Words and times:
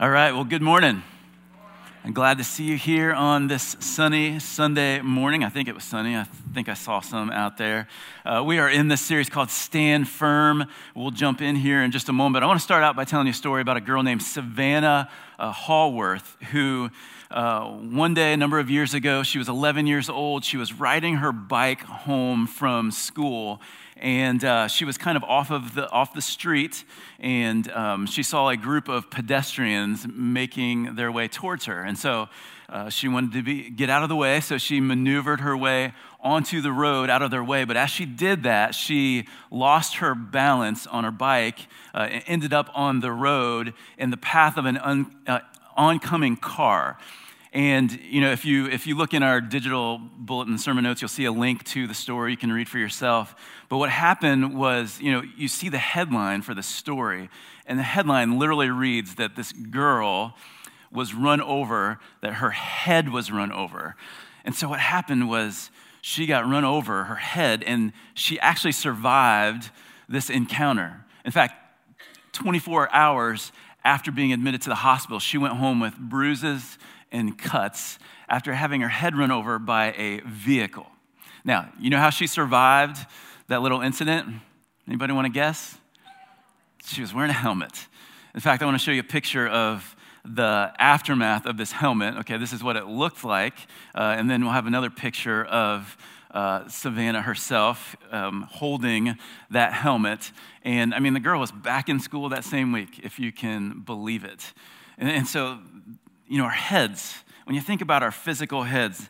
All 0.00 0.10
right, 0.10 0.30
well, 0.30 0.44
good 0.44 0.62
morning. 0.62 1.02
I'm 2.04 2.12
glad 2.12 2.38
to 2.38 2.44
see 2.44 2.62
you 2.62 2.76
here 2.76 3.12
on 3.12 3.48
this 3.48 3.76
sunny 3.80 4.38
Sunday 4.38 5.00
morning. 5.00 5.42
I 5.42 5.48
think 5.48 5.66
it 5.66 5.74
was 5.74 5.82
sunny. 5.82 6.14
I 6.14 6.22
think 6.54 6.68
I 6.68 6.74
saw 6.74 7.00
some 7.00 7.32
out 7.32 7.56
there. 7.56 7.88
Uh, 8.24 8.44
we 8.46 8.60
are 8.60 8.70
in 8.70 8.86
this 8.86 9.00
series 9.00 9.28
called 9.28 9.50
Stand 9.50 10.08
Firm. 10.08 10.66
We'll 10.94 11.10
jump 11.10 11.42
in 11.42 11.56
here 11.56 11.82
in 11.82 11.90
just 11.90 12.08
a 12.08 12.12
moment. 12.12 12.44
I 12.44 12.46
want 12.46 12.60
to 12.60 12.64
start 12.64 12.84
out 12.84 12.94
by 12.94 13.06
telling 13.06 13.26
you 13.26 13.32
a 13.32 13.34
story 13.34 13.60
about 13.60 13.76
a 13.76 13.80
girl 13.80 14.04
named 14.04 14.22
Savannah 14.22 15.10
uh, 15.36 15.52
Hallworth 15.52 16.40
who. 16.52 16.90
Uh, 17.30 17.72
one 17.72 18.14
day, 18.14 18.32
a 18.32 18.36
number 18.38 18.58
of 18.58 18.70
years 18.70 18.94
ago, 18.94 19.22
she 19.22 19.36
was 19.36 19.50
11 19.50 19.86
years 19.86 20.08
old. 20.08 20.46
She 20.46 20.56
was 20.56 20.72
riding 20.72 21.16
her 21.16 21.30
bike 21.30 21.82
home 21.82 22.46
from 22.46 22.90
school, 22.90 23.60
and 24.00 24.44
uh, 24.44 24.68
she 24.68 24.84
was 24.84 24.98
kind 24.98 25.16
of 25.16 25.24
off 25.24 25.50
of 25.50 25.74
the 25.74 25.88
off 25.90 26.14
the 26.14 26.22
street, 26.22 26.84
and 27.18 27.70
um, 27.72 28.06
she 28.06 28.22
saw 28.22 28.48
a 28.48 28.56
group 28.56 28.88
of 28.88 29.10
pedestrians 29.10 30.06
making 30.08 30.94
their 30.94 31.10
way 31.12 31.28
towards 31.28 31.66
her, 31.66 31.82
and 31.82 31.98
so 31.98 32.28
uh, 32.68 32.90
she 32.90 33.08
wanted 33.08 33.32
to 33.32 33.42
be, 33.42 33.70
get 33.70 33.88
out 33.88 34.02
of 34.02 34.10
the 34.10 34.16
way, 34.16 34.40
so 34.40 34.58
she 34.58 34.78
maneuvered 34.78 35.40
her 35.40 35.56
way 35.56 35.94
onto 36.20 36.60
the 36.60 36.72
road 36.72 37.08
out 37.08 37.22
of 37.22 37.30
their 37.30 37.42
way. 37.42 37.64
But 37.64 37.78
as 37.78 37.88
she 37.88 38.04
did 38.04 38.42
that, 38.42 38.74
she 38.74 39.26
lost 39.50 39.96
her 39.96 40.14
balance 40.14 40.86
on 40.86 41.04
her 41.04 41.10
bike, 41.10 41.60
uh, 41.94 42.08
and 42.10 42.22
ended 42.26 42.52
up 42.52 42.68
on 42.74 43.00
the 43.00 43.10
road 43.10 43.72
in 43.96 44.10
the 44.10 44.18
path 44.18 44.58
of 44.58 44.66
an 44.66 44.76
un, 44.78 45.16
uh, 45.26 45.40
oncoming 45.76 46.36
car. 46.36 46.98
And 47.52 47.98
you 48.02 48.20
know, 48.20 48.30
if 48.30 48.44
you 48.44 48.66
if 48.66 48.86
you 48.86 48.96
look 48.96 49.14
in 49.14 49.22
our 49.22 49.40
digital 49.40 49.98
bulletin 49.98 50.58
sermon 50.58 50.84
notes, 50.84 51.00
you'll 51.00 51.08
see 51.08 51.24
a 51.24 51.32
link 51.32 51.64
to 51.64 51.86
the 51.86 51.94
story 51.94 52.32
you 52.32 52.36
can 52.36 52.52
read 52.52 52.68
for 52.68 52.78
yourself. 52.78 53.34
But 53.68 53.78
what 53.78 53.90
happened 53.90 54.56
was, 54.56 55.00
you 55.00 55.12
know, 55.12 55.22
you 55.36 55.48
see 55.48 55.68
the 55.68 55.78
headline 55.78 56.42
for 56.42 56.54
the 56.54 56.62
story, 56.62 57.30
and 57.66 57.78
the 57.78 57.84
headline 57.84 58.38
literally 58.38 58.68
reads 58.68 59.14
that 59.14 59.34
this 59.34 59.52
girl 59.52 60.36
was 60.92 61.14
run 61.14 61.40
over, 61.40 61.98
that 62.20 62.34
her 62.34 62.50
head 62.50 63.10
was 63.10 63.30
run 63.30 63.52
over. 63.52 63.96
And 64.44 64.54
so 64.54 64.68
what 64.68 64.80
happened 64.80 65.28
was 65.28 65.70
she 66.00 66.26
got 66.26 66.48
run 66.48 66.64
over, 66.64 67.04
her 67.04 67.16
head, 67.16 67.62
and 67.62 67.92
she 68.14 68.38
actually 68.40 68.72
survived 68.72 69.70
this 70.08 70.30
encounter. 70.30 71.04
In 71.24 71.32
fact, 71.32 71.54
24 72.32 72.92
hours 72.94 73.52
after 73.84 74.10
being 74.10 74.32
admitted 74.32 74.62
to 74.62 74.68
the 74.68 74.76
hospital, 74.76 75.18
she 75.18 75.38
went 75.38 75.54
home 75.54 75.80
with 75.80 75.96
bruises 75.98 76.78
and 77.12 77.38
cuts 77.38 77.98
after 78.28 78.52
having 78.52 78.80
her 78.80 78.88
head 78.88 79.16
run 79.16 79.30
over 79.30 79.58
by 79.58 79.92
a 79.92 80.20
vehicle. 80.20 80.86
Now, 81.44 81.70
you 81.78 81.90
know 81.90 81.98
how 81.98 82.10
she 82.10 82.26
survived 82.26 82.98
that 83.48 83.62
little 83.62 83.80
incident? 83.80 84.26
Anybody 84.86 85.12
want 85.12 85.26
to 85.26 85.32
guess? 85.32 85.78
She 86.84 87.00
was 87.00 87.14
wearing 87.14 87.30
a 87.30 87.34
helmet. 87.34 87.86
In 88.34 88.40
fact, 88.40 88.62
I 88.62 88.66
want 88.66 88.78
to 88.78 88.84
show 88.84 88.92
you 88.92 89.00
a 89.00 89.04
picture 89.04 89.46
of 89.46 89.96
the 90.24 90.72
aftermath 90.78 91.46
of 91.46 91.56
this 91.56 91.72
helmet. 91.72 92.16
Okay, 92.18 92.36
this 92.36 92.52
is 92.52 92.62
what 92.62 92.76
it 92.76 92.86
looked 92.86 93.24
like. 93.24 93.54
Uh, 93.94 94.14
and 94.18 94.30
then 94.30 94.42
we'll 94.42 94.52
have 94.52 94.66
another 94.66 94.90
picture 94.90 95.44
of 95.44 95.96
uh, 96.30 96.68
Savannah 96.68 97.22
herself 97.22 97.96
um, 98.10 98.42
holding 98.50 99.16
that 99.50 99.72
helmet. 99.72 100.32
And 100.62 100.94
I 100.94 100.98
mean, 100.98 101.14
the 101.14 101.20
girl 101.20 101.40
was 101.40 101.50
back 101.50 101.88
in 101.88 102.00
school 102.00 102.28
that 102.28 102.44
same 102.44 102.72
week, 102.72 103.00
if 103.02 103.18
you 103.18 103.32
can 103.32 103.80
believe 103.80 104.24
it. 104.24 104.52
And, 104.98 105.08
and 105.08 105.26
so 105.26 105.58
you 106.28 106.38
know, 106.38 106.44
our 106.44 106.50
heads, 106.50 107.14
when 107.44 107.54
you 107.54 107.60
think 107.60 107.80
about 107.80 108.02
our 108.02 108.10
physical 108.10 108.62
heads, 108.62 109.08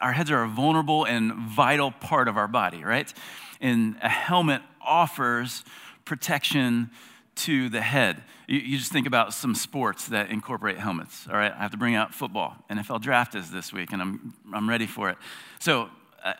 our 0.00 0.12
heads 0.12 0.30
are 0.30 0.42
a 0.42 0.48
vulnerable 0.48 1.04
and 1.04 1.32
vital 1.34 1.90
part 1.90 2.28
of 2.28 2.36
our 2.36 2.48
body, 2.48 2.84
right? 2.84 3.12
And 3.60 3.96
a 4.02 4.08
helmet 4.08 4.62
offers 4.80 5.64
protection 6.04 6.90
to 7.36 7.68
the 7.68 7.80
head. 7.80 8.22
You, 8.46 8.58
you, 8.58 8.78
just 8.78 8.92
think 8.92 9.06
about 9.06 9.34
some 9.34 9.54
sports 9.54 10.08
that 10.08 10.30
incorporate 10.30 10.78
helmets, 10.78 11.26
all 11.28 11.36
right? 11.36 11.52
I 11.52 11.58
have 11.58 11.70
to 11.72 11.76
bring 11.76 11.94
out 11.94 12.14
football. 12.14 12.56
NFL 12.70 13.02
draft 13.02 13.34
is 13.34 13.50
this 13.50 13.72
week, 13.72 13.92
and 13.92 14.00
I'm, 14.00 14.34
I'm 14.54 14.68
ready 14.68 14.86
for 14.86 15.10
it. 15.10 15.18
So, 15.58 15.88
uh, 16.24 16.32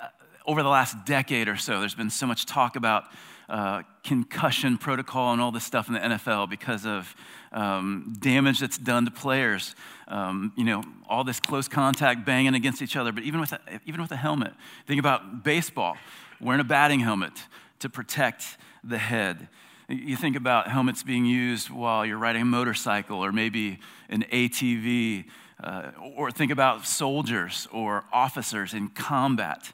over 0.47 0.63
the 0.63 0.69
last 0.69 1.05
decade 1.05 1.49
or 1.49 1.57
so, 1.57 1.81
there's 1.81 1.95
been 1.95 2.11
so 2.11 2.27
much 2.27 2.47
talk 2.47 2.77
about 2.77 3.05
uh, 3.49 3.83
concussion 4.03 4.77
protocol 4.77 5.33
and 5.33 5.41
all 5.41 5.53
this 5.53 5.65
stuff 5.65 5.89
in 5.89 5.95
the 5.95 6.01
NFL 6.01 6.51
because 6.51 6.85
of 6.85 7.15
um, 7.53 8.15
damage 8.19 8.61
that's 8.61 8.79
done 8.79 9.05
to 9.05 9.11
players. 9.11 9.75
Um, 10.09 10.53
you 10.57 10.65
know, 10.65 10.83
all 11.09 11.25
this 11.25 11.41
close 11.41 11.69
contact 11.69 12.25
banging 12.25 12.55
against 12.55 12.83
each 12.83 12.97
other. 12.97 13.13
But 13.13 13.25
even 13.25 13.41
with 13.41 13.53
a, 13.53 13.61
even 13.87 14.01
with 14.01 14.11
a 14.11 14.17
helmet, 14.17 14.53
think 14.87 14.99
about 14.99 15.45
baseball, 15.45 15.97
wearing 16.41 16.61
a 16.61 16.65
batting 16.65 17.01
helmet 17.01 17.33
to 17.81 17.89
protect 17.89 18.59
the 18.83 18.99
head. 18.99 19.49
You 19.89 20.17
think 20.17 20.35
about 20.35 20.69
helmets 20.69 21.05
being 21.05 21.25
used 21.25 21.71
while 21.71 22.05
you're 22.05 22.19
riding 22.19 22.43
a 22.43 22.47
motorcycle 22.47 23.25
or 23.25 23.31
maybe 23.31 23.79
an 24.09 24.25
ATV, 24.33 25.27
uh, 25.63 25.93
or 26.17 26.33
think 26.33 26.51
about 26.51 26.87
soldiers 26.87 27.69
or 27.73 28.05
officers 28.13 28.75
in 28.75 28.89
combat 28.89 29.73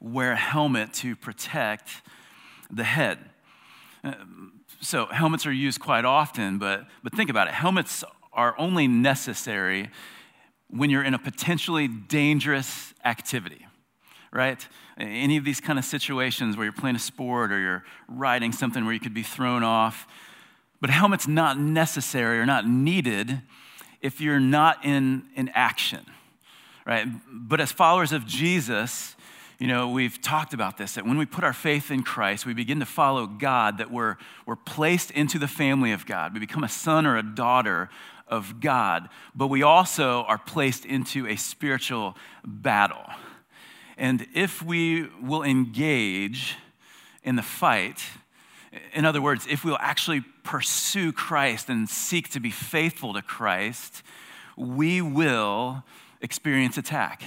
wear 0.00 0.32
a 0.32 0.36
helmet 0.36 0.92
to 0.92 1.16
protect 1.16 2.02
the 2.70 2.84
head. 2.84 3.18
Uh, 4.02 4.14
so 4.80 5.06
helmets 5.06 5.46
are 5.46 5.52
used 5.52 5.80
quite 5.80 6.04
often, 6.04 6.58
but, 6.58 6.86
but 7.02 7.14
think 7.14 7.30
about 7.30 7.48
it. 7.48 7.54
Helmets 7.54 8.04
are 8.32 8.54
only 8.58 8.86
necessary 8.86 9.90
when 10.68 10.90
you're 10.90 11.04
in 11.04 11.14
a 11.14 11.18
potentially 11.18 11.88
dangerous 11.88 12.92
activity, 13.04 13.66
right? 14.32 14.66
Any 14.98 15.36
of 15.36 15.44
these 15.44 15.60
kind 15.60 15.78
of 15.78 15.84
situations 15.84 16.56
where 16.56 16.64
you're 16.64 16.72
playing 16.72 16.96
a 16.96 17.00
sport 17.00 17.52
or 17.52 17.60
you're 17.60 17.84
riding 18.08 18.52
something 18.52 18.84
where 18.84 18.92
you 18.92 19.00
could 19.00 19.14
be 19.14 19.22
thrown 19.22 19.62
off. 19.62 20.06
But 20.80 20.90
helmet's 20.90 21.28
not 21.28 21.58
necessary 21.58 22.38
or 22.38 22.46
not 22.46 22.66
needed 22.66 23.40
if 24.00 24.20
you're 24.20 24.40
not 24.40 24.84
in, 24.84 25.24
in 25.34 25.48
action, 25.54 26.04
right? 26.86 27.06
But 27.32 27.60
as 27.60 27.72
followers 27.72 28.12
of 28.12 28.26
Jesus, 28.26 29.16
you 29.64 29.68
know, 29.68 29.88
we've 29.88 30.20
talked 30.20 30.52
about 30.52 30.76
this 30.76 30.96
that 30.96 31.06
when 31.06 31.16
we 31.16 31.24
put 31.24 31.42
our 31.42 31.54
faith 31.54 31.90
in 31.90 32.02
Christ, 32.02 32.44
we 32.44 32.52
begin 32.52 32.80
to 32.80 32.84
follow 32.84 33.26
God, 33.26 33.78
that 33.78 33.90
we're, 33.90 34.18
we're 34.44 34.56
placed 34.56 35.10
into 35.10 35.38
the 35.38 35.48
family 35.48 35.90
of 35.90 36.04
God. 36.04 36.34
We 36.34 36.40
become 36.40 36.64
a 36.64 36.68
son 36.68 37.06
or 37.06 37.16
a 37.16 37.22
daughter 37.22 37.88
of 38.28 38.60
God, 38.60 39.08
but 39.34 39.46
we 39.46 39.62
also 39.62 40.24
are 40.24 40.36
placed 40.36 40.84
into 40.84 41.26
a 41.26 41.36
spiritual 41.36 42.14
battle. 42.44 43.06
And 43.96 44.26
if 44.34 44.62
we 44.62 45.08
will 45.22 45.42
engage 45.42 46.56
in 47.22 47.36
the 47.36 47.42
fight, 47.42 48.02
in 48.92 49.06
other 49.06 49.22
words, 49.22 49.46
if 49.48 49.64
we'll 49.64 49.78
actually 49.80 50.20
pursue 50.42 51.10
Christ 51.10 51.70
and 51.70 51.88
seek 51.88 52.28
to 52.32 52.38
be 52.38 52.50
faithful 52.50 53.14
to 53.14 53.22
Christ, 53.22 54.02
we 54.58 55.00
will 55.00 55.84
experience 56.20 56.76
attack. 56.76 57.22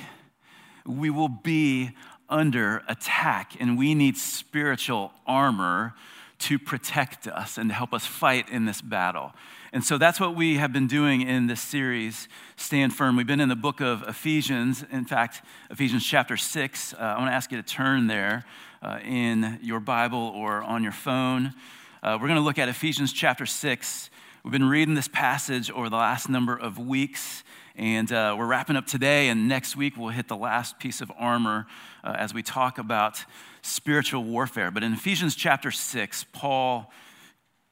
We 0.85 1.09
will 1.09 1.29
be 1.29 1.95
under 2.29 2.83
attack, 2.88 3.53
and 3.59 3.77
we 3.77 3.95
need 3.95 4.17
spiritual 4.17 5.13
armor 5.25 5.93
to 6.39 6.59
protect 6.59 7.27
us 7.27 7.57
and 7.57 7.69
to 7.69 7.73
help 7.73 7.93
us 7.93 8.05
fight 8.05 8.49
in 8.49 8.65
this 8.65 8.81
battle. 8.81 9.33
And 9.73 9.83
so 9.83 9.97
that's 9.97 10.19
what 10.19 10.35
we 10.35 10.57
have 10.57 10.71
been 10.71 10.87
doing 10.87 11.21
in 11.21 11.47
this 11.47 11.61
series, 11.61 12.27
Stand 12.55 12.95
Firm. 12.95 13.16
We've 13.16 13.27
been 13.27 13.39
in 13.39 13.49
the 13.49 13.55
book 13.55 13.81
of 13.81 14.03
Ephesians, 14.07 14.83
in 14.91 15.05
fact, 15.05 15.41
Ephesians 15.69 16.05
chapter 16.05 16.37
6. 16.37 16.93
Uh, 16.93 16.97
I 16.97 17.17
want 17.17 17.29
to 17.29 17.33
ask 17.33 17.51
you 17.51 17.61
to 17.61 17.67
turn 17.67 18.07
there 18.07 18.45
uh, 18.81 18.99
in 19.03 19.59
your 19.61 19.79
Bible 19.79 20.31
or 20.35 20.63
on 20.63 20.83
your 20.83 20.91
phone. 20.91 21.53
Uh, 22.01 22.17
we're 22.21 22.27
going 22.27 22.39
to 22.39 22.45
look 22.45 22.59
at 22.59 22.69
Ephesians 22.69 23.11
chapter 23.11 23.45
6. 23.45 24.09
We've 24.43 24.51
been 24.51 24.69
reading 24.69 24.93
this 24.93 25.09
passage 25.09 25.69
over 25.71 25.89
the 25.89 25.97
last 25.97 26.29
number 26.29 26.55
of 26.55 26.77
weeks. 26.77 27.43
And 27.75 28.11
uh, 28.11 28.35
we're 28.37 28.47
wrapping 28.47 28.75
up 28.75 28.87
today, 28.87 29.29
and 29.29 29.47
next 29.47 29.75
week 29.75 29.97
we'll 29.97 30.09
hit 30.09 30.27
the 30.27 30.35
last 30.35 30.79
piece 30.79 30.99
of 30.99 31.11
armor 31.16 31.67
uh, 32.07 32.16
as 32.18 32.34
we 32.34 32.41
talk 32.41 32.78
about 32.78 33.25
spiritual 33.62 34.23
warfare. 34.23 34.72
But 34.72 34.81
in 34.81 34.94
Ephesians 34.94 35.35
chapter 35.35 35.72
6, 35.72 36.25
Paul 36.31 36.90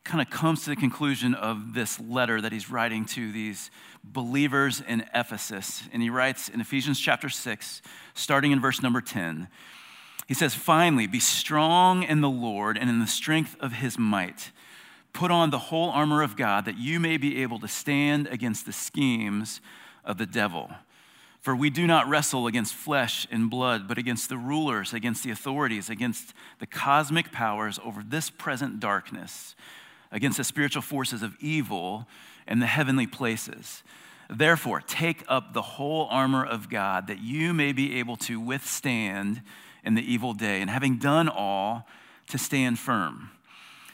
kind 0.04 0.22
of 0.22 0.30
comes 0.30 0.66
to 0.66 0.72
the 0.72 0.76
conclusion 0.76 1.34
of 1.34 1.74
this 1.74 2.02
letter 2.02 2.42
that 2.42 2.52
he's 2.52 2.70
writing 2.70 3.06
to 3.06 3.32
these 3.32 3.72
believers 4.04 4.84
in 4.86 5.06
Ephesus. 5.14 5.84
And 5.94 6.02
he 6.02 6.10
writes 6.10 6.50
in 6.50 6.60
Ephesians 6.60 7.00
chapter 7.00 7.30
6, 7.30 7.82
starting 8.14 8.52
in 8.52 8.60
verse 8.60 8.82
number 8.82 9.00
10, 9.00 9.48
he 10.28 10.34
says, 10.34 10.54
Finally, 10.54 11.08
be 11.08 11.22
strong 11.22 12.04
in 12.04 12.20
the 12.20 12.30
Lord 12.30 12.78
and 12.78 12.90
in 12.90 13.00
the 13.00 13.08
strength 13.08 13.56
of 13.62 13.72
his 13.74 13.98
might. 13.98 14.52
Put 15.14 15.32
on 15.32 15.50
the 15.50 15.60
whole 15.60 15.92
armor 15.92 16.22
of 16.22 16.36
God 16.36 16.66
that 16.66 16.78
you 16.78 17.00
may 17.00 17.16
be 17.16 17.42
able 17.42 17.60
to 17.60 17.70
stand 17.70 18.28
against 18.28 18.66
the 18.66 18.74
schemes 18.74 19.62
of 20.04 20.18
the 20.18 20.26
devil. 20.26 20.72
For 21.46 21.56
we 21.56 21.70
do 21.70 21.86
not 21.86 22.10
wrestle 22.10 22.48
against 22.48 22.74
flesh 22.74 23.28
and 23.30 23.52
blood, 23.52 23.88
but 23.88 24.00
against 24.00 24.30
the 24.30 24.38
rulers, 24.38 24.94
against 24.94 25.24
the 25.24 25.30
authorities, 25.30 25.92
against 25.92 26.34
the 26.58 26.66
cosmic 26.66 27.32
powers 27.32 27.80
over 27.86 28.02
this 28.04 28.32
present 28.32 28.80
darkness, 28.80 29.54
against 30.12 30.38
the 30.38 30.44
spiritual 30.44 30.82
forces 30.82 31.22
of 31.22 31.38
evil 31.40 32.08
in 32.48 32.62
the 32.62 32.66
heavenly 32.66 33.06
places. 33.06 33.84
Therefore, 34.28 34.82
take 34.82 35.24
up 35.28 35.54
the 35.54 35.62
whole 35.62 36.08
armor 36.10 36.44
of 36.44 36.68
God 36.68 37.06
that 37.06 37.20
you 37.20 37.54
may 37.54 37.74
be 37.74 38.00
able 38.00 38.18
to 38.18 38.40
withstand 38.40 39.44
in 39.84 39.94
the 39.94 40.02
evil 40.02 40.34
day, 40.34 40.62
and 40.62 40.70
having 40.72 40.98
done 40.98 41.30
all, 41.30 41.88
to 42.30 42.40
stand 42.40 42.80
firm. 42.80 43.30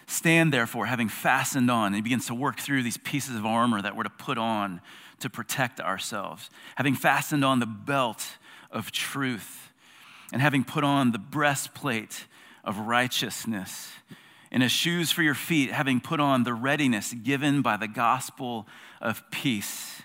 Stand 0.07 0.53
therefore, 0.53 0.85
having 0.85 1.09
fastened 1.09 1.69
on, 1.69 1.87
and 1.87 1.95
he 1.95 2.01
begins 2.01 2.27
to 2.27 2.33
work 2.33 2.61
through 2.61 2.83
these 2.83 2.95
pieces 2.95 3.35
of 3.35 3.45
armor 3.45 3.81
that 3.81 3.93
we're 3.93 4.03
to 4.03 4.09
put 4.09 4.37
on 4.37 4.79
to 5.21 5.29
protect 5.29 5.79
ourselves. 5.79 6.49
Having 6.75 6.95
fastened 6.95 7.45
on 7.45 7.59
the 7.59 7.65
belt 7.65 8.37
of 8.71 8.91
truth, 8.91 9.71
and 10.31 10.41
having 10.41 10.63
put 10.63 10.83
on 10.83 11.11
the 11.11 11.19
breastplate 11.19 12.25
of 12.63 12.77
righteousness, 12.77 13.91
and 14.51 14.63
as 14.63 14.71
shoes 14.71 15.11
for 15.11 15.23
your 15.23 15.33
feet, 15.33 15.71
having 15.71 16.01
put 16.01 16.19
on 16.19 16.43
the 16.43 16.53
readiness 16.53 17.13
given 17.13 17.61
by 17.61 17.77
the 17.77 17.87
gospel 17.87 18.67
of 18.99 19.23
peace. 19.31 20.01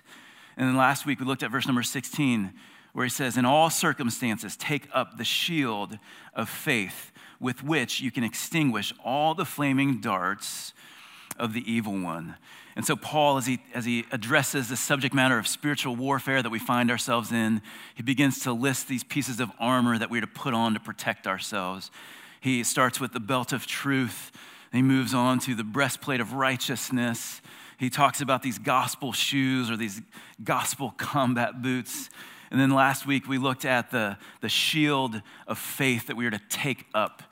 And 0.55 0.67
then 0.67 0.77
last 0.77 1.05
week 1.05 1.19
we 1.19 1.25
looked 1.25 1.43
at 1.43 1.51
verse 1.51 1.67
number 1.67 1.83
16, 1.83 2.53
where 2.93 3.05
he 3.05 3.09
says, 3.09 3.37
In 3.37 3.45
all 3.45 3.69
circumstances, 3.69 4.55
take 4.55 4.87
up 4.93 5.17
the 5.17 5.25
shield 5.25 5.99
of 6.33 6.49
faith 6.49 7.11
with 7.39 7.63
which 7.63 8.01
you 8.01 8.09
can 8.09 8.23
extinguish 8.23 8.93
all 9.03 9.35
the 9.35 9.45
flaming 9.45 9.99
darts 9.99 10.73
of 11.37 11.53
the 11.53 11.71
evil 11.71 11.99
one. 11.99 12.35
And 12.77 12.85
so, 12.85 12.95
Paul, 12.95 13.37
as 13.37 13.47
he, 13.47 13.57
as 13.73 13.85
he 13.85 14.05
addresses 14.11 14.69
the 14.69 14.75
subject 14.75 15.11
matter 15.11 15.39
of 15.39 15.47
spiritual 15.47 15.95
warfare 15.95 16.43
that 16.43 16.51
we 16.51 16.59
find 16.59 16.91
ourselves 16.91 17.31
in, 17.31 17.63
he 17.95 18.03
begins 18.03 18.41
to 18.41 18.53
list 18.53 18.87
these 18.87 19.03
pieces 19.03 19.39
of 19.39 19.49
armor 19.59 19.97
that 19.97 20.11
we're 20.11 20.21
to 20.21 20.27
put 20.27 20.53
on 20.53 20.75
to 20.75 20.79
protect 20.79 21.25
ourselves. 21.25 21.89
He 22.39 22.63
starts 22.63 22.99
with 22.99 23.13
the 23.13 23.19
belt 23.19 23.51
of 23.51 23.65
truth, 23.65 24.31
he 24.71 24.83
moves 24.83 25.15
on 25.15 25.39
to 25.39 25.55
the 25.55 25.63
breastplate 25.63 26.21
of 26.21 26.33
righteousness. 26.33 27.41
He 27.79 27.89
talks 27.89 28.21
about 28.21 28.43
these 28.43 28.59
gospel 28.59 29.11
shoes 29.11 29.71
or 29.71 29.77
these 29.77 30.01
gospel 30.43 30.93
combat 30.97 31.63
boots. 31.63 32.11
And 32.51 32.59
then 32.59 32.69
last 32.69 33.07
week 33.07 33.27
we 33.27 33.39
looked 33.39 33.65
at 33.65 33.89
the, 33.89 34.17
the 34.41 34.49
shield 34.49 35.19
of 35.47 35.57
faith 35.57 36.07
that 36.07 36.15
we 36.15 36.27
are 36.27 36.31
to 36.31 36.41
take 36.49 36.85
up. 36.93 37.23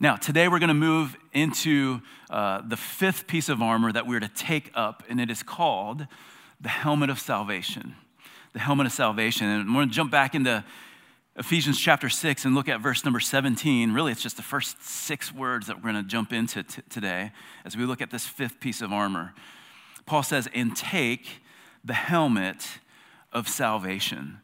Now, 0.00 0.16
today 0.16 0.48
we're 0.48 0.58
going 0.58 0.68
to 0.68 0.74
move 0.74 1.16
into 1.32 2.00
uh, 2.28 2.62
the 2.66 2.76
fifth 2.76 3.28
piece 3.28 3.48
of 3.48 3.62
armor 3.62 3.92
that 3.92 4.08
we're 4.08 4.18
to 4.18 4.28
take 4.28 4.72
up, 4.74 5.04
and 5.08 5.20
it 5.20 5.30
is 5.30 5.44
called 5.44 6.08
the 6.60 6.68
helmet 6.68 7.10
of 7.10 7.20
salvation. 7.20 7.94
The 8.54 8.58
helmet 8.58 8.86
of 8.86 8.92
salvation. 8.92 9.46
And 9.46 9.68
we're 9.68 9.82
going 9.82 9.90
to 9.90 9.94
jump 9.94 10.10
back 10.10 10.34
into 10.34 10.64
Ephesians 11.36 11.78
chapter 11.78 12.08
6 12.08 12.44
and 12.44 12.56
look 12.56 12.68
at 12.68 12.80
verse 12.80 13.04
number 13.04 13.20
17. 13.20 13.92
Really, 13.92 14.10
it's 14.10 14.22
just 14.22 14.36
the 14.36 14.42
first 14.42 14.82
six 14.82 15.32
words 15.32 15.68
that 15.68 15.76
we're 15.76 15.92
going 15.92 16.02
to 16.02 16.08
jump 16.08 16.32
into 16.32 16.64
t- 16.64 16.82
today 16.90 17.30
as 17.64 17.76
we 17.76 17.84
look 17.84 18.02
at 18.02 18.10
this 18.10 18.26
fifth 18.26 18.58
piece 18.58 18.80
of 18.80 18.92
armor. 18.92 19.32
Paul 20.06 20.24
says, 20.24 20.48
and 20.54 20.76
take 20.76 21.40
the 21.84 21.94
helmet 21.94 22.66
of 23.32 23.48
salvation. 23.48 24.40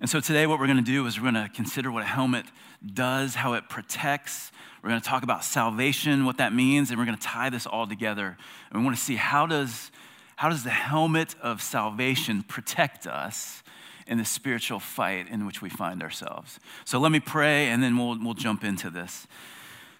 And 0.00 0.10
so 0.10 0.20
today, 0.20 0.46
what 0.46 0.58
we're 0.58 0.66
going 0.66 0.78
to 0.78 0.82
do 0.82 1.06
is 1.06 1.20
we're 1.20 1.30
going 1.30 1.48
to 1.48 1.50
consider 1.54 1.90
what 1.90 2.02
a 2.02 2.06
helmet 2.06 2.46
does, 2.84 3.34
how 3.34 3.54
it 3.54 3.68
protects. 3.68 4.50
We're 4.82 4.90
going 4.90 5.00
to 5.00 5.08
talk 5.08 5.22
about 5.22 5.44
salvation, 5.44 6.24
what 6.24 6.38
that 6.38 6.52
means, 6.52 6.90
and 6.90 6.98
we're 6.98 7.06
going 7.06 7.16
to 7.16 7.22
tie 7.22 7.48
this 7.48 7.66
all 7.66 7.86
together. 7.86 8.36
And 8.70 8.80
we 8.80 8.84
want 8.84 8.96
to 8.96 9.02
see 9.02 9.16
how 9.16 9.46
does, 9.46 9.90
how 10.36 10.48
does 10.48 10.64
the 10.64 10.70
helmet 10.70 11.34
of 11.40 11.62
salvation 11.62 12.42
protect 12.42 13.06
us 13.06 13.62
in 14.06 14.18
the 14.18 14.24
spiritual 14.24 14.80
fight 14.80 15.28
in 15.28 15.46
which 15.46 15.62
we 15.62 15.70
find 15.70 16.02
ourselves. 16.02 16.60
So 16.84 16.98
let 16.98 17.12
me 17.12 17.20
pray, 17.20 17.68
and 17.68 17.82
then 17.82 17.96
we'll, 17.96 18.18
we'll 18.22 18.34
jump 18.34 18.64
into 18.64 18.90
this. 18.90 19.26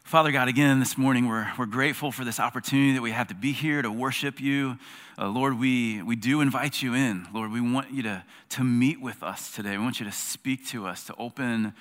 Father 0.04 0.32
God, 0.32 0.48
again, 0.48 0.80
this 0.80 0.98
morning 0.98 1.28
we're, 1.28 1.50
we're 1.58 1.64
grateful 1.64 2.12
for 2.12 2.26
this 2.26 2.38
opportunity 2.38 2.92
that 2.92 3.00
we 3.00 3.10
have 3.12 3.28
to 3.28 3.34
be 3.34 3.52
here 3.52 3.80
to 3.80 3.90
worship 3.90 4.38
you. 4.38 4.76
Uh, 5.18 5.28
Lord, 5.28 5.58
we, 5.58 6.02
we 6.02 6.14
do 6.14 6.42
invite 6.42 6.82
you 6.82 6.92
in. 6.92 7.26
Lord, 7.32 7.50
we 7.50 7.62
want 7.62 7.90
you 7.90 8.02
to, 8.02 8.22
to 8.50 8.62
meet 8.62 9.00
with 9.00 9.22
us 9.22 9.50
today. 9.50 9.78
We 9.78 9.82
want 9.82 10.00
you 10.00 10.04
to 10.04 10.12
speak 10.12 10.66
to 10.68 10.86
us, 10.86 11.04
to 11.04 11.14
open 11.16 11.72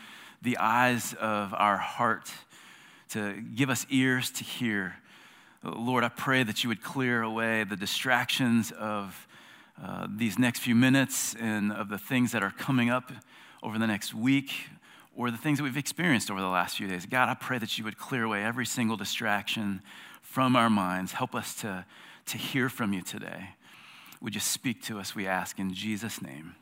the 0.42 0.58
eyes 0.58 1.14
of 1.16 1.54
our 1.54 1.76
heart, 1.76 2.32
to 3.10 3.42
give 3.56 3.70
us 3.70 3.86
ears 3.90 4.32
to 4.32 4.46
hear. 4.46 4.96
Lord, 5.62 6.06
I 6.06 6.10
pray 6.10 6.44
that 6.44 6.64
you 6.64 6.70
would 6.70 6.82
clear 6.82 7.24
away 7.24 7.66
the 7.66 7.76
distractions 7.76 8.72
of 8.72 9.28
uh, 9.84 10.08
these 10.10 10.40
next 10.40 10.60
few 10.60 10.76
minutes 10.76 11.36
and 11.36 11.74
of 11.74 11.90
the 11.90 11.98
things 11.98 12.32
that 12.32 12.42
are 12.42 12.52
coming 12.52 12.90
up 12.90 13.12
over 13.62 13.78
the 13.78 13.88
next 13.88 14.14
week 14.14 14.54
or 15.16 15.30
the 15.32 15.38
things 15.38 15.60
that 15.60 15.64
we've 15.64 15.78
experienced 15.78 16.32
over 16.32 16.42
the 16.42 16.48
last 16.48 16.78
few 16.78 16.88
days. 16.88 17.06
God, 17.06 17.30
I 17.30 17.36
pray 17.36 17.60
that 17.60 17.78
you 17.78 17.84
would 17.84 17.98
clear 17.98 18.24
away 18.24 18.44
every 18.44 18.66
single 18.66 18.98
distraction 18.98 19.82
from 20.22 20.56
our 20.56 20.70
minds. 20.70 21.12
Help 21.12 21.36
us 21.36 21.54
to, 21.56 21.86
to 22.28 22.38
hear 22.38 22.70
from 22.70 22.94
you 22.94 23.02
today. 23.02 23.50
Would 24.22 24.36
you 24.36 24.42
speak 24.42 24.82
to 24.84 25.00
us, 25.00 25.14
we 25.14 25.28
ask, 25.28 25.60
in 25.60 25.74
Jesus' 25.74 26.22
name? 26.22 26.56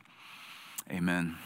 Amen. 0.90 1.36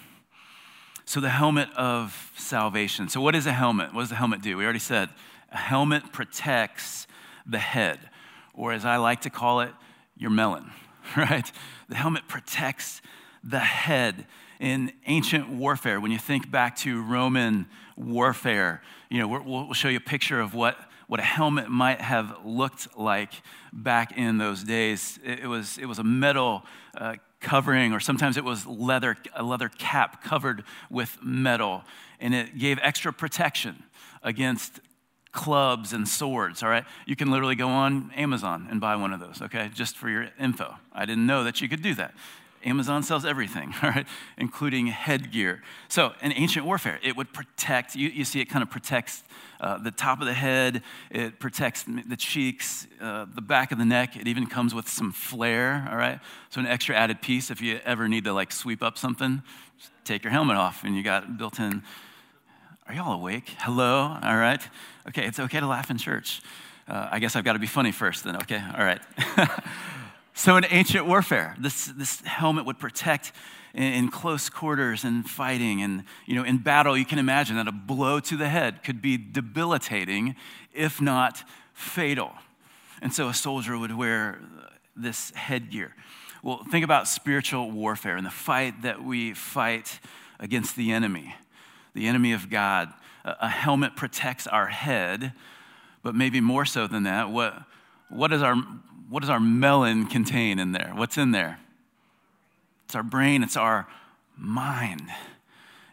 So, 1.04 1.20
the 1.20 1.28
helmet 1.28 1.68
of 1.76 2.32
salvation. 2.36 3.08
So, 3.08 3.20
what 3.20 3.36
is 3.36 3.46
a 3.46 3.52
helmet? 3.52 3.94
What 3.94 4.00
does 4.00 4.08
the 4.08 4.16
helmet 4.16 4.42
do? 4.42 4.56
We 4.56 4.64
already 4.64 4.80
said 4.80 5.10
a 5.52 5.56
helmet 5.56 6.12
protects 6.12 7.06
the 7.46 7.58
head, 7.58 8.00
or 8.54 8.72
as 8.72 8.84
I 8.84 8.96
like 8.96 9.20
to 9.20 9.30
call 9.30 9.60
it, 9.60 9.70
your 10.16 10.30
melon, 10.30 10.72
right? 11.16 11.50
The 11.88 11.94
helmet 11.94 12.26
protects 12.26 13.02
the 13.48 13.60
head 13.60 14.26
in 14.58 14.92
ancient 15.06 15.48
warfare, 15.48 16.00
when 16.00 16.10
you 16.10 16.18
think 16.18 16.50
back 16.50 16.76
to 16.76 17.02
Roman 17.02 17.66
warfare, 17.96 18.82
you 19.10 19.18
know, 19.18 19.28
we'll 19.44 19.72
show 19.74 19.88
you 19.88 19.98
a 19.98 20.00
picture 20.00 20.40
of 20.40 20.54
what, 20.54 20.78
what 21.06 21.20
a 21.20 21.22
helmet 21.22 21.68
might 21.68 22.00
have 22.00 22.38
looked 22.44 22.96
like 22.96 23.32
back 23.72 24.16
in 24.16 24.38
those 24.38 24.64
days. 24.64 25.18
It 25.24 25.46
was, 25.46 25.78
it 25.78 25.86
was 25.86 25.98
a 25.98 26.04
metal 26.04 26.64
uh, 26.96 27.16
covering, 27.40 27.92
or 27.92 28.00
sometimes 28.00 28.36
it 28.36 28.44
was 28.44 28.66
leather, 28.66 29.16
a 29.34 29.42
leather 29.42 29.68
cap 29.68 30.24
covered 30.24 30.64
with 30.90 31.18
metal, 31.22 31.84
and 32.18 32.34
it 32.34 32.58
gave 32.58 32.78
extra 32.82 33.12
protection 33.12 33.84
against 34.22 34.80
clubs 35.32 35.92
and 35.92 36.08
swords, 36.08 36.62
all 36.62 36.70
right? 36.70 36.84
You 37.04 37.14
can 37.14 37.30
literally 37.30 37.56
go 37.56 37.68
on 37.68 38.10
Amazon 38.16 38.68
and 38.70 38.80
buy 38.80 38.96
one 38.96 39.12
of 39.12 39.20
those, 39.20 39.42
okay? 39.42 39.70
Just 39.74 39.96
for 39.96 40.08
your 40.08 40.28
info. 40.40 40.74
I 40.94 41.04
didn't 41.04 41.26
know 41.26 41.44
that 41.44 41.60
you 41.60 41.68
could 41.68 41.82
do 41.82 41.94
that. 41.96 42.14
Amazon 42.66 43.02
sells 43.02 43.24
everything, 43.24 43.72
right, 43.82 44.06
including 44.36 44.88
headgear. 44.88 45.62
So, 45.88 46.12
in 46.20 46.32
ancient 46.32 46.66
warfare, 46.66 46.98
it 47.02 47.16
would 47.16 47.32
protect, 47.32 47.94
you, 47.94 48.08
you 48.08 48.24
see, 48.24 48.40
it 48.40 48.46
kind 48.46 48.62
of 48.62 48.70
protects 48.70 49.22
uh, 49.60 49.78
the 49.78 49.90
top 49.92 50.20
of 50.20 50.26
the 50.26 50.34
head, 50.34 50.82
it 51.10 51.38
protects 51.38 51.84
the 51.84 52.16
cheeks, 52.16 52.86
uh, 53.00 53.26
the 53.32 53.40
back 53.40 53.72
of 53.72 53.78
the 53.78 53.84
neck. 53.84 54.16
It 54.16 54.28
even 54.28 54.46
comes 54.46 54.74
with 54.74 54.88
some 54.88 55.12
flair, 55.12 55.88
all 55.90 55.96
right? 55.96 56.20
So, 56.50 56.60
an 56.60 56.66
extra 56.66 56.94
added 56.94 57.22
piece 57.22 57.50
if 57.50 57.62
you 57.62 57.80
ever 57.84 58.08
need 58.08 58.24
to 58.24 58.32
like 58.32 58.52
sweep 58.52 58.82
up 58.82 58.98
something, 58.98 59.42
take 60.04 60.24
your 60.24 60.32
helmet 60.32 60.56
off 60.56 60.84
and 60.84 60.96
you 60.96 61.02
got 61.02 61.38
built 61.38 61.58
in. 61.60 61.82
Are 62.88 62.94
y'all 62.94 63.14
awake? 63.14 63.54
Hello? 63.58 64.16
All 64.22 64.36
right. 64.36 64.60
Okay, 65.08 65.24
it's 65.24 65.40
okay 65.40 65.58
to 65.58 65.66
laugh 65.66 65.90
in 65.90 65.98
church. 65.98 66.40
Uh, 66.88 67.08
I 67.10 67.18
guess 67.18 67.34
I've 67.34 67.42
got 67.42 67.54
to 67.54 67.58
be 67.58 67.66
funny 67.66 67.90
first 67.90 68.22
then, 68.22 68.36
okay? 68.36 68.62
All 68.76 68.84
right. 68.84 69.00
So, 70.38 70.58
in 70.58 70.66
ancient 70.68 71.06
warfare, 71.06 71.56
this, 71.58 71.86
this 71.86 72.20
helmet 72.20 72.66
would 72.66 72.78
protect 72.78 73.32
in, 73.72 73.82
in, 73.82 74.10
close 74.10 74.50
quarters 74.50 75.02
and 75.02 75.28
fighting. 75.28 75.80
And, 75.80 76.04
you 76.26 76.34
know, 76.34 76.44
in 76.44 76.58
battle, 76.58 76.94
you 76.94 77.06
can 77.06 77.18
imagine 77.18 77.56
that 77.56 77.66
a 77.66 77.72
blow 77.72 78.20
to 78.20 78.36
the 78.36 78.50
head 78.50 78.84
could 78.84 79.00
be 79.00 79.16
debilitating, 79.16 80.36
if 80.74 81.00
not 81.00 81.42
fatal. 81.72 82.32
And 83.00 83.14
so, 83.14 83.30
a 83.30 83.34
soldier 83.34 83.78
would 83.78 83.96
wear 83.96 84.38
this 84.94 85.30
headgear. 85.30 85.94
Well, 86.42 86.62
think 86.70 86.84
about 86.84 87.08
spiritual 87.08 87.70
warfare 87.70 88.18
and 88.18 88.26
the 88.26 88.30
fight 88.30 88.82
that 88.82 89.02
we 89.02 89.32
fight 89.32 90.00
against 90.38 90.76
the 90.76 90.92
enemy, 90.92 91.34
the 91.94 92.06
enemy 92.06 92.34
of 92.34 92.50
God. 92.50 92.92
A, 93.24 93.36
a 93.40 93.48
helmet 93.48 93.96
protects 93.96 94.46
our 94.46 94.66
head, 94.66 95.32
but 96.02 96.14
maybe 96.14 96.42
more 96.42 96.66
so 96.66 96.86
than 96.86 97.04
that, 97.04 97.30
what, 97.30 97.62
what 98.10 98.34
is 98.34 98.42
our 98.42 98.54
what 99.08 99.20
does 99.20 99.30
our 99.30 99.40
melon 99.40 100.06
contain 100.06 100.58
in 100.58 100.72
there? 100.72 100.92
What's 100.94 101.16
in 101.16 101.30
there? 101.30 101.60
It's 102.84 102.94
our 102.94 103.02
brain, 103.02 103.42
it's 103.42 103.56
our 103.56 103.86
mind. 104.36 105.08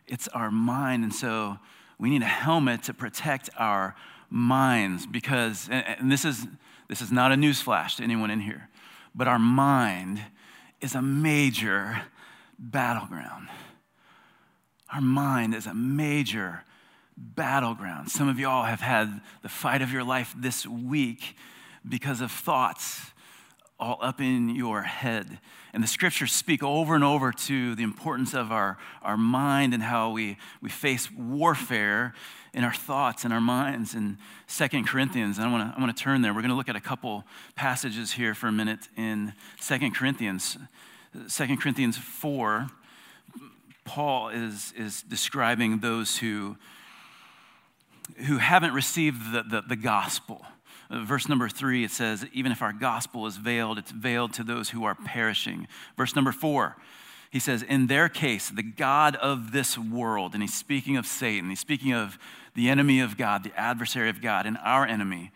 It's 0.08 0.28
our 0.30 0.52
mind. 0.52 1.04
And 1.04 1.14
so 1.14 1.58
we 1.98 2.10
need 2.10 2.22
a 2.22 2.26
helmet 2.26 2.84
to 2.84 2.94
protect 2.94 3.50
our 3.58 3.96
minds 4.30 5.06
because, 5.06 5.70
and 5.72 6.12
this 6.12 6.26
is, 6.26 6.46
this 6.90 7.02
is 7.02 7.12
not 7.12 7.32
a 7.32 7.36
newsflash 7.36 7.98
to 7.98 8.04
anyone 8.04 8.30
in 8.30 8.42
here, 8.42 8.70
but 9.16 9.28
our 9.28 9.40
mind 9.40 10.22
is 10.82 10.96
a 10.96 11.02
major 11.02 12.02
battleground. 12.60 13.48
Our 14.94 15.02
mind 15.02 15.56
is 15.56 15.66
a 15.66 15.74
major 15.74 16.64
battleground. 17.18 18.12
Some 18.12 18.28
of 18.28 18.40
y'all 18.40 18.66
have 18.66 18.82
had 18.82 19.22
the 19.42 19.50
fight 19.50 19.82
of 19.82 19.92
your 19.92 20.04
life 20.04 20.36
this 20.38 20.68
week 20.68 21.36
because 21.88 22.22
of 22.22 22.32
thoughts 22.32 23.12
all 23.80 23.98
up 24.02 24.22
in 24.22 24.50
your 24.56 24.84
head. 24.84 25.40
And 25.74 25.84
the 25.84 25.88
scriptures 25.88 26.32
speak 26.32 26.64
over 26.64 26.96
and 26.96 27.04
over 27.04 27.32
to 27.32 27.76
the 27.76 27.84
importance 27.84 28.34
of 28.34 28.52
our, 28.52 28.78
our 29.02 29.18
mind 29.18 29.74
and 29.74 29.84
how 29.84 30.12
we, 30.12 30.38
we 30.62 30.70
face 30.70 31.12
warfare 31.12 32.14
in 32.54 32.64
our 32.64 32.74
thoughts 32.74 33.26
and 33.26 33.34
our 33.34 33.42
minds 33.42 33.96
in 33.96 34.18
Second 34.48 34.88
Corinthians. 34.88 35.38
And 35.38 35.48
I 35.48 35.52
want 35.52 35.72
to 35.72 35.78
I 35.78 35.80
wanna 35.82 35.94
turn 35.94 36.22
there. 36.22 36.34
We're 36.34 36.42
going 36.42 36.52
to 36.52 36.56
look 36.56 36.70
at 36.70 36.76
a 36.76 36.82
couple 36.82 37.26
passages 37.56 38.14
here 38.14 38.36
for 38.36 38.48
a 38.48 38.52
minute 38.52 38.88
in 38.96 39.34
Second 39.60 39.96
Corinthians. 39.96 40.58
Second 41.28 41.58
Corinthians 41.60 41.98
4, 41.98 42.68
Paul 43.86 44.30
is, 44.30 44.74
is 44.78 45.02
describing 45.02 45.80
those 45.80 46.18
who, 46.18 46.58
who 48.28 48.38
haven't 48.38 48.74
received 48.74 49.34
the, 49.34 49.44
the, 49.44 49.62
the 49.62 49.76
gospel 49.76 50.46
Uh, 50.90 51.04
verse 51.04 51.28
number 51.28 51.50
three, 51.50 51.84
it 51.84 51.92
says, 51.92 52.26
Even 52.34 52.52
if 52.52 52.62
our 52.62 52.74
gospel 52.74 53.26
is 53.26 53.38
veiled, 53.38 53.78
it's 53.78 53.92
veiled 53.92 54.34
to 54.34 54.44
those 54.44 54.72
who 54.72 54.84
are 54.84 54.96
perishing. 54.96 55.68
Verse 55.98 56.16
number 56.16 56.32
four, 56.32 56.78
he 57.32 57.40
says, 57.40 57.64
In 57.64 57.88
their 57.88 58.10
case, 58.10 58.50
the 58.50 58.64
God 58.64 59.16
of 59.16 59.52
this 59.52 59.78
world, 59.78 60.34
and 60.34 60.44
he's 60.44 60.54
speaking 60.54 60.98
of 60.98 61.06
Satan, 61.06 61.50
he's 61.50 61.60
speaking 61.60 61.94
of 61.94 62.20
the 62.56 62.70
enemy 62.70 63.00
of 63.00 63.18
God, 63.18 63.44
the 63.44 63.58
adversary 63.60 64.10
of 64.10 64.22
God, 64.22 64.46
and 64.46 64.58
our 64.64 64.86
enemy. 64.86 65.32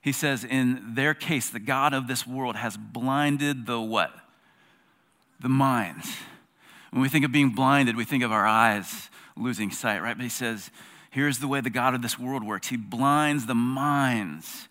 He 0.00 0.12
says, 0.12 0.44
In 0.44 0.94
their 0.94 1.14
case, 1.14 1.50
the 1.50 1.58
God 1.58 1.92
of 1.94 2.06
this 2.06 2.26
world 2.26 2.56
has 2.56 2.76
blinded 2.76 3.66
the 3.66 3.80
what? 3.80 4.12
The 5.40 5.48
minds. 5.48 6.14
When 6.90 7.02
we 7.02 7.08
think 7.08 7.24
of 7.24 7.32
being 7.32 7.50
blinded, 7.50 7.96
we 7.96 8.04
think 8.04 8.22
of 8.22 8.30
our 8.30 8.46
eyes 8.46 9.10
losing 9.36 9.70
sight, 9.70 10.02
right? 10.02 10.16
But 10.16 10.22
he 10.22 10.30
says, 10.30 10.70
Here's 11.10 11.38
the 11.38 11.48
way 11.48 11.60
the 11.60 11.70
God 11.70 11.94
of 11.94 12.02
this 12.02 12.18
world 12.18 12.44
works 12.44 12.68
He 12.68 12.76
blinds 12.76 13.46
the 13.46 13.54
minds 13.54 14.68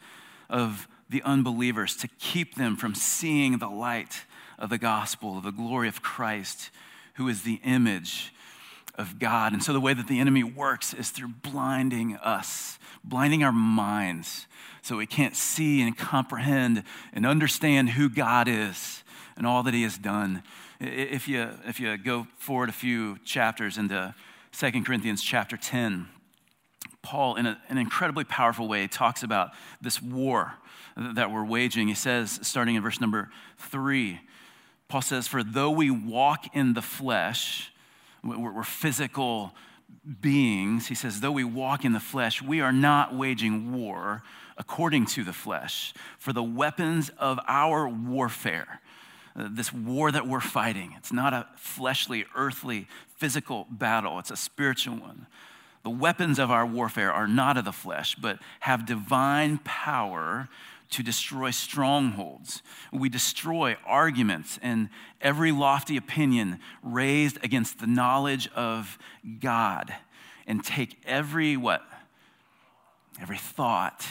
of 0.54 0.88
the 1.10 1.22
unbelievers 1.24 1.98
to 1.98 2.08
keep 2.20 2.56
them 2.56 2.78
from 2.78 2.96
seeing 2.96 3.58
the 3.58 3.68
light 3.68 4.22
of 4.58 4.70
the 4.70 4.78
gospel, 4.78 5.40
of 5.40 5.44
the 5.44 5.52
glory 5.52 5.88
of 5.90 6.02
Christ, 6.02 6.70
who 7.16 7.28
is 7.28 7.42
the 7.42 7.60
image 7.66 8.34
of 8.96 9.20
God. 9.20 9.52
And 9.52 9.62
so 9.62 9.74
the 9.74 9.82
way 9.82 9.94
that 9.94 10.08
the 10.08 10.20
enemy 10.20 10.44
works 10.44 10.94
is 10.94 11.10
through 11.10 11.30
blinding 11.30 12.16
us, 12.18 12.78
blinding 13.04 13.44
our 13.44 13.52
minds, 13.52 14.48
so 14.82 14.98
we 14.98 15.08
can't 15.08 15.36
see 15.36 15.82
and 15.82 15.98
comprehend 15.98 16.84
and 17.14 17.26
understand 17.26 17.92
who 17.92 18.10
God 18.10 18.48
is 18.48 19.04
and 19.36 19.48
all 19.48 19.64
that 19.64 19.74
He 19.74 19.84
has 19.84 19.98
done. 19.98 20.44
If 20.80 21.28
you, 21.28 21.50
if 21.66 21.80
you 21.80 21.98
go 21.98 22.28
forward 22.38 22.70
a 22.70 22.74
few 22.74 23.18
chapters 23.26 23.78
into 23.78 24.14
2 24.52 24.84
Corinthians 24.84 25.24
chapter 25.24 25.58
10, 25.58 26.08
Paul, 27.04 27.36
in 27.36 27.46
a, 27.46 27.62
an 27.70 27.78
incredibly 27.78 28.24
powerful 28.24 28.68
way, 28.68 28.88
talks 28.88 29.22
about 29.24 29.52
this 29.82 30.02
war 30.02 30.56
that 30.98 31.32
we're 31.32 31.46
waging. 31.46 31.88
He 31.88 31.94
says, 31.94 32.40
starting 32.42 32.76
in 32.76 32.82
verse 32.82 33.00
number 33.00 33.30
three, 33.58 34.22
Paul 34.88 35.02
says, 35.02 35.28
For 35.28 35.44
though 35.44 35.72
we 35.72 35.92
walk 35.92 36.56
in 36.56 36.74
the 36.74 36.82
flesh, 36.82 37.72
we're, 38.24 38.64
physical 38.64 39.54
beings, 40.22 40.88
he 40.88 40.96
says, 40.96 41.20
though 41.20 41.32
we 41.32 41.44
walk 41.44 41.84
in 41.84 41.94
the 41.94 42.00
flesh, 42.00 42.42
we 42.42 42.62
are 42.62 42.72
not 42.72 43.16
waging 43.16 43.74
war 43.74 44.24
according 44.58 45.06
to 45.08 45.24
the 45.24 45.34
flesh. 45.34 45.94
For 46.18 46.32
the 46.32 46.44
weapons 46.44 47.10
of 47.18 47.40
our 47.48 47.88
warfare, 47.88 48.82
uh, 49.36 49.50
this 49.52 49.74
war 49.74 50.12
that 50.12 50.28
we're 50.28 50.40
fighting, 50.40 50.94
it's 50.98 51.12
not 51.12 51.34
a 51.34 51.48
fleshly, 51.58 52.26
earthly, 52.36 52.88
physical 53.18 53.68
battle, 53.70 54.20
it's 54.20 54.32
a 54.32 54.38
spiritual 54.38 54.96
one. 54.96 55.28
The 55.84 55.90
weapons 55.90 56.40
of 56.40 56.50
our 56.50 56.66
warfare 56.66 57.12
are 57.12 57.28
not 57.28 57.58
of 57.58 57.66
the 57.66 57.74
flesh, 57.74 58.16
but 58.16 58.40
have 58.62 58.86
divine 58.86 59.60
power 59.60 60.48
to 60.92 61.04
destroy 61.04 61.52
strongholds. 61.52 62.62
We 62.92 63.10
destroy 63.10 63.76
arguments 63.86 64.60
and 64.62 64.90
every 65.22 65.52
lofty 65.52 65.98
opinion 65.98 66.60
raised 66.82 67.44
against 67.44 67.80
the 67.80 67.88
knowledge 67.88 68.48
of 68.56 68.98
God 69.40 69.94
and 70.48 70.64
take 70.64 71.02
every 71.06 71.58
what? 71.58 71.84
Every 73.22 73.38
thought 73.38 74.06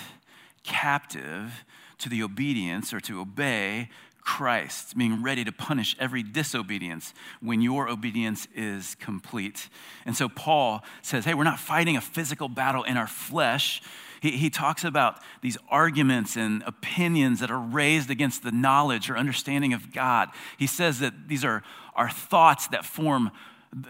captive 0.65 1.65
to 1.99 2.09
the 2.09 2.23
obedience 2.23 2.93
or 2.93 3.01
to 3.01 3.21
obey 3.21 3.89
Christ, 4.25 4.97
being 4.97 5.23
ready 5.23 5.45
to 5.45 5.53
punish 5.53 5.97
every 5.99 6.23
disobedience 6.23 7.13
when 7.41 7.61
your 7.61 7.89
obedience 7.89 8.47
is 8.55 8.95
complete. 8.97 9.69
And 10.07 10.17
so 10.17 10.29
Paul 10.29 10.85
says, 11.03 11.25
hey, 11.25 11.35
we're 11.35 11.45
not 11.45 11.59
fighting 11.59 11.97
a 11.97 12.01
physical 12.01 12.49
battle 12.49 12.85
in 12.85 12.97
our 12.97 13.09
flesh. 13.09 13.83
He, 14.21 14.33
he 14.33 14.49
talks 14.49 14.85
about 14.85 15.19
these 15.41 15.59
arguments 15.69 16.37
and 16.37 16.63
opinions 16.65 17.41
that 17.41 17.51
are 17.51 17.59
raised 17.61 18.11
against 18.11 18.45
the 18.45 18.53
knowledge 18.53 19.11
or 19.11 19.17
understanding 19.17 19.73
of 19.73 19.93
God. 19.93 20.29
He 20.57 20.69
says 20.69 21.01
that 21.01 21.29
these 21.29 21.45
are, 21.45 21.65
are 21.95 22.09
thoughts 22.09 22.69
that 22.69 22.85
form, 22.85 23.33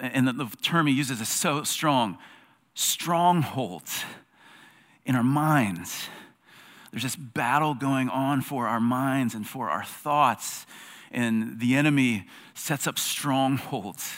and 0.01 0.27
the, 0.27 0.33
the 0.33 0.49
term 0.63 0.87
he 0.87 0.95
uses 0.95 1.21
is 1.21 1.29
so 1.29 1.63
strong 1.63 2.19
strongholds 2.75 4.05
in 5.05 5.15
our 5.15 5.23
minds 5.23 6.09
there's 6.93 7.03
this 7.03 7.17
battle 7.17 7.75
going 7.75 8.09
on 8.11 8.43
for 8.43 8.69
our 8.69 8.81
minds 8.81 9.35
and 9.35 9.47
for 9.47 9.71
our 9.71 9.85
thoughts. 9.85 10.67
And 11.11 11.59
the 11.59 11.75
enemy 11.75 12.27
sets 12.55 12.87
up 12.87 12.99
strongholds 12.99 14.13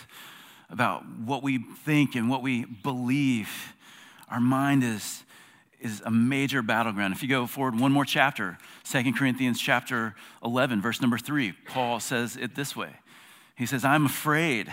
about 0.71 1.09
what 1.09 1.43
we 1.43 1.59
think 1.59 2.17
and 2.17 2.29
what 2.29 2.43
we 2.43 2.65
believe. 2.65 3.75
Our 4.29 4.41
mind 4.41 4.83
is, 4.83 5.23
is 5.81 6.03
a 6.05 6.11
major 6.11 6.63
battleground. 6.63 7.15
If 7.15 7.23
you 7.23 7.29
go 7.29 7.47
forward 7.47 7.79
one 7.79 7.93
more 7.93 8.05
chapter, 8.05 8.59
Second 8.83 9.17
Corinthians 9.17 9.61
chapter 9.61 10.17
11, 10.45 10.83
verse 10.83 11.01
number 11.01 11.19
3, 11.19 11.53
Paul 11.67 12.01
says 12.01 12.37
it 12.37 12.57
this 12.57 12.75
way. 12.75 12.91
He 13.57 13.67
says, 13.67 13.85
I'm 13.85 14.07
afraid 14.07 14.73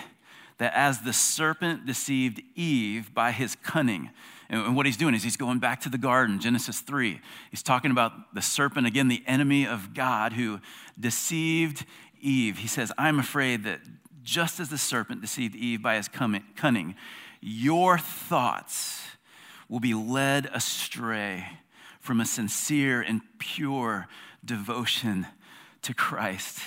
that 0.58 0.74
as 0.74 1.02
the 1.02 1.14
serpent 1.14 1.86
deceived 1.86 2.42
Eve 2.56 3.14
by 3.14 3.32
his 3.32 3.56
cunning, 3.64 4.10
and 4.52 4.76
what 4.76 4.86
he's 4.86 4.98
doing 4.98 5.16
is 5.16 5.24
he's 5.24 5.38
going 5.38 5.60
back 5.60 5.80
to 5.82 5.90
the 5.90 5.98
garden, 5.98 6.40
Genesis 6.40 6.82
3. 6.82 7.22
He's 7.50 7.64
talking 7.64 7.90
about 7.90 8.36
the 8.36 8.42
serpent, 8.42 8.86
again, 8.86 9.08
the 9.08 9.24
enemy 9.26 9.66
of 9.66 9.94
God 9.94 10.34
who 10.34 10.60
deceived 11.00 11.86
Eve. 12.20 12.58
He 12.58 12.68
says, 12.68 12.92
I'm 12.98 13.18
afraid 13.18 13.64
that 13.64 13.80
just 14.24 14.60
as 14.60 14.68
the 14.68 14.78
serpent 14.78 15.22
deceived 15.22 15.56
Eve 15.56 15.82
by 15.82 15.96
his 15.96 16.10
cunning, 16.10 16.96
your 17.40 17.98
thoughts 17.98 19.02
will 19.70 19.80
be 19.80 19.94
led 19.94 20.48
astray 20.48 21.48
from 22.02 22.20
a 22.20 22.26
sincere 22.26 23.02
and 23.02 23.22
pure 23.40 24.08
devotion 24.44 25.28
to 25.82 25.94
Christ. 25.94 26.60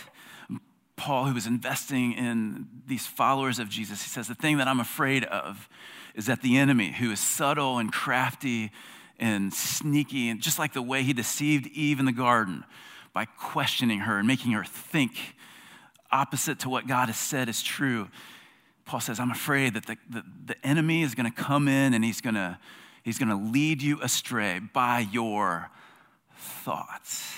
Paul, 0.97 1.27
who 1.27 1.35
was 1.35 1.47
investing 1.47 2.13
in 2.13 2.67
these 2.87 3.07
followers 3.07 3.59
of 3.59 3.69
Jesus, 3.69 4.03
he 4.03 4.09
says, 4.09 4.27
The 4.27 4.35
thing 4.35 4.57
that 4.57 4.69
I'm 4.69 4.81
afraid 4.81 5.25
of 5.25 5.69
is 6.15 6.27
that 6.27 6.43
the 6.43 6.57
enemy, 6.57 6.93
who 6.93 7.11
is 7.11 7.21
subtle 7.21 7.79
and 7.79 7.93
crafty 7.93 8.71
and 9.19 9.53
sneaky, 9.53 10.29
and 10.29 10.41
just 10.41 10.59
like 10.59 10.73
the 10.73 10.83
way 10.83 11.03
he 11.03 11.13
deceived 11.13 11.67
Eve 11.69 11.99
in 11.99 12.07
the 12.07 12.13
garden 12.13 12.65
by 13.13 13.25
questioning 13.25 14.01
her 14.01 14.19
and 14.19 14.27
making 14.27 14.53
her 14.53 14.65
think 14.65 15.37
opposite 16.11 16.61
to 16.61 16.69
what 16.69 16.87
God 16.87 17.07
has 17.07 17.19
said 17.19 17.49
is 17.49 17.63
true. 17.63 18.09
Paul 18.85 19.01
says, 19.01 19.19
I'm 19.19 19.31
afraid 19.31 19.75
that 19.75 19.87
the, 19.87 19.97
the, 20.11 20.23
the 20.47 20.67
enemy 20.67 21.03
is 21.03 21.15
going 21.15 21.31
to 21.31 21.43
come 21.43 21.69
in 21.69 21.95
and 21.95 22.05
he's 22.05 22.21
going 22.21 22.35
to 22.35 22.59
he's 23.03 23.19
going 23.19 23.29
to 23.29 23.37
lead 23.37 23.83
you 23.83 24.01
astray 24.01 24.61
by 24.73 25.01
your 25.01 25.71
thoughts. 26.37 27.37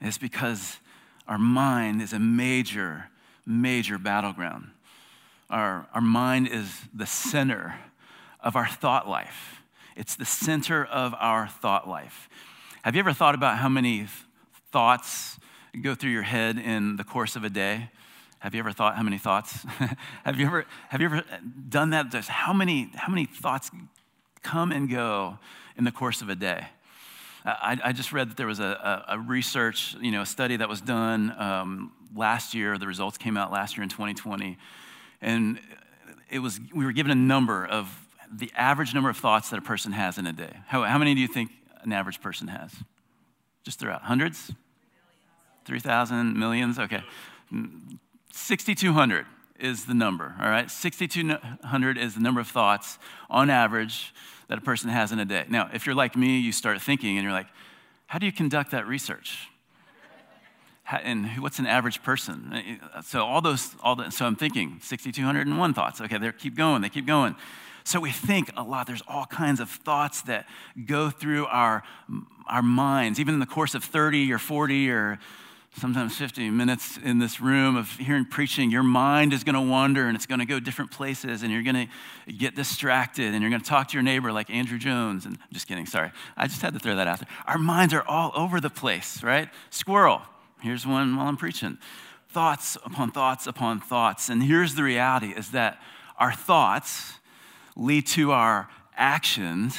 And 0.00 0.08
it's 0.08 0.18
because 0.18 0.78
our 1.28 1.38
mind 1.38 2.02
is 2.02 2.12
a 2.12 2.18
major, 2.18 3.06
major 3.44 3.98
battleground. 3.98 4.70
Our, 5.48 5.86
our 5.94 6.00
mind 6.00 6.48
is 6.48 6.82
the 6.92 7.06
center 7.06 7.76
of 8.40 8.56
our 8.56 8.66
thought 8.66 9.08
life. 9.08 9.62
It's 9.94 10.16
the 10.16 10.24
center 10.24 10.84
of 10.84 11.14
our 11.18 11.46
thought 11.46 11.88
life. 11.88 12.28
Have 12.82 12.94
you 12.94 12.98
ever 12.98 13.12
thought 13.12 13.34
about 13.34 13.58
how 13.58 13.68
many 13.68 14.08
thoughts 14.72 15.38
go 15.80 15.94
through 15.94 16.10
your 16.10 16.22
head 16.22 16.58
in 16.58 16.96
the 16.96 17.04
course 17.04 17.36
of 17.36 17.44
a 17.44 17.50
day? 17.50 17.90
Have 18.40 18.54
you 18.54 18.58
ever 18.58 18.72
thought 18.72 18.96
how 18.96 19.04
many 19.04 19.18
thoughts? 19.18 19.62
have, 20.24 20.38
you 20.38 20.46
ever, 20.46 20.66
have 20.88 21.00
you 21.00 21.06
ever 21.06 21.22
done 21.68 21.90
that? 21.90 22.10
Just 22.10 22.28
how 22.28 22.52
many, 22.52 22.90
how 22.94 23.08
many 23.08 23.24
thoughts 23.24 23.70
come 24.42 24.72
and 24.72 24.90
go 24.90 25.38
in 25.76 25.84
the 25.84 25.92
course 25.92 26.22
of 26.22 26.28
a 26.28 26.34
day? 26.34 26.66
I, 27.44 27.78
I 27.84 27.92
just 27.92 28.12
read 28.12 28.30
that 28.30 28.36
there 28.36 28.48
was 28.48 28.58
a, 28.58 29.04
a, 29.08 29.14
a, 29.14 29.18
research, 29.20 29.94
you 30.00 30.10
know, 30.10 30.22
a 30.22 30.26
study 30.26 30.56
that 30.56 30.68
was 30.68 30.80
done 30.80 31.32
um, 31.38 31.92
last 32.14 32.54
year. 32.54 32.76
The 32.76 32.88
results 32.88 33.16
came 33.16 33.36
out 33.36 33.52
last 33.52 33.76
year 33.76 33.84
in 33.84 33.88
2020 33.88 34.58
and 35.20 35.58
it 36.30 36.40
was, 36.40 36.60
we 36.74 36.84
were 36.84 36.92
given 36.92 37.12
a 37.12 37.16
number 37.16 37.64
of 37.64 37.88
the 38.32 38.50
average 38.56 38.94
number 38.94 39.08
of 39.08 39.16
thoughts 39.16 39.50
that 39.50 39.58
a 39.58 39.62
person 39.62 39.92
has 39.92 40.18
in 40.18 40.26
a 40.26 40.32
day. 40.32 40.52
How, 40.66 40.82
how 40.82 40.98
many 40.98 41.14
do 41.14 41.20
you 41.20 41.28
think 41.28 41.50
an 41.82 41.92
average 41.92 42.20
person 42.20 42.48
has? 42.48 42.72
Just 43.64 43.78
throughout 43.78 44.02
hundreds? 44.02 44.52
3,000, 45.64 46.38
millions? 46.38 46.78
Okay. 46.78 47.02
6,200 48.32 49.26
is 49.58 49.86
the 49.86 49.94
number, 49.94 50.34
all 50.40 50.48
right? 50.48 50.70
6,200 50.70 51.98
is 51.98 52.14
the 52.14 52.20
number 52.20 52.40
of 52.40 52.48
thoughts 52.48 52.98
on 53.30 53.50
average 53.50 54.12
that 54.48 54.58
a 54.58 54.60
person 54.60 54.90
has 54.90 55.12
in 55.12 55.18
a 55.18 55.24
day. 55.24 55.44
Now, 55.48 55.70
if 55.72 55.86
you're 55.86 55.94
like 55.94 56.16
me, 56.16 56.38
you 56.38 56.52
start 56.52 56.80
thinking 56.80 57.16
and 57.16 57.24
you're 57.24 57.32
like, 57.32 57.48
how 58.06 58.18
do 58.18 58.26
you 58.26 58.32
conduct 58.32 58.70
that 58.72 58.86
research? 58.86 59.48
And 60.90 61.26
what's 61.38 61.58
an 61.58 61.66
average 61.66 62.02
person? 62.02 62.52
Uh, 62.52 62.98
uh, 62.98 63.02
so 63.02 63.24
all 63.24 63.40
those, 63.40 63.74
all 63.82 63.96
the, 63.96 64.10
so 64.10 64.24
I'm 64.24 64.36
thinking 64.36 64.78
6,201 64.82 65.74
thoughts. 65.74 66.00
Okay, 66.00 66.18
they 66.18 66.30
keep 66.32 66.54
going, 66.54 66.82
they 66.82 66.88
keep 66.88 67.06
going. 67.06 67.36
So 67.84 68.00
we 68.00 68.10
think 68.10 68.50
a 68.56 68.62
lot. 68.62 68.86
There's 68.86 69.02
all 69.06 69.26
kinds 69.26 69.60
of 69.60 69.70
thoughts 69.70 70.22
that 70.22 70.48
go 70.86 71.08
through 71.08 71.46
our, 71.46 71.84
our 72.48 72.62
minds, 72.62 73.20
even 73.20 73.34
in 73.34 73.40
the 73.40 73.46
course 73.46 73.74
of 73.74 73.84
30 73.84 74.32
or 74.32 74.38
40 74.38 74.90
or 74.90 75.18
sometimes 75.78 76.16
50 76.16 76.50
minutes 76.50 76.98
in 77.04 77.18
this 77.18 77.40
room 77.40 77.76
of 77.76 77.90
hearing 77.92 78.24
preaching, 78.24 78.70
your 78.70 78.82
mind 78.82 79.32
is 79.32 79.44
going 79.44 79.54
to 79.54 79.60
wander 79.60 80.06
and 80.06 80.16
it's 80.16 80.26
going 80.26 80.38
to 80.40 80.46
go 80.46 80.58
different 80.58 80.90
places 80.90 81.42
and 81.42 81.52
you're 81.52 81.62
going 81.62 81.88
to 82.26 82.32
get 82.32 82.56
distracted 82.56 83.34
and 83.34 83.42
you're 83.42 83.50
going 83.50 83.60
to 83.60 83.68
talk 83.68 83.88
to 83.88 83.94
your 83.94 84.02
neighbor 84.02 84.32
like 84.32 84.48
Andrew 84.50 84.78
Jones. 84.78 85.26
And 85.26 85.36
I'm 85.36 85.52
just 85.52 85.68
kidding, 85.68 85.86
sorry. 85.86 86.12
I 86.36 86.46
just 86.46 86.62
had 86.62 86.72
to 86.72 86.80
throw 86.80 86.96
that 86.96 87.06
out 87.06 87.18
there. 87.20 87.28
Our 87.46 87.58
minds 87.58 87.92
are 87.92 88.02
all 88.02 88.32
over 88.34 88.60
the 88.60 88.70
place, 88.70 89.22
right? 89.22 89.48
Squirrel. 89.70 90.22
Here's 90.60 90.86
one 90.86 91.16
while 91.16 91.28
I'm 91.28 91.36
preaching. 91.36 91.78
Thoughts 92.28 92.76
upon 92.84 93.12
thoughts 93.12 93.46
upon 93.46 93.80
thoughts. 93.80 94.28
And 94.28 94.42
here's 94.42 94.74
the 94.74 94.82
reality 94.82 95.28
is 95.28 95.50
that 95.50 95.80
our 96.18 96.32
thoughts 96.32 97.14
lead 97.76 98.06
to 98.06 98.32
our 98.32 98.68
actions 98.96 99.78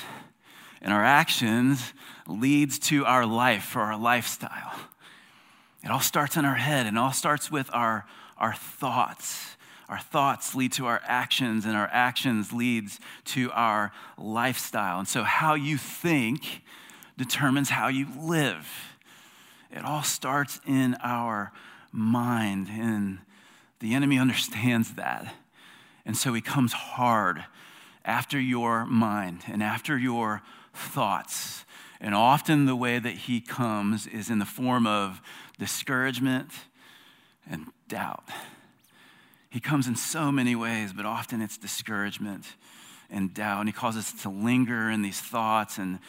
and 0.82 0.94
our 0.94 1.04
actions 1.04 1.94
leads 2.28 2.80
to 2.80 3.06
our 3.06 3.26
life 3.26 3.76
or 3.76 3.82
our 3.82 3.98
lifestyle. 3.98 4.74
It 5.84 5.90
all 5.90 6.00
starts 6.00 6.38
in 6.38 6.46
our 6.46 6.56
head 6.56 6.86
and 6.86 6.98
it 6.98 7.00
all 7.00 7.12
starts 7.12 7.52
with 7.52 7.70
our, 7.74 8.06
our 8.38 8.54
thoughts. 8.54 9.56
Our 9.90 10.00
thoughts 10.00 10.54
lead 10.54 10.74
to 10.74 10.86
our 10.86 11.02
actions, 11.06 11.64
and 11.66 11.74
our 11.74 11.90
actions 11.94 12.52
leads 12.52 13.00
to 13.26 13.50
our 13.52 13.94
lifestyle. 14.18 15.00
And 15.00 15.08
so, 15.08 15.24
how 15.24 15.54
you 15.54 15.78
think 15.78 16.62
determines 17.18 17.70
how 17.70 17.88
you 17.88 18.06
live. 18.20 18.68
It 19.72 19.84
all 19.84 20.04
starts 20.04 20.60
in 20.66 20.96
our 21.04 21.52
mind, 21.92 22.68
and 22.70 23.20
the 23.80 23.94
enemy 23.94 24.18
understands 24.20 24.94
that. 24.94 25.34
And 26.06 26.16
so, 26.16 26.34
he 26.34 26.42
comes 26.42 26.74
hard 26.74 27.46
after 28.06 28.40
your 28.40 28.86
mind 28.86 29.44
and 29.48 29.62
after 29.62 29.98
your 29.98 30.42
thoughts. 30.74 31.66
And 32.00 32.16
often, 32.16 32.66
the 32.66 32.76
way 32.76 33.00
that 33.00 33.14
he 33.14 33.42
comes 33.42 34.08
is 34.08 34.30
in 34.30 34.40
the 34.40 34.46
form 34.46 34.88
of 34.88 35.22
discouragement, 35.60 36.52
and 37.50 37.68
doubt. 37.88 38.24
He 39.50 39.60
comes 39.60 39.88
in 39.88 39.96
so 39.96 40.32
many 40.32 40.56
ways, 40.56 40.94
but 40.94 41.06
often 41.06 41.42
it's 41.42 41.58
discouragement 41.58 42.46
and 43.10 43.34
doubt. 43.34 43.62
And 43.62 43.70
he 43.70 43.74
causes 43.74 44.14
us 44.14 44.22
to 44.24 44.30
linger 44.30 44.90
in 44.90 45.02
these 45.02 45.20
thoughts 45.20 45.78
and 45.78 46.00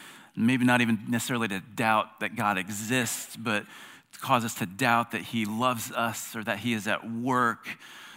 maybe 0.46 0.64
not 0.64 0.80
even 0.80 1.00
necessarily 1.08 1.48
to 1.48 1.60
doubt 1.74 2.20
that 2.20 2.36
God 2.36 2.58
exists, 2.58 3.36
but 3.36 3.64
cause 4.20 4.44
us 4.44 4.54
to 4.56 4.66
doubt 4.66 5.12
that 5.12 5.22
he 5.22 5.44
loves 5.44 5.92
us 5.92 6.34
or 6.34 6.42
that 6.44 6.58
he 6.60 6.72
is 6.72 6.86
at 6.86 7.08
work, 7.10 7.68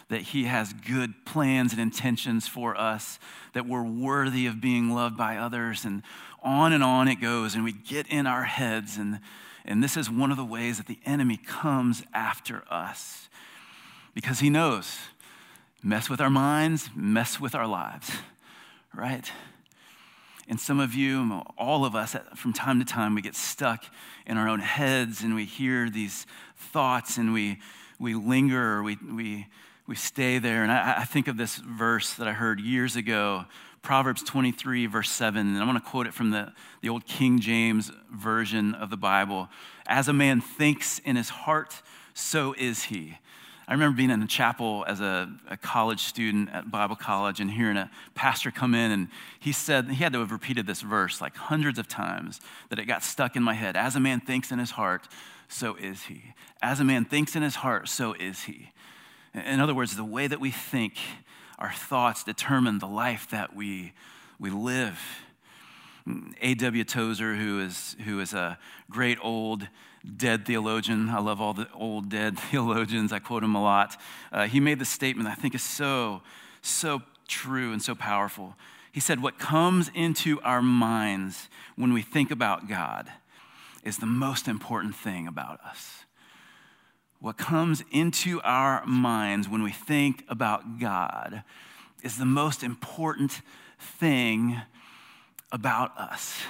that 0.10 0.22
he 0.22 0.46
has 0.46 0.74
good 0.74 1.14
plans 1.26 1.72
and 1.72 1.82
intentions 1.82 2.48
for 2.48 2.80
us, 2.80 3.20
that 3.54 3.68
we're 3.68 3.84
worthy 3.84 4.46
of 4.46 4.60
being 4.60 4.92
loved 4.92 5.18
by 5.18 5.38
others. 5.38 5.86
And 5.86 6.04
on 6.44 6.74
and 6.74 6.84
on 6.84 7.08
it 7.08 7.16
goes. 7.16 7.56
And 7.56 7.64
we 7.64 7.72
get 7.72 8.08
in 8.08 8.26
our 8.28 8.44
heads 8.44 8.98
and 8.98 9.20
and 9.66 9.84
this 9.84 9.96
is 9.96 10.10
one 10.10 10.32
of 10.32 10.38
the 10.38 10.46
ways 10.46 10.78
that 10.78 10.88
the 10.88 11.00
enemy 11.06 11.38
comes 11.38 12.04
after 12.14 12.64
us 12.70 13.30
because 14.14 14.40
he 14.40 14.50
knows 14.50 14.98
mess 15.84 16.10
with 16.10 16.22
our 16.22 16.30
minds, 16.30 16.90
mess 16.96 17.40
with 17.40 17.56
our 17.56 17.68
lives, 17.68 18.12
right? 18.94 19.32
And 20.48 20.60
some 20.60 20.80
of 20.80 20.94
you, 20.94 21.44
all 21.58 21.86
of 21.86 21.96
us, 21.96 22.16
from 22.36 22.54
time 22.54 22.80
to 22.80 22.86
time, 22.86 23.16
we 23.16 23.22
get 23.22 23.36
stuck 23.36 23.86
in 24.26 24.38
our 24.38 24.50
own 24.50 24.60
heads 24.60 25.24
and 25.24 25.36
we 25.36 25.46
hear 25.46 25.90
these 25.90 26.26
thoughts 26.56 27.18
and 27.18 27.34
we, 27.34 27.60
we 28.00 28.16
linger, 28.16 28.84
we, 28.84 28.98
we, 28.98 29.48
we 29.88 29.96
stay 29.96 30.40
there. 30.40 30.64
And 30.64 30.72
I, 30.72 31.00
I 31.00 31.04
think 31.06 31.28
of 31.28 31.38
this 31.38 31.58
verse 31.58 32.14
that 32.16 32.28
I 32.28 32.34
heard 32.34 32.60
years 32.60 32.96
ago 32.96 33.46
Proverbs 33.82 34.22
23, 34.22 34.86
verse 34.86 35.10
7, 35.10 35.40
and 35.40 35.58
I 35.58 35.66
want 35.66 35.84
to 35.84 35.90
quote 35.90 36.06
it 36.06 36.14
from 36.14 36.30
the, 36.30 36.54
the 36.82 36.90
old 36.90 37.08
King 37.08 37.40
James 37.40 37.92
version 38.12 38.76
of 38.76 38.92
the 38.92 38.98
Bible. 38.98 39.50
As 39.88 40.08
a 40.08 40.14
man 40.14 40.40
thinks 40.40 41.00
in 41.00 41.16
his 41.16 41.30
heart, 41.30 41.82
so 42.14 42.54
is 42.60 42.84
he. 42.84 43.18
I 43.68 43.74
remember 43.74 43.96
being 43.96 44.10
in 44.10 44.22
a 44.22 44.28
chapel 44.28 44.84
as 44.88 45.02
a, 45.02 45.32
a, 45.50 45.56
college 45.56 46.02
student 46.02 46.50
at 46.50 46.72
Bible 46.72 46.96
college 46.96 47.40
and 47.40 47.50
hearing 47.50 47.78
a 47.78 47.90
pastor 48.16 48.52
come 48.52 48.74
in, 48.74 48.92
and 48.92 49.08
he 49.40 49.52
said, 49.52 49.88
he 49.88 50.04
had 50.04 50.14
to 50.14 50.20
have 50.20 50.32
repeated 50.32 50.68
this 50.68 50.82
verse 50.82 51.22
like 51.22 51.36
hundreds 51.36 51.80
of 51.80 51.88
times 51.88 52.42
that 52.70 52.80
it 52.80 52.86
got 52.86 53.04
stuck 53.04 53.36
in 53.36 53.44
my 53.44 53.54
head. 53.54 53.78
As 53.78 53.96
a 53.96 54.00
man 54.00 54.20
thinks 54.20 54.52
in 54.52 54.60
his 54.60 54.72
heart, 54.72 55.08
so 55.48 55.76
is 55.76 56.04
he. 56.04 56.34
As 56.62 56.80
a 56.80 56.84
man 56.84 57.06
thinks 57.06 57.36
in 57.36 57.44
his 57.44 57.56
heart, 57.56 57.88
so 57.88 58.14
is 58.14 58.44
he. 58.44 58.72
In 59.34 59.60
other 59.60 59.76
words, 59.76 59.96
the 59.96 60.04
way 60.04 60.28
that 60.28 60.40
we 60.40 60.52
think 60.52 60.96
our 61.60 61.72
thoughts 61.72 62.24
determine 62.24 62.80
the 62.80 62.88
life 62.88 63.30
that 63.30 63.56
we, 63.56 63.94
we 64.40 64.50
live. 64.50 65.00
Mm, 66.08 66.34
A.W. 66.42 66.84
Tozer, 66.84 67.36
who 67.36 67.60
is, 67.60 67.96
who 68.04 68.20
is 68.20 68.34
a 68.34 68.58
great 68.90 69.20
old 69.22 69.68
dead 70.18 70.46
theologian, 70.46 71.10
I 71.10 71.20
love 71.20 71.42
all 71.42 71.54
the 71.54 71.68
old 71.74 72.10
dead 72.10 72.38
theologians, 72.52 73.12
I 73.12 73.20
quote 73.20 73.44
him 73.44 73.56
a 73.56 73.62
lot. 73.62 74.00
Uh, 74.32 74.48
he 74.48 74.60
made 74.60 74.80
the 74.80 74.86
statement 74.86 75.30
I 75.30 75.36
think 75.36 75.56
is 75.56 75.64
so, 75.64 76.22
so 76.62 77.02
true 77.28 77.72
and 77.72 77.82
so 77.82 77.96
powerful. 77.96 78.56
He 78.92 79.00
said, 79.00 79.22
What 79.22 79.40
comes 79.40 79.90
into 79.94 80.42
our 80.42 80.62
minds 80.62 81.50
when 81.76 81.94
we 81.94 82.02
think 82.02 82.32
about 82.32 82.68
God 82.68 83.10
is 83.84 83.98
the 83.98 84.06
most 84.06 84.48
important 84.48 84.96
thing 84.96 85.28
about 85.28 85.60
us 85.62 86.02
what 87.22 87.38
comes 87.38 87.84
into 87.92 88.42
our 88.42 88.84
minds 88.86 89.48
when 89.48 89.62
we 89.62 89.72
think 89.72 90.26
about 90.28 90.80
God 90.80 91.44
is 92.04 92.18
the 92.18 92.26
most 92.26 92.64
important 92.64 93.42
thing 93.80 94.60
about 95.52 95.96
us. 95.98 96.42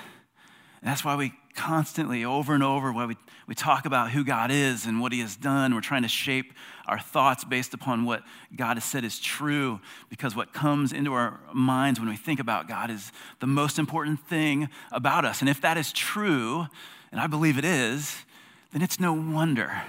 And 0.82 0.90
that's 0.90 1.06
why 1.06 1.16
we 1.16 1.34
constantly, 1.54 2.26
over 2.26 2.54
and 2.54 2.64
over, 2.64 2.92
why 2.92 3.06
we, 3.06 3.16
we 3.48 3.54
talk 3.54 3.86
about 3.86 4.12
who 4.12 4.24
God 4.24 4.50
is 4.52 4.86
and 4.86 5.00
what 5.00 5.12
He 5.12 5.20
has 5.20 5.36
done. 5.36 5.76
We're 5.76 5.82
trying 5.82 6.02
to 6.02 6.08
shape 6.08 6.54
our 6.88 7.00
thoughts 7.00 7.44
based 7.44 7.74
upon 7.74 8.04
what 8.06 8.24
God 8.56 8.78
has 8.78 8.84
said 8.84 9.04
is 9.04 9.20
true, 9.20 9.80
because 10.10 10.36
what 10.36 10.54
comes 10.54 10.92
into 10.92 11.14
our 11.14 11.40
minds 11.54 12.00
when 12.00 12.10
we 12.10 12.16
think 12.16 12.40
about 12.40 12.68
God 12.68 12.90
is 12.90 13.12
the 13.40 13.48
most 13.48 13.78
important 13.78 14.28
thing 14.28 14.70
about 14.92 15.24
us. 15.24 15.42
And 15.42 15.50
if 15.50 15.62
that 15.62 15.78
is 15.78 15.94
true, 15.94 16.68
and 17.12 17.22
I 17.22 17.28
believe 17.28 17.58
it 17.58 17.66
is, 17.66 18.24
then 18.72 18.82
it's 18.82 19.00
no 19.00 19.14
wonder 19.14 19.84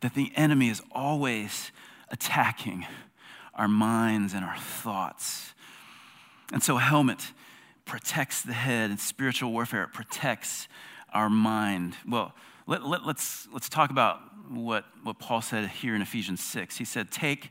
that 0.00 0.14
the 0.14 0.30
enemy 0.36 0.68
is 0.68 0.82
always 0.92 1.72
attacking 2.10 2.86
our 3.54 3.68
minds 3.68 4.34
and 4.34 4.44
our 4.44 4.58
thoughts. 4.58 5.54
And 6.52 6.62
so, 6.62 6.76
helmet 6.76 7.32
protects 7.86 8.42
the 8.42 8.52
head, 8.52 8.90
and 8.90 9.00
spiritual 9.00 9.52
warfare 9.52 9.84
it 9.84 9.92
protects 9.92 10.68
our 11.14 11.30
mind. 11.30 11.96
Well, 12.06 12.34
let, 12.66 12.84
let, 12.84 13.06
let's, 13.06 13.48
let's 13.52 13.68
talk 13.68 13.90
about 13.90 14.20
what, 14.50 14.84
what 15.02 15.18
Paul 15.18 15.40
said 15.40 15.68
here 15.68 15.94
in 15.94 16.02
Ephesians 16.02 16.42
6. 16.42 16.76
He 16.76 16.84
said, 16.84 17.10
Take 17.10 17.50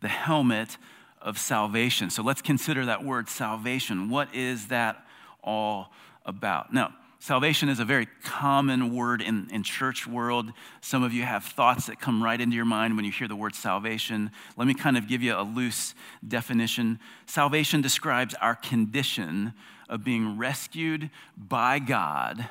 the 0.00 0.08
helmet 0.08 0.78
of 1.22 1.38
salvation. 1.38 2.10
So 2.10 2.22
let's 2.22 2.42
consider 2.42 2.86
that 2.86 3.04
word 3.04 3.28
salvation. 3.28 4.10
What 4.10 4.34
is 4.34 4.68
that 4.68 5.06
all 5.42 5.92
about? 6.26 6.72
Now, 6.72 6.94
Salvation 7.24 7.70
is 7.70 7.80
a 7.80 7.86
very 7.86 8.06
common 8.22 8.94
word 8.94 9.22
in, 9.22 9.48
in 9.50 9.62
church 9.62 10.06
world. 10.06 10.52
Some 10.82 11.02
of 11.02 11.14
you 11.14 11.22
have 11.22 11.42
thoughts 11.42 11.86
that 11.86 11.98
come 11.98 12.22
right 12.22 12.38
into 12.38 12.54
your 12.54 12.66
mind 12.66 12.96
when 12.96 13.06
you 13.06 13.10
hear 13.10 13.28
the 13.28 13.34
word 13.34 13.54
salvation. 13.54 14.30
Let 14.58 14.68
me 14.68 14.74
kind 14.74 14.98
of 14.98 15.08
give 15.08 15.22
you 15.22 15.34
a 15.34 15.40
loose 15.40 15.94
definition. 16.28 16.98
Salvation 17.24 17.80
describes 17.80 18.34
our 18.42 18.54
condition 18.54 19.54
of 19.88 20.04
being 20.04 20.38
rescued 20.38 21.10
by 21.36 21.78
God 21.78 22.48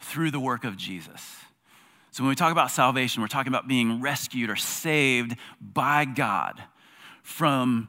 through 0.00 0.30
the 0.30 0.40
work 0.40 0.64
of 0.64 0.76
Jesus. 0.76 1.36
So 2.10 2.22
when 2.22 2.28
we 2.28 2.36
talk 2.36 2.52
about 2.52 2.70
salvation, 2.70 3.22
we're 3.22 3.28
talking 3.28 3.52
about 3.52 3.66
being 3.66 4.00
rescued 4.00 4.50
or 4.50 4.56
saved 4.56 5.36
by 5.60 6.04
God 6.04 6.62
from 7.22 7.88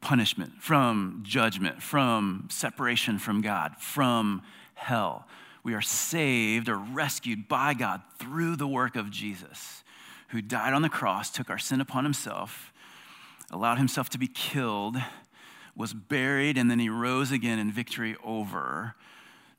punishment, 0.00 0.52
from 0.62 1.22
judgment, 1.22 1.82
from 1.82 2.48
separation 2.50 3.18
from 3.18 3.40
God, 3.40 3.76
from 3.78 4.42
hell. 4.74 5.26
We 5.64 5.74
are 5.74 5.82
saved 5.82 6.68
or 6.68 6.76
rescued 6.76 7.48
by 7.48 7.74
God 7.74 8.00
through 8.18 8.56
the 8.56 8.66
work 8.66 8.96
of 8.96 9.10
Jesus, 9.10 9.82
who 10.28 10.40
died 10.40 10.72
on 10.72 10.82
the 10.82 10.88
cross, 10.88 11.30
took 11.30 11.50
our 11.50 11.58
sin 11.58 11.80
upon 11.80 12.04
himself, 12.04 12.72
allowed 13.50 13.78
himself 13.78 14.08
to 14.10 14.18
be 14.18 14.28
killed, 14.28 14.96
was 15.78 15.94
buried, 15.94 16.58
and 16.58 16.68
then 16.68 16.80
he 16.80 16.88
rose 16.90 17.30
again 17.30 17.60
in 17.60 17.70
victory 17.70 18.16
over 18.24 18.96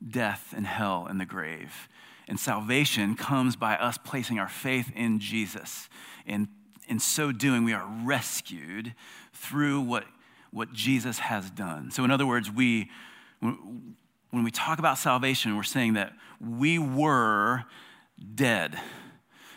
death 0.06 0.52
and 0.54 0.66
hell 0.66 1.06
and 1.08 1.18
the 1.18 1.24
grave. 1.24 1.88
And 2.28 2.38
salvation 2.38 3.16
comes 3.16 3.56
by 3.56 3.74
us 3.76 3.98
placing 3.98 4.38
our 4.38 4.48
faith 4.48 4.92
in 4.94 5.18
Jesus. 5.18 5.88
And 6.26 6.48
in 6.86 7.00
so 7.00 7.32
doing, 7.32 7.64
we 7.64 7.72
are 7.72 7.86
rescued 8.04 8.94
through 9.32 9.80
what, 9.80 10.04
what 10.52 10.72
Jesus 10.74 11.20
has 11.20 11.50
done. 11.50 11.90
So, 11.90 12.04
in 12.04 12.10
other 12.10 12.26
words, 12.26 12.50
we, 12.50 12.90
when 13.40 14.44
we 14.44 14.50
talk 14.50 14.78
about 14.78 14.98
salvation, 14.98 15.56
we're 15.56 15.62
saying 15.62 15.94
that 15.94 16.12
we 16.38 16.78
were 16.78 17.64
dead 18.34 18.78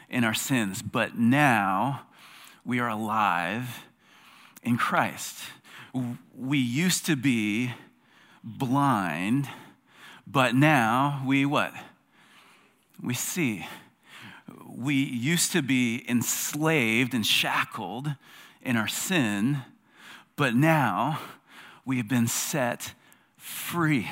in 0.10 0.23
our 0.23 0.34
sins, 0.34 0.82
but 0.82 1.17
now 1.17 2.08
we 2.63 2.80
are 2.80 2.89
alive 2.89 3.86
in 4.63 4.78
Christ. 4.78 5.43
We 5.94 6.58
used 6.58 7.06
to 7.06 7.16
be 7.16 7.74
blind, 8.44 9.48
but 10.26 10.56
now 10.56 11.24
we 11.26 11.46
what? 11.46 11.74
We 13.02 13.14
see. 13.14 13.68
we 14.68 14.96
used 14.96 15.52
to 15.52 15.62
be 15.62 16.04
enslaved 16.10 17.14
and 17.14 17.26
shackled 17.26 18.16
in 18.62 18.76
our 18.76 18.88
sin, 18.88 19.62
but 20.36 20.56
now 20.56 21.20
we 21.86 21.98
have 21.98 22.08
been 22.08 22.28
set 22.28 22.94
free. 23.38 24.10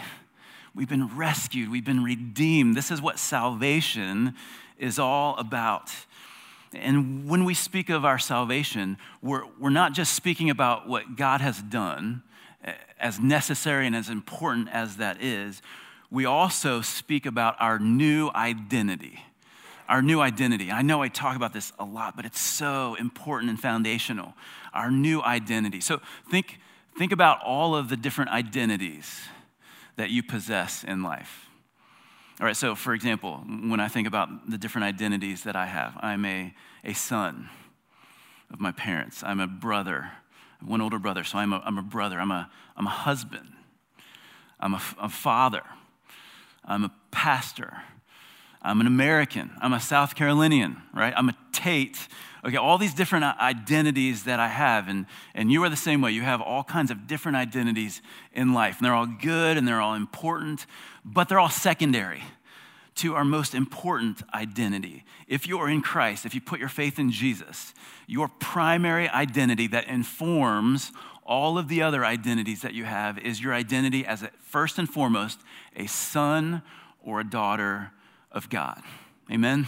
We've 0.73 0.89
been 0.89 1.15
rescued. 1.17 1.69
We've 1.69 1.85
been 1.85 2.03
redeemed. 2.03 2.75
This 2.75 2.91
is 2.91 3.01
what 3.01 3.19
salvation 3.19 4.35
is 4.77 4.99
all 4.99 5.35
about. 5.37 5.91
And 6.73 7.27
when 7.27 7.43
we 7.43 7.53
speak 7.53 7.89
of 7.89 8.05
our 8.05 8.17
salvation, 8.17 8.97
we're, 9.21 9.43
we're 9.59 9.69
not 9.69 9.93
just 9.93 10.13
speaking 10.13 10.49
about 10.49 10.87
what 10.87 11.15
God 11.15 11.41
has 11.41 11.61
done, 11.61 12.23
as 12.99 13.19
necessary 13.19 13.87
and 13.87 13.95
as 13.95 14.09
important 14.09 14.69
as 14.69 14.97
that 14.97 15.21
is. 15.21 15.61
We 16.09 16.25
also 16.25 16.81
speak 16.81 17.25
about 17.25 17.55
our 17.59 17.79
new 17.79 18.29
identity. 18.35 19.23
Our 19.89 20.01
new 20.01 20.21
identity. 20.21 20.71
I 20.71 20.81
know 20.81 21.01
I 21.01 21.09
talk 21.09 21.35
about 21.35 21.53
this 21.53 21.73
a 21.79 21.83
lot, 21.83 22.15
but 22.15 22.25
it's 22.25 22.39
so 22.39 22.95
important 22.95 23.49
and 23.49 23.59
foundational. 23.59 24.33
Our 24.73 24.91
new 24.91 25.21
identity. 25.21 25.81
So 25.81 25.99
think, 26.29 26.59
think 26.97 27.11
about 27.11 27.41
all 27.43 27.75
of 27.75 27.89
the 27.89 27.97
different 27.97 28.31
identities 28.31 29.21
that 29.97 30.09
you 30.09 30.23
possess 30.23 30.83
in 30.83 31.03
life. 31.03 31.47
All 32.41 32.47
right, 32.47 32.57
so 32.57 32.73
for 32.73 32.95
example, 32.95 33.35
when 33.67 33.79
I 33.79 33.87
think 33.87 34.07
about 34.07 34.49
the 34.49 34.57
different 34.57 34.85
identities 34.85 35.43
that 35.43 35.55
I 35.55 35.67
have, 35.67 35.95
I'm 35.99 36.25
a, 36.25 36.51
a 36.83 36.93
son 36.93 37.51
of 38.51 38.59
my 38.59 38.71
parents, 38.71 39.23
I'm 39.23 39.39
a 39.39 39.45
brother, 39.45 40.09
one 40.59 40.81
older 40.81 40.97
brother, 40.97 41.23
so 41.23 41.37
I'm 41.37 41.53
a, 41.53 41.61
I'm 41.63 41.77
a 41.77 41.83
brother, 41.83 42.19
I'm 42.19 42.31
a, 42.31 42.49
I'm 42.75 42.87
a 42.87 42.89
husband, 42.89 43.47
I'm 44.59 44.73
a, 44.73 44.81
a 44.99 45.07
father, 45.07 45.61
I'm 46.65 46.83
a 46.83 46.91
pastor, 47.11 47.83
I'm 48.61 48.79
an 48.79 48.87
American, 48.87 49.51
I'm 49.59 49.73
a 49.73 49.79
South 49.79 50.15
Carolinian, 50.15 50.81
right? 50.93 51.13
I'm 51.15 51.29
a 51.29 51.35
Tate. 51.51 52.07
Okay, 52.43 52.57
all 52.57 52.77
these 52.77 52.93
different 52.93 53.25
uh, 53.25 53.35
identities 53.39 54.23
that 54.23 54.39
I 54.39 54.47
have, 54.47 54.87
and, 54.87 55.05
and 55.35 55.51
you 55.51 55.63
are 55.63 55.69
the 55.69 55.75
same 55.75 56.01
way. 56.01 56.11
You 56.11 56.23
have 56.23 56.41
all 56.41 56.63
kinds 56.63 56.89
of 56.89 57.07
different 57.07 57.37
identities 57.37 58.01
in 58.33 58.53
life, 58.53 58.77
and 58.77 58.85
they're 58.85 58.95
all 58.95 59.05
good 59.05 59.57
and 59.57 59.67
they're 59.67 59.81
all 59.81 59.93
important, 59.93 60.65
but 61.05 61.29
they're 61.29 61.39
all 61.39 61.49
secondary 61.49 62.23
to 62.95 63.15
our 63.15 63.25
most 63.25 63.55
important 63.55 64.21
identity. 64.33 65.05
If 65.27 65.47
you 65.47 65.59
are 65.59 65.69
in 65.69 65.81
Christ, 65.81 66.25
if 66.25 66.35
you 66.35 66.41
put 66.41 66.59
your 66.59 66.69
faith 66.69 66.99
in 66.99 67.11
Jesus, 67.11 67.73
your 68.05 68.27
primary 68.27 69.07
identity 69.07 69.67
that 69.67 69.87
informs 69.87 70.91
all 71.25 71.57
of 71.57 71.67
the 71.67 71.81
other 71.81 72.03
identities 72.03 72.61
that 72.61 72.73
you 72.73 72.83
have 72.83 73.17
is 73.19 73.41
your 73.41 73.53
identity 73.53 74.05
as 74.05 74.23
a, 74.23 74.29
first 74.41 74.77
and 74.77 74.89
foremost 74.89 75.39
a 75.75 75.87
son 75.87 76.61
or 77.03 77.21
a 77.21 77.23
daughter 77.23 77.91
of 78.31 78.49
God. 78.49 78.81
Amen? 79.31 79.67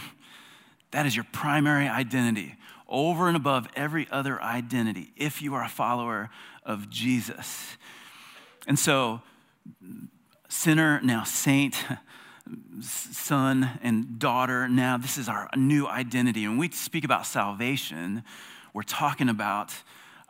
That 0.90 1.06
is 1.06 1.16
your 1.16 1.26
primary 1.32 1.88
identity 1.88 2.56
over 2.88 3.28
and 3.28 3.36
above 3.36 3.66
every 3.74 4.06
other 4.10 4.40
identity 4.42 5.12
if 5.16 5.42
you 5.42 5.54
are 5.54 5.64
a 5.64 5.68
follower 5.68 6.30
of 6.64 6.88
Jesus. 6.90 7.76
And 8.66 8.78
so, 8.78 9.22
sinner, 10.48 11.00
now 11.02 11.24
saint, 11.24 11.76
son 12.80 13.78
and 13.82 14.18
daughter, 14.18 14.68
now 14.68 14.96
this 14.96 15.18
is 15.18 15.28
our 15.28 15.48
new 15.56 15.86
identity. 15.86 16.46
When 16.46 16.58
we 16.58 16.70
speak 16.70 17.04
about 17.04 17.26
salvation, 17.26 18.22
we're 18.72 18.82
talking 18.82 19.28
about 19.28 19.74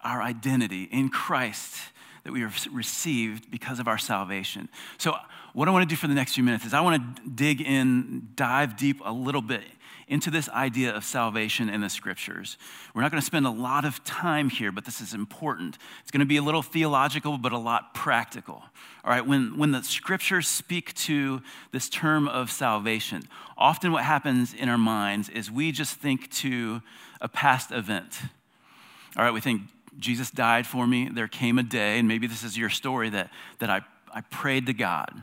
our 0.02 0.22
identity 0.22 0.84
in 0.84 1.08
Christ 1.08 1.76
that 2.24 2.32
we 2.32 2.40
have 2.40 2.66
received 2.72 3.50
because 3.50 3.78
of 3.78 3.88
our 3.88 3.98
salvation. 3.98 4.68
So, 4.98 5.16
what 5.54 5.68
I 5.68 5.70
want 5.70 5.88
to 5.88 5.92
do 5.92 5.96
for 5.96 6.08
the 6.08 6.14
next 6.14 6.34
few 6.34 6.42
minutes 6.42 6.66
is 6.66 6.74
I 6.74 6.80
want 6.80 7.16
to 7.16 7.22
dig 7.30 7.60
in, 7.60 8.28
dive 8.34 8.76
deep 8.76 9.00
a 9.04 9.12
little 9.12 9.40
bit 9.40 9.62
into 10.08 10.28
this 10.28 10.48
idea 10.50 10.94
of 10.94 11.04
salvation 11.04 11.70
in 11.70 11.80
the 11.80 11.88
scriptures. 11.88 12.58
We're 12.92 13.02
not 13.02 13.12
going 13.12 13.20
to 13.20 13.26
spend 13.26 13.46
a 13.46 13.50
lot 13.50 13.84
of 13.84 14.02
time 14.04 14.50
here, 14.50 14.72
but 14.72 14.84
this 14.84 15.00
is 15.00 15.14
important. 15.14 15.78
It's 16.02 16.10
going 16.10 16.20
to 16.20 16.26
be 16.26 16.36
a 16.36 16.42
little 16.42 16.60
theological, 16.60 17.38
but 17.38 17.52
a 17.52 17.58
lot 17.58 17.94
practical. 17.94 18.64
All 19.04 19.10
right, 19.10 19.24
when, 19.24 19.56
when 19.56 19.70
the 19.70 19.82
scriptures 19.82 20.48
speak 20.48 20.92
to 20.94 21.40
this 21.70 21.88
term 21.88 22.26
of 22.28 22.50
salvation, 22.50 23.22
often 23.56 23.92
what 23.92 24.02
happens 24.02 24.52
in 24.52 24.68
our 24.68 24.76
minds 24.76 25.28
is 25.28 25.50
we 25.50 25.70
just 25.70 25.94
think 25.94 26.30
to 26.32 26.82
a 27.20 27.28
past 27.28 27.70
event. 27.70 28.18
All 29.16 29.24
right, 29.24 29.32
we 29.32 29.40
think 29.40 29.62
Jesus 30.00 30.32
died 30.32 30.66
for 30.66 30.86
me. 30.86 31.08
There 31.08 31.28
came 31.28 31.58
a 31.60 31.62
day, 31.62 32.00
and 32.00 32.08
maybe 32.08 32.26
this 32.26 32.42
is 32.42 32.58
your 32.58 32.70
story, 32.70 33.08
that, 33.10 33.30
that 33.60 33.70
I, 33.70 33.82
I 34.12 34.22
prayed 34.22 34.66
to 34.66 34.74
God 34.74 35.22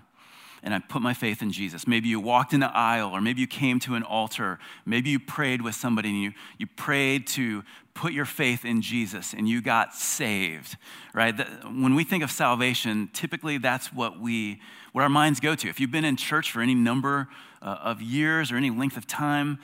and 0.64 0.74
I 0.74 0.80
put 0.80 1.02
my 1.02 1.14
faith 1.14 1.42
in 1.42 1.52
Jesus. 1.52 1.88
Maybe 1.88 2.10
you 2.10 2.20
walked 2.20 2.54
in 2.54 2.60
the 2.60 2.76
aisle, 2.76 3.10
or 3.12 3.22
maybe 3.22 3.42
you 3.42 3.48
came 3.48 3.80
to 3.82 3.96
an 3.96 4.04
altar. 4.04 4.60
Maybe 4.86 5.10
you 5.10 5.20
prayed 5.20 5.62
with 5.62 5.76
somebody 5.76 6.10
and 6.10 6.22
you, 6.22 6.34
you 6.58 6.68
prayed 6.68 7.28
to 7.28 7.64
put 7.94 8.14
your 8.14 8.26
faith 8.26 8.64
in 8.64 8.82
Jesus 8.82 9.34
and 9.34 9.50
you 9.50 9.62
got 9.62 9.94
saved, 9.94 10.78
right? 11.14 11.36
When 11.66 11.96
we 11.96 12.04
think 12.04 12.24
of 12.24 12.32
salvation, 12.32 13.10
typically 13.12 13.58
that's 13.58 13.92
what 13.92 14.20
we, 14.20 14.62
what 14.92 15.02
our 15.02 15.10
minds 15.10 15.40
go 15.40 15.56
to. 15.56 15.68
If 15.68 15.80
you've 15.80 15.92
been 15.92 16.06
in 16.06 16.16
church 16.16 16.52
for 16.52 16.62
any 16.62 16.76
number 16.76 17.28
uh, 17.62 17.78
of 17.82 18.02
years 18.02 18.52
or 18.52 18.56
any 18.56 18.70
length 18.70 18.98
of 18.98 19.08
time, 19.08 19.60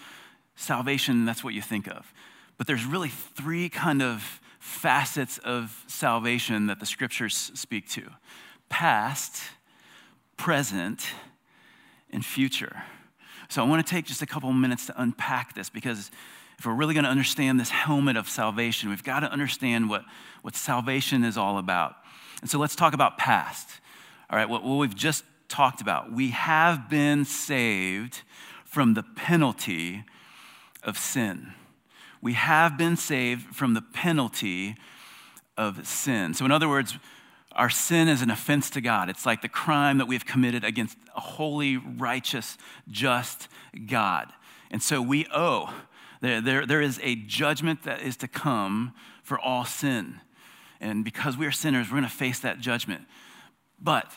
salvation, 0.56 1.26
that's 1.26 1.44
what 1.44 1.54
you 1.54 1.62
think 1.62 1.88
of. 1.88 2.12
But 2.58 2.68
there's 2.68 2.86
really 2.86 3.10
three 3.10 3.70
kind 3.70 4.02
of 4.02 4.42
facets 4.60 5.38
of 5.40 5.84
salvation 5.88 6.68
that 6.68 6.80
the 6.80 6.86
scriptures 6.86 7.52
speak 7.54 7.88
to 7.90 8.10
past, 8.70 9.42
present, 10.38 11.08
and 12.12 12.26
future. 12.26 12.84
So 13.50 13.63
I 13.63 13.67
want 13.67 13.86
to 13.86 13.89
take 13.89 14.06
just 14.06 14.21
a 14.21 14.26
couple 14.26 14.52
minutes 14.54 14.88
to 14.88 15.02
unpack 15.02 15.56
this 15.56 15.69
because 15.69 16.12
if 16.58 16.65
we're 16.65 16.73
really 16.73 16.93
going 16.93 17.04
to 17.04 17.10
understand 17.10 17.60
this 17.60 17.69
helmet 17.69 18.17
of 18.17 18.28
salvation, 18.28 18.89
we've 18.89 19.04
got 19.04 19.21
to 19.21 19.32
understand 19.32 19.89
what, 19.89 20.04
what 20.41 20.56
salvation 20.56 21.23
is 21.23 21.38
all 21.38 21.58
about. 21.58 21.95
And 22.41 22.50
so 22.50 22.60
let's 22.60 22.76
talk 22.76 22.93
about 22.93 23.17
past. 23.17 23.69
All 24.30 24.38
right, 24.38 24.50
what, 24.50 24.63
what 24.63 24.76
we've 24.76 24.95
just 24.95 25.23
talked 25.47 25.82
about. 25.82 26.12
We 26.12 26.30
have 26.32 26.89
been 26.89 27.26
saved 27.26 28.23
from 28.65 28.95
the 28.95 29.04
penalty 29.04 30.04
of 30.84 30.97
sin. 30.97 31.54
We 32.21 32.34
have 32.34 32.78
been 32.78 32.97
saved 32.97 33.56
from 33.56 33.73
the 33.73 33.82
penalty 33.82 34.76
of 35.56 35.88
sin. 35.88 36.34
So, 36.34 36.45
in 36.45 36.52
other 36.52 36.67
words, 36.67 36.97
our 37.58 37.70
sin 37.72 38.08
is 38.08 38.22
an 38.22 38.30
offense 38.30 38.70
to 38.72 38.82
God. 38.82 39.10
It's 39.10 39.26
like 39.26 39.41
the 39.41 39.50
crime 39.50 39.98
that 39.98 40.08
we 40.08 40.15
have 40.15 40.26
committed 40.26 40.63
against 40.63 40.96
a 41.15 41.20
holy, 41.20 41.78
righteous, 41.78 42.58
just 42.88 43.48
God. 43.88 44.32
And 44.70 44.82
so 44.82 45.02
we 45.02 45.26
owe. 45.34 45.74
There, 46.22 46.39
there, 46.39 46.65
there 46.65 46.82
is 46.82 47.00
a 47.04 47.15
judgment 47.15 47.84
that 47.84 48.02
is 48.02 48.15
to 48.17 48.28
come 48.28 48.93
for 49.24 49.39
all 49.39 49.65
sin. 49.65 50.20
And 50.80 51.04
because 51.04 51.36
we 51.36 51.48
are 51.48 51.52
sinners, 51.52 51.88
we're 51.88 51.98
going 51.98 52.04
to 52.04 52.10
face 52.10 52.39
that 52.41 52.60
judgment. 52.60 53.06
But 53.82 54.12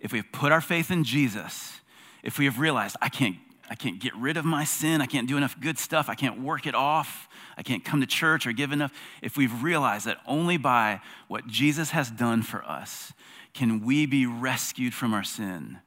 if 0.00 0.12
we 0.12 0.18
have 0.18 0.32
put 0.32 0.50
our 0.50 0.60
faith 0.60 0.90
in 0.90 1.04
Jesus, 1.04 1.80
if 2.24 2.38
we 2.38 2.44
have 2.46 2.58
realized, 2.58 2.96
I 3.00 3.08
can't, 3.08 3.36
I 3.70 3.76
can't 3.76 4.00
get 4.00 4.14
rid 4.16 4.36
of 4.36 4.44
my 4.44 4.64
sin, 4.64 5.00
I 5.00 5.06
can't 5.06 5.28
do 5.28 5.36
enough 5.36 5.58
good 5.60 5.78
stuff, 5.78 6.08
I 6.08 6.14
can't 6.14 6.40
work 6.40 6.66
it 6.66 6.74
off, 6.74 7.27
I 7.58 7.62
can't 7.62 7.84
come 7.84 8.00
to 8.00 8.06
church 8.06 8.46
or 8.46 8.52
give 8.52 8.70
enough. 8.70 8.92
If 9.20 9.36
we've 9.36 9.64
realized 9.64 10.06
that 10.06 10.18
only 10.26 10.56
by 10.56 11.00
what 11.26 11.48
Jesus 11.48 11.90
has 11.90 12.08
done 12.08 12.42
for 12.42 12.64
us 12.64 13.12
can 13.52 13.84
we 13.84 14.06
be 14.06 14.26
rescued 14.26 14.94
from 14.94 15.12
our 15.12 15.24
sin. 15.24 15.78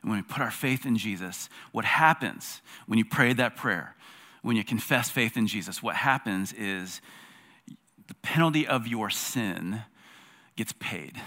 And 0.00 0.10
when 0.10 0.18
we 0.18 0.22
put 0.22 0.40
our 0.40 0.50
faith 0.50 0.86
in 0.86 0.96
Jesus, 0.96 1.50
what 1.70 1.84
happens 1.84 2.62
when 2.86 2.98
you 2.98 3.04
pray 3.04 3.34
that 3.34 3.56
prayer, 3.56 3.94
when 4.40 4.56
you 4.56 4.64
confess 4.64 5.10
faith 5.10 5.36
in 5.36 5.46
Jesus, 5.46 5.82
what 5.82 5.96
happens 5.96 6.54
is 6.54 7.02
the 8.08 8.14
penalty 8.22 8.66
of 8.66 8.86
your 8.86 9.10
sin 9.10 9.82
gets 10.56 10.72
paid. 10.72 11.20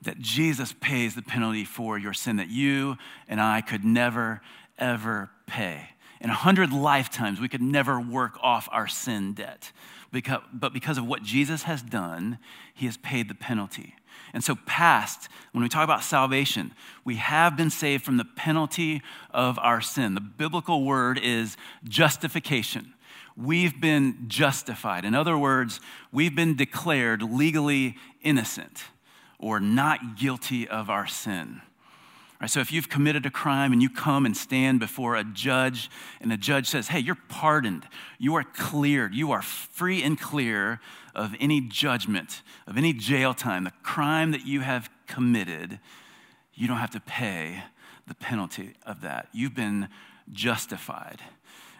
That 0.00 0.18
Jesus 0.18 0.74
pays 0.80 1.14
the 1.14 1.22
penalty 1.22 1.66
for 1.66 1.98
your 1.98 2.14
sin 2.14 2.36
that 2.36 2.48
you 2.48 2.96
and 3.28 3.42
I 3.42 3.60
could 3.60 3.84
never, 3.84 4.40
ever 4.78 5.28
pay 5.46 5.90
in 6.20 6.30
a 6.30 6.34
hundred 6.34 6.72
lifetimes, 6.72 7.40
we 7.40 7.48
could 7.48 7.62
never 7.62 8.00
work 8.00 8.38
off 8.42 8.68
our 8.70 8.86
sin 8.86 9.32
debt. 9.32 9.72
Because, 10.12 10.42
but 10.52 10.72
because 10.72 10.98
of 10.98 11.06
what 11.06 11.22
Jesus 11.22 11.62
has 11.62 11.82
done, 11.82 12.38
he 12.74 12.86
has 12.86 12.96
paid 12.96 13.28
the 13.28 13.34
penalty. 13.34 13.94
And 14.34 14.44
so, 14.44 14.56
past, 14.66 15.28
when 15.52 15.62
we 15.62 15.68
talk 15.68 15.84
about 15.84 16.02
salvation, 16.02 16.72
we 17.04 17.16
have 17.16 17.56
been 17.56 17.70
saved 17.70 18.04
from 18.04 18.16
the 18.16 18.24
penalty 18.24 19.02
of 19.30 19.58
our 19.60 19.80
sin. 19.80 20.14
The 20.14 20.20
biblical 20.20 20.84
word 20.84 21.18
is 21.18 21.56
justification. 21.84 22.94
We've 23.36 23.80
been 23.80 24.24
justified. 24.28 25.04
In 25.04 25.14
other 25.14 25.38
words, 25.38 25.80
we've 26.12 26.34
been 26.34 26.56
declared 26.56 27.22
legally 27.22 27.96
innocent 28.22 28.84
or 29.38 29.58
not 29.58 30.16
guilty 30.16 30.68
of 30.68 30.90
our 30.90 31.06
sin. 31.06 31.62
Right, 32.40 32.48
so 32.48 32.60
if 32.60 32.72
you've 32.72 32.88
committed 32.88 33.26
a 33.26 33.30
crime 33.30 33.70
and 33.70 33.82
you 33.82 33.90
come 33.90 34.24
and 34.24 34.34
stand 34.34 34.80
before 34.80 35.14
a 35.14 35.24
judge, 35.24 35.90
and 36.22 36.30
the 36.30 36.38
judge 36.38 36.66
says, 36.66 36.88
Hey, 36.88 36.98
you're 36.98 37.18
pardoned, 37.28 37.86
you 38.18 38.34
are 38.34 38.44
cleared, 38.44 39.14
you 39.14 39.30
are 39.30 39.42
free 39.42 40.02
and 40.02 40.18
clear 40.18 40.80
of 41.14 41.34
any 41.38 41.60
judgment, 41.60 42.40
of 42.66 42.78
any 42.78 42.94
jail 42.94 43.34
time, 43.34 43.64
the 43.64 43.72
crime 43.82 44.30
that 44.30 44.46
you 44.46 44.60
have 44.60 44.88
committed, 45.06 45.80
you 46.54 46.66
don't 46.66 46.78
have 46.78 46.90
to 46.90 47.00
pay 47.00 47.62
the 48.06 48.14
penalty 48.14 48.72
of 48.86 49.02
that. 49.02 49.28
You've 49.32 49.54
been 49.54 49.88
justified. 50.32 51.20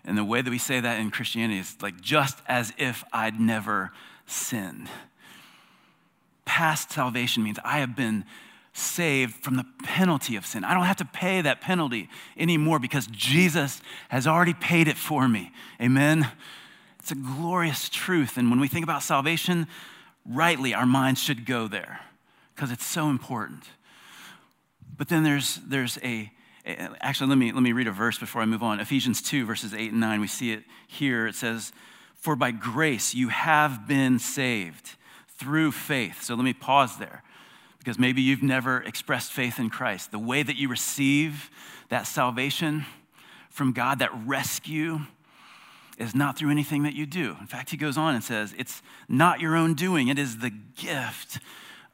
And 0.05 0.17
the 0.19 0.25
way 0.25 0.43
that 0.43 0.51
we 0.51 0.59
say 0.59 0.81
that 0.81 1.01
in 1.01 1.11
Christianity 1.11 1.61
is 1.61 1.77
like 1.81 2.01
just 2.01 2.39
as 2.47 2.73
if 2.77 3.03
I'd 3.13 3.41
never 3.41 3.93
sinned. 4.27 4.89
Past 6.45 6.93
salvation 6.93 7.43
means 7.43 7.59
I 7.65 7.79
have 7.79 7.97
been 7.97 8.25
saved 8.73 9.35
from 9.35 9.57
the 9.57 9.67
penalty 9.83 10.37
of 10.37 10.47
sin. 10.47 10.65
I 10.65 10.75
don't 10.75 10.85
have 10.85 10.97
to 10.99 11.05
pay 11.05 11.43
that 11.43 11.61
penalty 11.61 12.09
anymore 12.37 12.79
because 12.79 13.07
Jesus 13.09 13.81
has 14.09 14.27
already 14.27 14.55
paid 14.55 14.89
it 14.89 14.97
for 14.97 15.29
me. 15.29 15.53
Amen? 15.81 16.29
It's 16.99 17.11
a 17.11 17.17
glorious 17.17 17.89
truth. 17.89 18.37
And 18.37 18.51
when 18.51 18.61
we 18.61 18.69
think 18.69 18.85
about 18.85 19.03
salvation, 19.03 19.67
rightly, 20.25 20.73
our 20.75 20.87
minds 20.87 21.21
should 21.21 21.45
go 21.45 21.67
there 21.67 22.01
because 22.55 22.71
it's 22.71 22.87
so 22.87 23.09
important. 23.09 23.65
But 24.97 25.09
then 25.09 25.25
there's, 25.25 25.57
there's 25.67 25.99
a, 26.05 26.31
actually, 26.67 27.31
let 27.31 27.39
me, 27.39 27.53
let 27.53 27.63
me 27.63 27.73
read 27.73 27.89
a 27.89 27.93
verse 27.93 28.19
before 28.19 28.43
I 28.43 28.47
move 28.47 28.63
on. 28.63 28.79
Ephesians 28.81 29.21
2, 29.23 29.47
verses 29.47 29.75
8 29.75 29.93
and 29.93 30.01
9. 30.01 30.21
We 30.21 30.27
see 30.27 30.53
it 30.53 30.63
here. 30.87 31.27
It 31.27 31.35
says, 31.35 31.73
For 32.15 32.37
by 32.37 32.51
grace 32.51 33.15
you 33.15 33.29
have 33.29 33.89
been 33.89 34.19
saved 34.19 34.97
through 35.39 35.73
faith. 35.73 36.23
So 36.23 36.35
let 36.35 36.45
me 36.45 36.53
pause 36.53 36.99
there 36.99 37.25
because 37.81 37.99
maybe 37.99 38.23
you've 38.23 38.43
never 38.43 38.83
expressed 38.83 39.33
faith 39.33 39.59
in 39.59 39.71
Christ. 39.71 40.13
The 40.13 40.19
way 40.19 40.43
that 40.43 40.57
you 40.57 40.69
receive 40.69 41.51
that 41.89 42.07
salvation 42.07 42.85
from 43.49 43.73
God, 43.73 43.99
that 43.99 44.11
rescue, 44.27 45.01
is 45.99 46.15
not 46.15 46.39
through 46.39 46.51
anything 46.51 46.83
that 46.85 46.95
you 46.95 47.07
do. 47.07 47.37
In 47.41 47.47
fact, 47.47 47.71
he 47.71 47.77
goes 47.77 47.99
on 47.99 48.15
and 48.15 48.23
says, 48.23 48.55
It's 48.59 48.83
not 49.09 49.41
your 49.41 49.57
own 49.57 49.75
doing, 49.75 50.09
it 50.09 50.19
is 50.19 50.39
the 50.39 50.51
gift 50.51 51.41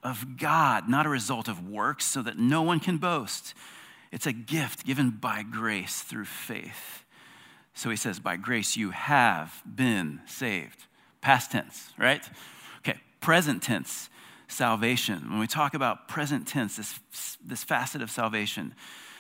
of 0.03 0.37
God, 0.37 0.89
not 0.89 1.07
a 1.07 1.09
result 1.09 1.49
of 1.49 1.69
works, 1.69 2.05
so 2.05 2.21
that 2.23 2.39
no 2.39 2.63
one 2.63 2.81
can 2.81 2.99
boast. 2.99 3.55
It's 4.13 4.27
a 4.27 4.33
gift 4.33 4.85
given 4.85 5.11
by 5.11 5.43
grace 5.43 6.03
through 6.03 6.27
faith. 6.27 7.05
So 7.75 7.91
he 7.91 7.97
says, 7.97 8.19
By 8.19 8.37
grace 8.37 8.77
you 8.77 8.91
have 8.91 9.63
been 9.65 10.21
saved. 10.27 10.85
Past 11.21 11.53
tense, 11.53 11.93
right? 11.97 12.29
Okay, 12.79 12.99
present 13.21 13.63
tense 13.63 14.09
salvation. 14.49 15.31
When 15.31 15.39
we 15.39 15.47
talk 15.47 15.75
about 15.75 16.09
present 16.09 16.47
tense, 16.47 16.77
this, 16.77 16.99
this 17.45 17.65
facet 17.65 18.03
of 18.03 18.11
salvation, 18.11 18.75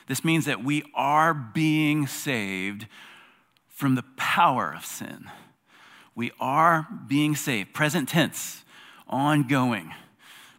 this 0.06 0.24
means 0.24 0.44
that 0.44 0.62
we 0.62 0.84
are 0.94 1.34
being 1.34 2.06
saved 2.06 2.86
from 3.68 3.94
the 3.94 4.04
power 4.16 4.72
of 4.74 4.86
sin. 4.86 5.30
We 6.14 6.32
are 6.40 6.86
being 7.06 7.36
saved, 7.36 7.74
present 7.74 8.08
tense, 8.08 8.64
ongoing, 9.08 9.92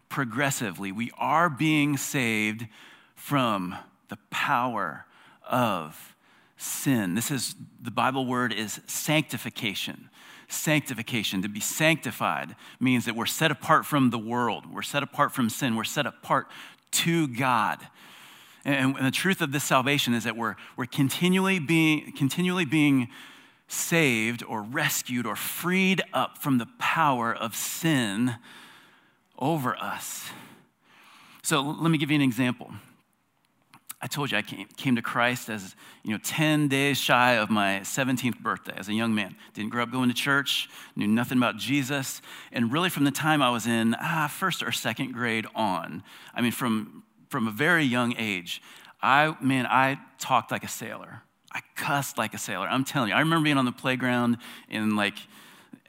progressively. 0.09 0.91
We 0.91 1.11
are 1.17 1.49
being 1.49 1.97
saved 1.97 2.67
from 3.15 3.75
the 4.09 4.17
power 4.29 5.05
of 5.49 6.15
sin. 6.57 7.15
This 7.15 7.31
is 7.31 7.55
the 7.81 7.91
Bible 7.91 8.25
word 8.25 8.53
is 8.53 8.79
sanctification 8.85 10.09
sanctification. 10.47 11.41
To 11.41 11.49
be 11.49 11.59
sanctified 11.59 12.55
means 12.79 13.05
that 13.05 13.15
we're 13.15 13.25
set 13.25 13.51
apart 13.51 13.85
from 13.85 14.09
the 14.09 14.17
world, 14.17 14.65
we're 14.71 14.81
set 14.81 15.03
apart 15.03 15.33
from 15.33 15.49
sin, 15.49 15.75
we're 15.75 15.83
set 15.83 16.05
apart 16.05 16.47
to 16.91 17.27
God. 17.27 17.79
And, 18.65 18.95
the 18.97 19.11
truth 19.11 19.41
of 19.41 19.51
this 19.51 19.63
salvation 19.63 20.13
is 20.13 20.25
that 20.25 20.35
we're, 20.35 20.55
we're 20.75 20.85
continually, 20.85 21.57
being, 21.59 22.11
continually 22.11 22.65
being 22.65 23.07
saved 23.67 24.43
or 24.43 24.61
rescued 24.61 25.25
or 25.25 25.35
freed 25.35 26.01
up 26.13 26.37
from 26.37 26.57
the 26.57 26.67
power 26.79 27.33
of 27.33 27.55
sin 27.55 28.35
over 29.39 29.75
us. 29.77 30.29
So 31.43 31.61
let 31.61 31.89
me 31.89 31.97
give 31.97 32.11
you 32.11 32.15
an 32.15 32.21
example. 32.21 32.73
I 33.99 34.05
told 34.05 34.31
you 34.31 34.37
I 34.37 34.43
came, 34.43 34.67
came 34.77 34.95
to 34.95 35.01
Christ 35.01 35.49
as, 35.49 35.75
you 36.03 36.11
know, 36.11 36.19
10 36.23 36.67
days 36.67 36.99
shy 36.99 37.33
of 37.33 37.49
my 37.49 37.79
17th 37.79 38.39
birthday 38.39 38.73
as 38.77 38.89
a 38.89 38.93
young 38.93 39.15
man. 39.15 39.35
Didn't 39.55 39.71
grow 39.71 39.83
up 39.83 39.91
going 39.91 40.09
to 40.09 40.15
church, 40.15 40.69
knew 40.95 41.07
nothing 41.07 41.39
about 41.39 41.57
Jesus. 41.57 42.21
And 42.51 42.71
really 42.71 42.89
from 42.89 43.05
the 43.05 43.11
time 43.11 43.41
I 43.41 43.49
was 43.49 43.65
in 43.65 43.95
ah, 43.99 44.31
first 44.31 44.61
or 44.61 44.71
second 44.71 45.13
grade 45.13 45.47
on, 45.55 46.03
I 46.35 46.41
mean, 46.41 46.51
from, 46.51 47.03
from 47.29 47.47
a 47.47 47.51
very 47.51 47.83
young 47.85 48.13
age, 48.17 48.61
I, 49.01 49.35
man, 49.41 49.65
I 49.65 49.99
talked 50.19 50.51
like 50.51 50.63
a 50.63 50.69
sailor. 50.69 51.23
I 51.51 51.61
cussed 51.75 52.19
like 52.19 52.35
a 52.35 52.37
sailor. 52.37 52.67
I'm 52.67 52.83
telling 52.83 53.09
you, 53.09 53.15
I 53.15 53.19
remember 53.19 53.45
being 53.45 53.57
on 53.57 53.65
the 53.65 53.71
playground 53.71 54.37
in 54.69 54.95
like, 54.95 55.17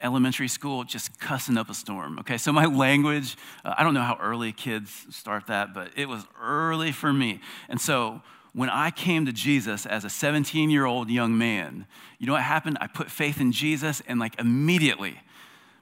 elementary 0.01 0.47
school 0.47 0.83
just 0.83 1.19
cussing 1.19 1.57
up 1.57 1.69
a 1.69 1.73
storm. 1.73 2.19
Okay, 2.19 2.37
so 2.37 2.51
my 2.51 2.65
language, 2.65 3.37
uh, 3.63 3.75
I 3.77 3.83
don't 3.83 3.93
know 3.93 4.01
how 4.01 4.17
early 4.21 4.51
kids 4.51 5.05
start 5.09 5.47
that, 5.47 5.73
but 5.73 5.91
it 5.95 6.07
was 6.07 6.25
early 6.41 6.91
for 6.91 7.11
me. 7.11 7.41
And 7.67 7.79
so 7.79 8.21
when 8.53 8.69
I 8.69 8.91
came 8.91 9.25
to 9.25 9.31
Jesus 9.31 9.85
as 9.85 10.05
a 10.05 10.09
17 10.09 10.69
year 10.69 10.85
old 10.85 11.09
young 11.09 11.37
man, 11.37 11.85
you 12.17 12.27
know 12.27 12.33
what 12.33 12.41
happened? 12.43 12.77
I 12.81 12.87
put 12.87 13.11
faith 13.11 13.39
in 13.39 13.51
Jesus, 13.51 14.01
and 14.07 14.19
like 14.19 14.39
immediately, 14.39 15.19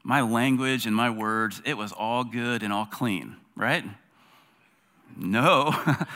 my 0.03 0.21
language 0.21 0.85
and 0.85 0.95
my 0.95 1.09
words, 1.09 1.61
it 1.65 1.75
was 1.75 1.91
all 1.91 2.23
good 2.23 2.63
and 2.63 2.71
all 2.71 2.85
clean, 2.85 3.35
right? 3.55 3.83
No, 5.15 5.73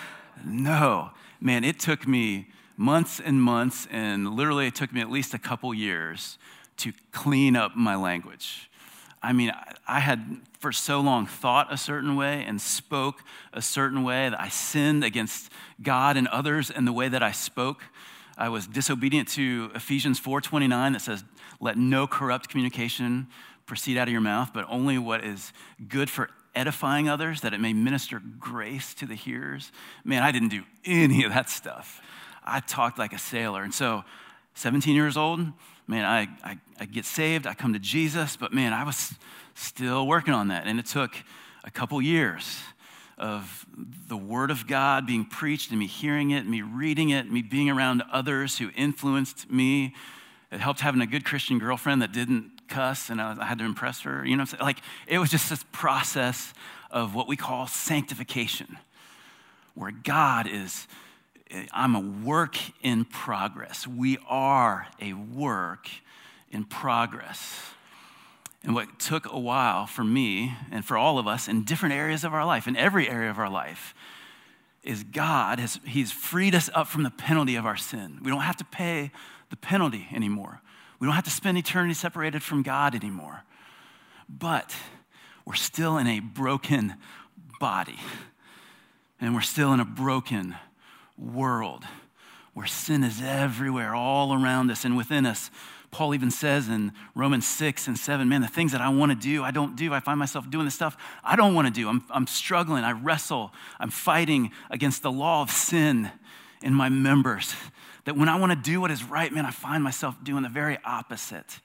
no. 0.45 1.11
Man, 1.39 1.63
it 1.63 1.79
took 1.79 2.07
me 2.07 2.47
months 2.77 3.19
and 3.19 3.41
months, 3.41 3.87
and 3.91 4.35
literally 4.35 4.67
it 4.67 4.75
took 4.75 4.93
me 4.93 5.01
at 5.01 5.09
least 5.09 5.33
a 5.33 5.39
couple 5.39 5.73
years 5.73 6.37
to 6.77 6.93
clean 7.11 7.55
up 7.55 7.75
my 7.75 7.95
language. 7.95 8.69
I 9.23 9.33
mean, 9.33 9.51
I 9.87 9.99
had 9.99 10.41
for 10.59 10.71
so 10.71 10.99
long 10.99 11.27
thought 11.27 11.71
a 11.71 11.77
certain 11.77 12.15
way 12.15 12.43
and 12.43 12.59
spoke 12.59 13.23
a 13.53 13.61
certain 13.61 14.03
way 14.03 14.29
that 14.29 14.39
I 14.39 14.49
sinned 14.49 15.03
against 15.03 15.51
God 15.81 16.17
and 16.17 16.27
others 16.29 16.69
in 16.71 16.85
the 16.85 16.93
way 16.93 17.07
that 17.07 17.21
I 17.21 17.31
spoke. 17.31 17.83
I 18.37 18.49
was 18.49 18.65
disobedient 18.65 19.27
to 19.29 19.71
Ephesians 19.75 20.19
4:29 20.19 20.93
that 20.93 21.01
says, 21.01 21.23
"Let 21.59 21.77
no 21.77 22.07
corrupt 22.07 22.49
communication 22.49 23.27
proceed 23.67 23.97
out 23.97 24.07
of 24.07 24.11
your 24.11 24.21
mouth, 24.21 24.51
but 24.53 24.65
only 24.67 24.97
what 24.97 25.23
is 25.23 25.53
good 25.87 26.09
for 26.09 26.31
edifying 26.55 27.07
others, 27.07 27.41
that 27.41 27.53
it 27.53 27.59
may 27.59 27.73
minister 27.73 28.19
grace 28.19 28.95
to 28.95 29.05
the 29.05 29.15
hearers." 29.15 29.71
Man, 30.03 30.23
I 30.23 30.31
didn't 30.31 30.49
do 30.49 30.63
any 30.83 31.23
of 31.23 31.33
that 31.33 31.49
stuff. 31.49 32.01
I 32.43 32.59
talked 32.59 32.97
like 32.97 33.13
a 33.13 33.19
sailor. 33.19 33.61
And 33.61 33.73
so, 33.73 34.03
17 34.55 34.95
years 34.95 35.15
old, 35.15 35.53
man, 35.91 36.05
I, 36.05 36.49
I, 36.49 36.57
I 36.79 36.85
get 36.85 37.03
saved, 37.03 37.45
I 37.45 37.53
come 37.53 37.73
to 37.73 37.79
Jesus, 37.79 38.37
but 38.37 38.53
man, 38.53 38.71
I 38.71 38.85
was 38.85 39.13
still 39.55 40.07
working 40.07 40.33
on 40.33 40.47
that. 40.47 40.65
And 40.65 40.79
it 40.79 40.85
took 40.85 41.11
a 41.65 41.69
couple 41.69 42.01
years 42.01 42.59
of 43.17 43.65
the 44.07 44.15
Word 44.15 44.51
of 44.51 44.67
God 44.67 45.05
being 45.05 45.25
preached 45.25 45.69
and 45.69 45.77
me 45.77 45.87
hearing 45.87 46.31
it, 46.31 46.47
me 46.47 46.61
reading 46.61 47.09
it, 47.09 47.29
me 47.29 47.41
being 47.41 47.69
around 47.69 48.03
others 48.09 48.57
who 48.57 48.69
influenced 48.77 49.51
me. 49.51 49.93
It 50.49 50.61
helped 50.61 50.79
having 50.79 51.01
a 51.01 51.05
good 51.05 51.25
Christian 51.25 51.59
girlfriend 51.59 52.01
that 52.01 52.13
didn't 52.13 52.69
cuss 52.69 53.09
and 53.09 53.21
I, 53.21 53.43
had 53.45 53.59
to 53.59 53.65
impress 53.65 53.99
her. 54.01 54.25
You 54.25 54.37
know, 54.37 54.43
what 54.43 54.53
I'm 54.53 54.59
saying? 54.59 54.63
like 54.63 54.79
it 55.07 55.19
was 55.19 55.29
just 55.29 55.49
this 55.49 55.65
process 55.73 56.53
of 56.89 57.13
what 57.15 57.27
we 57.27 57.35
call 57.35 57.67
sanctification, 57.67 58.77
where 59.75 59.91
God 59.91 60.47
is 60.47 60.87
I'm 61.71 61.95
a 61.95 61.99
work 61.99 62.57
in 62.81 63.05
progress. 63.05 63.87
We 63.87 64.17
are 64.27 64.87
a 65.01 65.13
work 65.13 65.89
in 66.49 66.65
progress. 66.65 67.71
And 68.63 68.75
what 68.75 68.99
took 68.99 69.31
a 69.31 69.39
while 69.39 69.87
for 69.87 70.03
me 70.03 70.53
and 70.71 70.85
for 70.85 70.97
all 70.97 71.17
of 71.17 71.27
us 71.27 71.47
in 71.47 71.63
different 71.63 71.95
areas 71.95 72.23
of 72.23 72.33
our 72.33 72.45
life, 72.45 72.67
in 72.67 72.75
every 72.75 73.09
area 73.09 73.29
of 73.29 73.39
our 73.39 73.49
life, 73.49 73.95
is 74.83 75.03
God 75.03 75.59
has 75.59 75.79
He's 75.85 76.11
freed 76.11 76.55
us 76.55 76.69
up 76.73 76.87
from 76.87 77.03
the 77.03 77.09
penalty 77.11 77.55
of 77.55 77.65
our 77.65 77.77
sin. 77.77 78.19
We 78.21 78.29
don't 78.29 78.41
have 78.41 78.57
to 78.57 78.65
pay 78.65 79.11
the 79.49 79.55
penalty 79.55 80.07
anymore. 80.13 80.61
We 80.99 81.07
don't 81.07 81.15
have 81.15 81.23
to 81.25 81.31
spend 81.31 81.57
eternity 81.57 81.93
separated 81.93 82.43
from 82.43 82.61
God 82.61 82.95
anymore. 82.95 83.43
But 84.29 84.75
we're 85.45 85.55
still 85.55 85.97
in 85.97 86.07
a 86.07 86.19
broken 86.19 86.95
body. 87.59 87.99
And 89.19 89.33
we're 89.35 89.41
still 89.41 89.73
in 89.73 89.79
a 89.79 89.85
broken 89.85 90.55
world 91.21 91.83
where 92.53 92.67
sin 92.67 93.03
is 93.03 93.21
everywhere, 93.21 93.95
all 93.95 94.33
around 94.33 94.71
us 94.71 94.83
and 94.83 94.97
within 94.97 95.25
us. 95.25 95.49
Paul 95.89 96.13
even 96.13 96.31
says 96.31 96.69
in 96.69 96.93
Romans 97.15 97.45
6 97.45 97.87
and 97.87 97.97
7, 97.97 98.27
man, 98.27 98.41
the 98.41 98.47
things 98.47 98.71
that 98.71 98.81
I 98.81 98.89
want 98.89 99.11
to 99.11 99.17
do, 99.17 99.43
I 99.43 99.51
don't 99.51 99.75
do. 99.75 99.93
I 99.93 99.99
find 99.99 100.17
myself 100.17 100.49
doing 100.49 100.65
the 100.65 100.71
stuff 100.71 100.97
I 101.23 101.35
don't 101.35 101.53
want 101.53 101.67
to 101.67 101.73
do. 101.73 101.89
I'm, 101.89 102.03
I'm 102.09 102.27
struggling. 102.27 102.83
I 102.83 102.91
wrestle. 102.91 103.51
I'm 103.79 103.89
fighting 103.89 104.51
against 104.69 105.03
the 105.03 105.11
law 105.11 105.41
of 105.41 105.51
sin 105.51 106.09
in 106.61 106.73
my 106.73 106.89
members. 106.89 107.53
That 108.05 108.15
when 108.15 108.29
I 108.29 108.39
want 108.39 108.51
to 108.51 108.57
do 108.57 108.81
what 108.81 108.89
is 108.89 109.03
right, 109.03 109.31
man, 109.31 109.45
I 109.45 109.51
find 109.51 109.83
myself 109.83 110.15
doing 110.23 110.43
the 110.43 110.49
very 110.49 110.77
opposite 110.83 111.59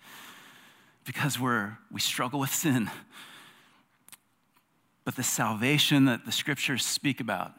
because 1.05 1.39
we're, 1.39 1.79
we 1.91 2.01
struggle 2.01 2.41
with 2.41 2.53
sin. 2.53 2.91
But 5.05 5.15
the 5.15 5.23
salvation 5.23 6.07
that 6.07 6.27
the 6.27 6.33
scriptures 6.33 6.85
speak 6.85 7.21
about, 7.21 7.53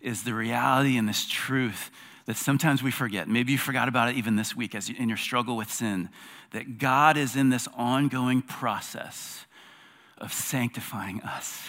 is 0.00 0.24
the 0.24 0.34
reality 0.34 0.96
and 0.96 1.08
this 1.08 1.26
truth 1.26 1.90
that 2.26 2.36
sometimes 2.36 2.82
we 2.82 2.90
forget. 2.90 3.26
Maybe 3.26 3.52
you 3.52 3.58
forgot 3.58 3.88
about 3.88 4.10
it 4.10 4.16
even 4.16 4.36
this 4.36 4.54
week 4.54 4.74
as 4.74 4.88
you, 4.88 4.94
in 4.98 5.08
your 5.08 5.16
struggle 5.16 5.56
with 5.56 5.72
sin, 5.72 6.10
that 6.50 6.78
God 6.78 7.16
is 7.16 7.36
in 7.36 7.48
this 7.48 7.66
ongoing 7.74 8.42
process 8.42 9.46
of 10.18 10.32
sanctifying 10.32 11.22
us, 11.22 11.62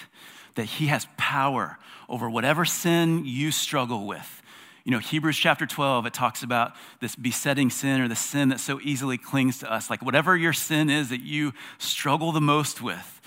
that 0.55 0.65
He 0.65 0.87
has 0.87 1.07
power 1.17 1.77
over 2.09 2.29
whatever 2.29 2.65
sin 2.65 3.23
you 3.25 3.51
struggle 3.51 4.05
with. 4.05 4.41
You 4.83 4.91
know, 4.91 4.99
Hebrews 4.99 5.37
chapter 5.37 5.65
12, 5.65 6.07
it 6.07 6.13
talks 6.13 6.43
about 6.43 6.73
this 6.99 7.15
besetting 7.15 7.69
sin 7.69 8.01
or 8.01 8.07
the 8.07 8.15
sin 8.15 8.49
that 8.49 8.59
so 8.59 8.79
easily 8.81 9.17
clings 9.17 9.59
to 9.59 9.71
us. 9.71 9.89
Like 9.89 10.01
whatever 10.01 10.35
your 10.35 10.53
sin 10.53 10.89
is 10.89 11.09
that 11.09 11.21
you 11.21 11.53
struggle 11.77 12.31
the 12.31 12.41
most 12.41 12.81
with, 12.81 13.21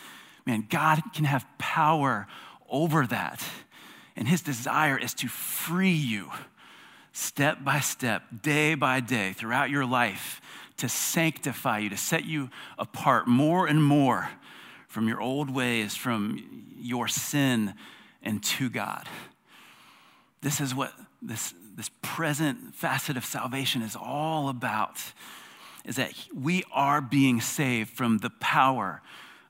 man, 0.45 0.67
God 0.69 1.01
can 1.15 1.25
have 1.25 1.47
power 1.59 2.27
over 2.69 3.07
that. 3.07 3.43
And 4.17 4.29
his 4.29 4.43
desire 4.43 4.99
is 4.99 5.15
to 5.15 5.29
free 5.29 5.93
you 5.93 6.31
step 7.13 7.63
by 7.63 7.81
step, 7.81 8.23
day 8.43 8.75
by 8.75 9.01
day, 9.01 9.33
throughout 9.33 9.71
your 9.71 9.85
life, 9.85 10.41
to 10.79 10.89
sanctify 10.89 11.79
you, 11.79 11.91
to 11.91 11.97
set 11.97 12.25
you 12.25 12.51
apart 12.79 13.27
more 13.27 13.67
and 13.67 13.83
more 13.83 14.31
from 14.89 15.09
your 15.09 15.21
old 15.21 15.51
ways, 15.51 15.95
from 15.95 16.65
your 16.77 17.09
sin, 17.09 17.75
and 18.23 18.43
to 18.43 18.69
God. 18.69 19.07
This 20.41 20.61
is 20.61 20.75
what 20.75 20.93
this, 21.21 21.55
this 21.77 21.91
present 22.03 22.75
facet 22.75 23.17
of 23.17 23.25
salvation 23.25 23.83
is 23.83 23.97
all 23.97 24.49
about 24.49 25.01
is 25.85 25.97
that 25.97 26.13
we 26.35 26.63
are 26.73 27.01
being 27.01 27.41
saved 27.41 27.91
from 27.91 28.19
the 28.19 28.31
power 28.31 29.03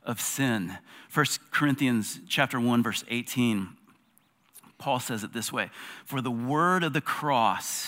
of 0.05 0.21
sin. 0.21 0.79
1 1.13 1.27
Corinthians 1.51 2.21
chapter 2.29 2.59
1 2.59 2.83
verse 2.83 3.05
18 3.09 3.69
Paul 4.83 4.99
says 4.99 5.23
it 5.23 5.33
this 5.33 5.53
way, 5.53 5.71
for 6.05 6.21
the 6.21 6.31
word 6.31 6.83
of 6.83 6.93
the 6.93 7.01
cross 7.01 7.87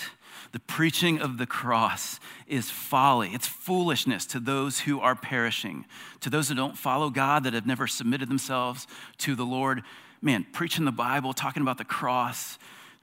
the 0.55 0.61
preaching 0.61 1.21
of 1.21 1.37
the 1.37 1.47
cross 1.47 2.21
is 2.47 2.71
folly. 2.71 3.31
It's 3.35 3.49
foolishness 3.49 4.25
to 4.27 4.39
those 4.39 4.79
who 4.79 5.01
are 5.01 5.17
perishing, 5.17 5.85
to 6.21 6.31
those 6.31 6.49
who 6.49 6.55
don't 6.55 6.79
follow 6.79 7.11
God, 7.11 7.43
that 7.43 7.55
have 7.55 7.67
never 7.67 7.89
submitted 7.89 8.29
themselves 8.29 8.87
to 9.19 9.35
the 9.35 9.45
Lord. 9.45 9.83
Man, 10.23 10.47
preaching 10.53 10.85
the 10.85 10.93
Bible, 10.93 11.33
talking 11.33 11.61
about 11.61 11.79
the 11.79 11.85
cross, 11.85 12.57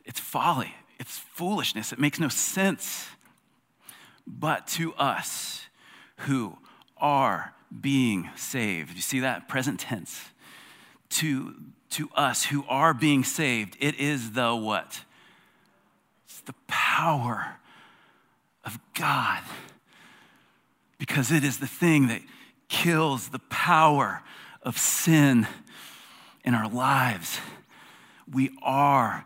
it's 0.06 0.18
folly. 0.18 0.74
It's 0.98 1.18
foolishness. 1.18 1.92
It 1.92 2.00
makes 2.00 2.22
no 2.22 2.30
sense. 2.30 3.10
But 4.26 4.66
to 4.68 4.94
us 4.94 5.66
who 6.20 6.58
are 6.96 7.54
being 7.82 8.30
saved, 8.38 8.96
you 8.96 9.02
see 9.02 9.20
that 9.20 9.50
present 9.50 9.82
tense? 9.82 10.30
To, 11.10 11.54
to 11.92 12.10
us 12.16 12.46
who 12.46 12.66
are 12.68 12.94
being 12.94 13.24
saved, 13.24 13.78
it 13.80 13.96
is 13.96 14.32
the 14.32 14.56
what? 14.56 15.02
It's 16.26 16.42
the 16.42 16.56
power 16.68 17.58
of 18.66 18.80
God 18.94 19.42
because 20.98 21.32
it 21.32 21.44
is 21.44 21.58
the 21.58 21.68
thing 21.68 22.08
that 22.08 22.22
kills 22.70 23.30
the 23.30 23.40
power 23.40 24.22
of 24.64 24.78
sin 24.78 25.48
in 26.44 26.54
our 26.54 26.70
lives. 26.70 27.40
We 28.32 28.52
are 28.62 29.26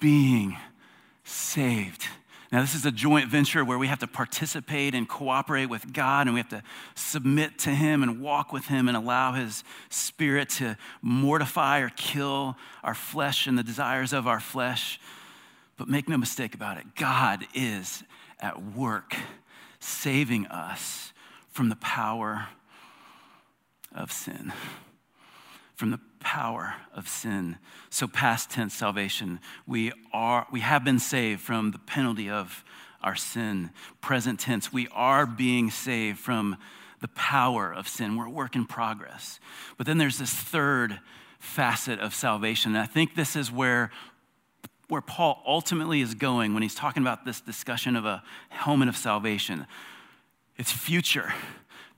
being 0.00 0.56
saved. 1.24 2.06
Now, 2.52 2.60
this 2.60 2.74
is 2.74 2.84
a 2.84 2.92
joint 2.92 3.30
venture 3.30 3.64
where 3.64 3.78
we 3.78 3.86
have 3.86 4.00
to 4.00 4.06
participate 4.06 4.94
and 4.94 5.08
cooperate 5.08 5.66
with 5.66 5.90
God, 5.94 6.26
and 6.26 6.34
we 6.34 6.40
have 6.40 6.50
to 6.50 6.62
submit 6.94 7.58
to 7.60 7.70
Him 7.70 8.02
and 8.02 8.20
walk 8.20 8.52
with 8.52 8.66
Him 8.66 8.88
and 8.88 8.96
allow 8.96 9.32
His 9.32 9.64
Spirit 9.88 10.50
to 10.50 10.76
mortify 11.00 11.80
or 11.80 11.88
kill 11.96 12.58
our 12.84 12.92
flesh 12.92 13.46
and 13.46 13.56
the 13.56 13.62
desires 13.62 14.12
of 14.12 14.26
our 14.26 14.38
flesh. 14.38 15.00
But 15.78 15.88
make 15.88 16.10
no 16.10 16.18
mistake 16.18 16.54
about 16.54 16.76
it, 16.76 16.94
God 16.94 17.46
is 17.54 18.04
at 18.38 18.62
work 18.62 19.16
saving 19.80 20.46
us 20.48 21.14
from 21.48 21.70
the 21.70 21.76
power 21.76 22.48
of 23.94 24.12
sin. 24.12 24.52
From 25.74 25.90
the 25.90 26.00
power 26.20 26.74
of 26.94 27.08
sin. 27.08 27.58
So, 27.90 28.06
past 28.06 28.50
tense 28.50 28.74
salvation, 28.74 29.40
we, 29.66 29.92
are, 30.12 30.46
we 30.52 30.60
have 30.60 30.84
been 30.84 30.98
saved 30.98 31.40
from 31.40 31.72
the 31.72 31.78
penalty 31.78 32.30
of 32.30 32.64
our 33.02 33.16
sin. 33.16 33.70
Present 34.00 34.38
tense, 34.38 34.72
we 34.72 34.88
are 34.92 35.26
being 35.26 35.70
saved 35.70 36.18
from 36.18 36.56
the 37.00 37.08
power 37.08 37.72
of 37.72 37.88
sin. 37.88 38.16
We're 38.16 38.26
a 38.26 38.30
work 38.30 38.54
in 38.54 38.64
progress. 38.64 39.40
But 39.76 39.86
then 39.86 39.98
there's 39.98 40.18
this 40.18 40.32
third 40.32 41.00
facet 41.40 41.98
of 41.98 42.14
salvation. 42.14 42.76
And 42.76 42.82
I 42.82 42.86
think 42.86 43.14
this 43.14 43.34
is 43.34 43.50
where 43.50 43.90
where 44.92 45.00
Paul 45.00 45.42
ultimately 45.46 46.02
is 46.02 46.14
going 46.14 46.52
when 46.52 46.62
he's 46.62 46.74
talking 46.74 47.02
about 47.02 47.24
this 47.24 47.40
discussion 47.40 47.96
of 47.96 48.04
a 48.04 48.22
helmet 48.50 48.90
of 48.90 48.96
salvation. 48.96 49.66
It's 50.58 50.70
future, 50.70 51.32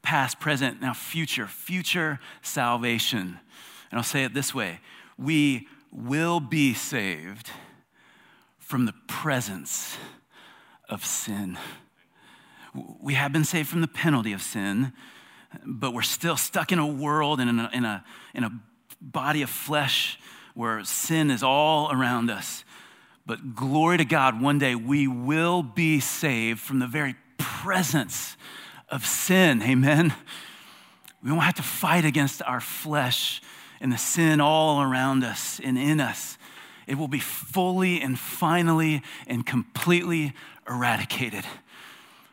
past, 0.02 0.38
present, 0.38 0.80
now 0.80 0.94
future, 0.94 1.48
future 1.48 2.20
salvation. 2.40 3.40
And 3.94 4.00
I'll 4.00 4.02
say 4.02 4.24
it 4.24 4.34
this 4.34 4.52
way 4.52 4.80
we 5.16 5.68
will 5.92 6.40
be 6.40 6.74
saved 6.74 7.50
from 8.58 8.86
the 8.86 8.94
presence 9.06 9.96
of 10.88 11.04
sin. 11.04 11.56
We 13.00 13.14
have 13.14 13.32
been 13.32 13.44
saved 13.44 13.68
from 13.68 13.82
the 13.82 13.86
penalty 13.86 14.32
of 14.32 14.42
sin, 14.42 14.92
but 15.64 15.94
we're 15.94 16.02
still 16.02 16.36
stuck 16.36 16.72
in 16.72 16.80
a 16.80 16.86
world 16.88 17.38
and 17.38 17.48
in 17.48 17.60
a, 17.60 17.70
in 17.72 17.84
a, 17.84 18.04
in 18.34 18.42
a 18.42 18.50
body 19.00 19.42
of 19.42 19.48
flesh 19.48 20.18
where 20.54 20.82
sin 20.82 21.30
is 21.30 21.44
all 21.44 21.92
around 21.92 22.32
us. 22.32 22.64
But 23.24 23.54
glory 23.54 23.98
to 23.98 24.04
God, 24.04 24.42
one 24.42 24.58
day 24.58 24.74
we 24.74 25.06
will 25.06 25.62
be 25.62 26.00
saved 26.00 26.58
from 26.58 26.80
the 26.80 26.88
very 26.88 27.14
presence 27.38 28.36
of 28.88 29.06
sin. 29.06 29.62
Amen. 29.62 30.12
We 31.22 31.30
won't 31.30 31.44
have 31.44 31.54
to 31.54 31.62
fight 31.62 32.04
against 32.04 32.42
our 32.42 32.60
flesh 32.60 33.40
and 33.80 33.92
the 33.92 33.98
sin 33.98 34.40
all 34.40 34.82
around 34.82 35.24
us 35.24 35.60
and 35.62 35.78
in 35.78 36.00
us. 36.00 36.38
It 36.86 36.96
will 36.96 37.08
be 37.08 37.20
fully 37.20 38.00
and 38.00 38.18
finally 38.18 39.02
and 39.26 39.44
completely 39.44 40.32
eradicated 40.68 41.44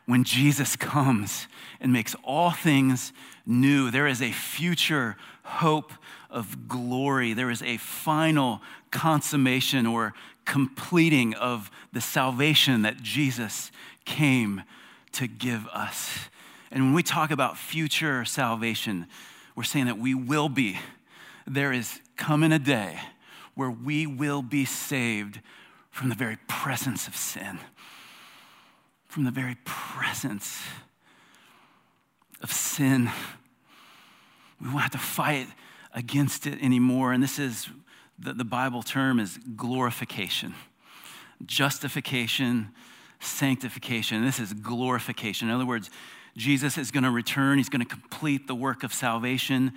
when 0.06 0.24
Jesus 0.24 0.76
comes 0.76 1.48
and 1.80 1.94
makes 1.94 2.16
all 2.24 2.52
things 2.52 3.14
new. 3.46 3.92
There 3.92 4.08
is 4.08 4.22
a 4.22 4.32
future 4.32 5.16
hope 5.44 5.94
of 6.30 6.68
glory. 6.68 7.34
There 7.34 7.50
is 7.50 7.62
a 7.62 7.78
final 7.78 8.62
consummation 8.92 9.86
or 9.86 10.14
completing 10.46 11.34
of 11.36 11.72
the 11.94 12.02
salvation 12.02 12.82
that 12.82 13.02
Jesus 13.02 13.72
came 14.06 14.64
to 15.14 15.28
give 15.28 15.68
us. 15.68 16.30
And 16.72 16.86
when 16.86 16.94
we 16.94 17.04
talk 17.04 17.32
about 17.32 17.58
future 17.58 18.26
salvation, 18.26 19.08
we're 19.56 19.64
saying 19.64 19.86
that 19.86 19.98
we 19.98 20.14
will 20.14 20.50
be. 20.50 20.80
There 21.48 21.72
is 21.72 22.00
coming 22.16 22.52
a 22.52 22.60
day 22.60 23.00
where 23.56 23.72
we 23.72 24.06
will 24.08 24.42
be 24.42 24.66
saved 24.66 25.40
from 25.90 26.10
the 26.10 26.16
very 26.16 26.38
presence 26.48 27.08
of 27.08 27.16
sin, 27.16 27.60
from 29.08 29.26
the 29.26 29.32
very 29.32 29.58
presence 29.66 30.60
of 32.42 32.52
sin. 32.52 33.10
We 34.62 34.70
won't 34.70 34.82
have 34.82 34.92
to 34.92 34.98
fight 34.98 35.48
against 35.94 36.48
it 36.48 36.62
anymore. 36.62 37.12
And 37.12 37.22
this 37.22 37.40
is 37.40 37.68
the, 38.18 38.34
the 38.34 38.46
Bible 38.46 38.84
term 38.84 39.20
is 39.20 39.38
glorification, 39.56 40.54
justification, 41.46 42.70
sanctification. 43.20 44.24
This 44.24 44.40
is 44.40 44.54
glorification. 44.54 45.50
In 45.50 45.56
other 45.56 45.66
words, 45.66 45.90
Jesus 46.38 46.78
is 46.78 46.92
going 46.92 47.04
to 47.04 47.12
return, 47.12 47.58
he's 47.58 47.70
going 47.70 47.86
to 47.86 47.88
complete 47.88 48.48
the 48.48 48.56
work 48.56 48.84
of 48.84 48.94
salvation. 48.94 49.74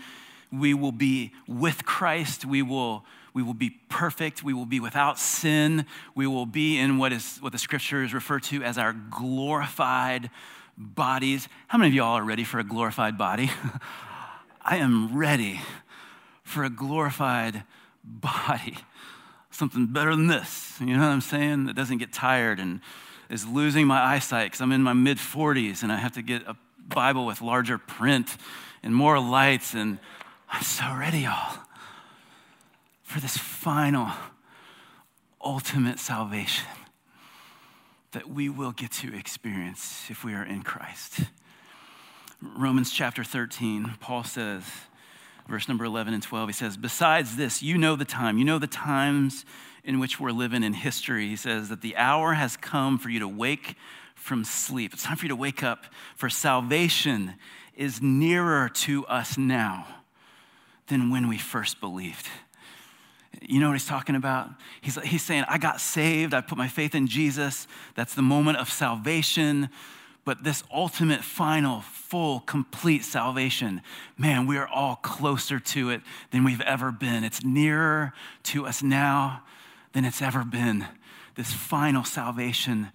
We 0.59 0.75
will 0.75 0.93
be 0.93 1.33
with 1.47 1.85
Christ. 1.85 2.45
We 2.45 2.63
will, 2.63 3.05
we 3.33 3.43
will 3.43 3.55
be 3.55 3.71
perfect. 3.89 4.43
We 4.43 4.55
will 4.55 4.67
be 4.67 4.81
without 4.81 5.19
sin. 5.19 5.87
We 6.15 6.27
will 6.27 6.47
be 6.47 6.79
in 6.79 6.99
what 6.99 7.13
is 7.13 7.39
what 7.41 7.53
the 7.53 7.59
scriptures 7.59 8.15
refer 8.15 8.39
to 8.41 8.63
as 8.63 8.79
our 8.79 8.93
glorified 8.93 10.31
bodies. 10.77 11.49
How 11.69 11.79
many 11.79 11.89
of 11.89 11.95
y'all 11.95 12.19
are 12.19 12.25
ready 12.25 12.45
for 12.45 12.59
a 12.59 12.65
glorified 12.65 13.17
body? 13.19 13.51
I 14.63 14.77
am 14.77 15.17
ready 15.17 15.61
for 16.43 16.65
a 16.65 16.71
glorified 16.71 17.65
body. 18.05 18.79
Something 19.51 19.87
better 19.87 20.15
than 20.15 20.27
this. 20.27 20.77
You 20.81 20.95
know 20.95 21.01
what 21.01 21.09
I'm 21.09 21.21
saying? 21.21 21.67
That 21.67 21.77
doesn't 21.77 21.99
get 21.99 22.13
tired 22.13 22.59
and 22.59 22.81
is 23.31 23.47
losing 23.47 23.87
my 23.87 24.01
eyesight 24.01 24.47
because 24.47 24.61
I'm 24.61 24.73
in 24.73 24.83
my 24.83 24.93
mid 24.93 25.19
40s 25.19 25.83
and 25.83 25.93
I 25.93 25.97
have 25.97 26.13
to 26.13 26.23
get 26.23 26.43
a 26.47 26.57
Bible 26.89 27.27
with 27.27 27.41
larger 27.41 27.79
print 27.79 28.37
and 28.83 28.95
more 28.95 29.19
lights. 29.19 29.75
And 29.75 29.99
I'm 30.51 30.63
so 30.63 30.95
ready, 30.95 31.21
y'all, 31.21 31.59
for 33.03 33.21
this 33.21 33.37
final, 33.37 34.09
ultimate 35.45 35.99
salvation 35.99 36.69
that 38.13 38.29
we 38.29 38.49
will 38.49 38.73
get 38.73 38.93
to 38.93 39.15
experience 39.15 40.07
if 40.09 40.25
we 40.25 40.35
are 40.35 40.45
in 40.45 40.63
Christ. 40.63 41.21
Romans 42.41 42.93
chapter 42.93 43.25
13, 43.25 43.95
Paul 44.01 44.23
says, 44.23 44.65
verse 45.49 45.69
number 45.69 45.85
11 45.85 46.15
and 46.15 46.23
12, 46.23 46.49
he 46.49 46.53
says, 46.53 46.77
Besides 46.77 47.37
this, 47.37 47.63
you 47.63 47.77
know 47.77 47.97
the 47.97 48.05
time, 48.05 48.39
you 48.39 48.45
know 48.45 48.59
the 48.59 48.67
times 48.67 49.45
in 49.83 49.99
which 49.99 50.21
we're 50.21 50.31
living 50.31 50.63
in 50.63 50.73
history. 50.73 51.29
He 51.29 51.37
says 51.37 51.69
that 51.69 51.83
the 51.83 51.97
hour 51.97 52.35
has 52.35 52.57
come 52.57 52.99
for 52.99 53.09
you 53.09 53.19
to 53.19 53.29
wake 53.29 53.77
from 54.15 54.45
sleep. 54.45 54.95
It's 54.95 55.03
time 55.03 55.17
for 55.17 55.25
you 55.25 55.31
to 55.31 55.37
wake 55.37 55.63
up, 55.63 55.87
for 56.17 56.31
salvation 56.31 57.35
is 57.75 58.01
nearer 58.01 58.69
to 58.69 59.05
us 59.07 59.37
now 59.37 60.04
than 60.89 61.11
when 61.11 61.29
we 61.29 61.39
first 61.39 61.81
believed. 61.81 62.27
You 63.43 63.61
know 63.61 63.69
what 63.69 63.75
he's 63.75 63.87
talking 63.87 64.15
about? 64.15 64.51
He's, 64.81 64.97
he's 65.03 65.23
saying, 65.23 65.45
I 65.49 65.59
got 65.59 65.81
saved, 65.81 66.35
I 66.35 66.41
put 66.41 66.57
my 66.57 66.69
faith 66.69 66.95
in 66.95 67.07
Jesus. 67.07 67.67
That's 67.95 68.15
the 68.15 68.23
moment 68.23 68.59
of 68.59 68.71
salvation. 68.71 69.71
But 70.25 70.43
this 70.43 70.63
ultimate, 70.73 71.23
final, 71.23 71.83
full, 71.83 72.41
complete 72.41 73.05
salvation, 73.05 73.83
man, 74.17 74.47
we 74.47 74.57
are 74.57 74.69
all 74.69 74.97
closer 74.97 75.61
to 75.61 75.91
it 75.91 76.01
than 76.31 76.45
we've 76.45 76.63
ever 76.63 76.91
been. 76.91 77.25
It's 77.25 77.45
nearer 77.45 78.15
to 78.45 78.67
us 78.67 78.83
now 78.83 79.43
than 79.93 80.05
it's 80.05 80.23
ever 80.23 80.45
been. 80.45 80.87
This 81.35 81.53
final 81.53 82.05
salvation. 82.05 82.91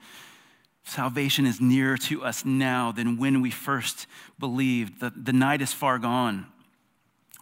Salvation 0.83 1.45
is 1.45 1.61
nearer 1.61 1.97
to 1.97 2.23
us 2.23 2.43
now 2.43 2.91
than 2.91 3.17
when 3.17 3.41
we 3.41 3.51
first 3.51 4.07
believed. 4.39 4.99
The, 4.99 5.13
the 5.15 5.33
night 5.33 5.61
is 5.61 5.71
far 5.71 5.99
gone, 5.99 6.47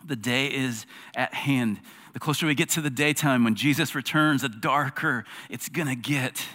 the 0.08 0.16
day 0.16 0.48
is 0.48 0.86
at 1.16 1.34
hand. 1.34 1.80
The 2.14 2.20
closer 2.20 2.48
we 2.48 2.56
get 2.56 2.70
to 2.72 2.82
the 2.82 2.90
daytime 2.90 3.44
when 3.44 3.56
Jesus 3.56 3.94
returns, 3.94 4.42
the 4.42 4.50
darker 4.50 5.26
it's 5.50 5.70
gonna 5.70 5.96
get. 5.96 6.46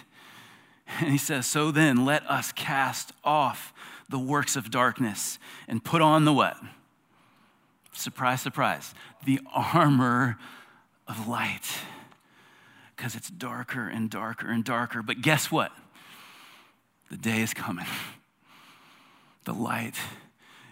And 0.99 1.09
he 1.09 1.17
says, 1.17 1.45
So 1.45 1.71
then, 1.71 2.05
let 2.05 2.29
us 2.29 2.51
cast 2.51 3.13
off 3.23 3.73
the 4.09 4.19
works 4.19 4.55
of 4.55 4.69
darkness 4.69 5.39
and 5.67 5.83
put 5.83 6.01
on 6.01 6.25
the 6.25 6.33
what? 6.33 6.57
Surprise, 7.93 8.41
surprise. 8.41 8.93
The 9.25 9.39
armor 9.53 10.37
of 11.07 11.27
light. 11.27 11.67
Because 12.95 13.15
it's 13.15 13.29
darker 13.29 13.87
and 13.87 14.09
darker 14.09 14.49
and 14.49 14.63
darker. 14.63 15.01
But 15.01 15.21
guess 15.21 15.51
what? 15.51 15.71
The 17.09 17.17
day 17.17 17.41
is 17.41 17.53
coming. 17.53 17.85
The 19.45 19.53
light 19.53 19.95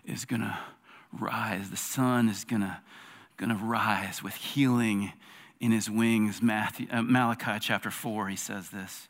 is 0.06 0.26
going 0.26 0.42
to 0.42 0.58
rise. 1.20 1.70
The 1.70 1.78
sun 1.78 2.30
is 2.30 2.44
going 2.44 2.62
to 2.62 2.80
going 3.42 3.50
to 3.50 3.66
rise 3.66 4.22
with 4.22 4.36
healing 4.36 5.14
in 5.60 5.72
his 5.72 5.90
wings. 5.90 6.44
Matthew, 6.44 6.86
uh, 6.92 7.02
Malachi 7.02 7.58
chapter 7.60 7.90
4, 7.90 8.30
he 8.30 8.36
says 8.36 8.70
this. 8.70 9.08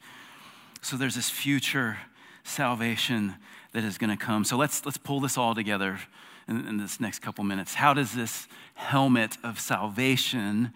So 0.81 0.95
there's 0.95 1.15
this 1.15 1.29
future 1.29 1.97
salvation 2.45 3.35
that 3.73 3.83
is 3.83 3.97
going 3.97 4.09
to 4.09 4.15
come. 4.15 4.45
So 4.45 4.55
let's, 4.55 4.85
let's 4.85 4.97
pull 4.97 5.19
this 5.19 5.37
all 5.37 5.53
together 5.53 5.99
in, 6.47 6.65
in 6.65 6.77
this 6.77 7.01
next 7.01 7.19
couple 7.19 7.43
minutes. 7.43 7.73
How 7.73 7.93
does 7.93 8.13
this 8.13 8.47
helmet 8.75 9.37
of 9.43 9.59
salvation 9.59 10.73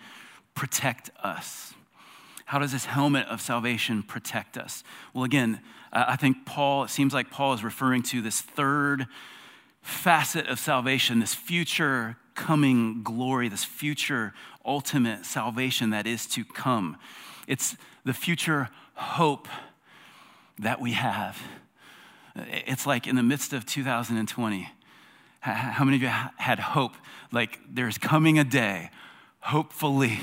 protect 0.54 1.10
us? 1.24 1.74
How 2.44 2.60
does 2.60 2.74
this 2.74 2.86
helmet 2.86 3.26
of 3.28 3.40
salvation 3.40 4.04
protect 4.04 4.58
us? 4.58 4.84
Well, 5.14 5.24
again, 5.24 5.62
I 5.94 6.18
think 6.18 6.46
Paul, 6.46 6.84
it 6.84 6.90
seems 6.90 7.14
like 7.14 7.32
Paul 7.32 7.54
is 7.54 7.64
referring 7.64 8.04
to 8.04 8.22
this 8.22 8.42
third 8.42 9.08
facet 9.86 10.48
of 10.48 10.58
salvation, 10.58 11.20
this 11.20 11.36
future 11.36 12.18
coming 12.34 13.04
glory, 13.04 13.48
this 13.48 13.64
future 13.64 14.34
ultimate 14.66 15.28
salvation 15.28 15.92
that 15.92 16.08
is 16.08 16.26
to 16.26 16.44
come. 16.44 16.98
It's 17.48 17.78
the 18.04 18.14
future 18.14 18.70
hope 18.96 19.48
that 20.58 20.82
we 20.82 20.94
have. 20.94 21.40
It's 22.36 22.88
like 22.88 23.06
in 23.06 23.16
the 23.16 23.22
midst 23.22 23.54
of 23.54 23.68
2020, 23.68 24.68
how 25.42 25.86
many 25.86 25.98
of 25.98 26.02
you 26.02 26.08
had 26.08 26.60
hope? 26.60 26.96
Like 27.32 27.60
there's 27.72 28.00
coming 28.00 28.40
a 28.40 28.44
day, 28.44 28.90
hopefully, 29.40 30.20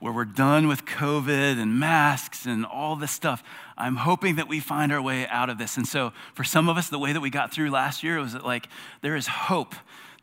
where 0.00 0.12
we're 0.12 0.24
done 0.24 0.68
with 0.68 0.84
COVID 0.84 1.60
and 1.60 1.78
masks 1.80 2.46
and 2.46 2.64
all 2.66 2.96
this 2.96 3.12
stuff. 3.12 3.42
I'm 3.76 3.96
hoping 3.96 4.36
that 4.36 4.48
we 4.48 4.60
find 4.60 4.92
our 4.92 5.02
way 5.02 5.26
out 5.26 5.50
of 5.50 5.58
this. 5.58 5.76
And 5.76 5.86
so, 5.86 6.12
for 6.34 6.44
some 6.44 6.68
of 6.68 6.76
us, 6.76 6.88
the 6.88 6.98
way 6.98 7.12
that 7.12 7.20
we 7.20 7.30
got 7.30 7.52
through 7.52 7.70
last 7.70 8.02
year 8.02 8.18
was 8.20 8.32
that, 8.32 8.44
like, 8.44 8.68
there 9.02 9.16
is 9.16 9.26
hope 9.26 9.74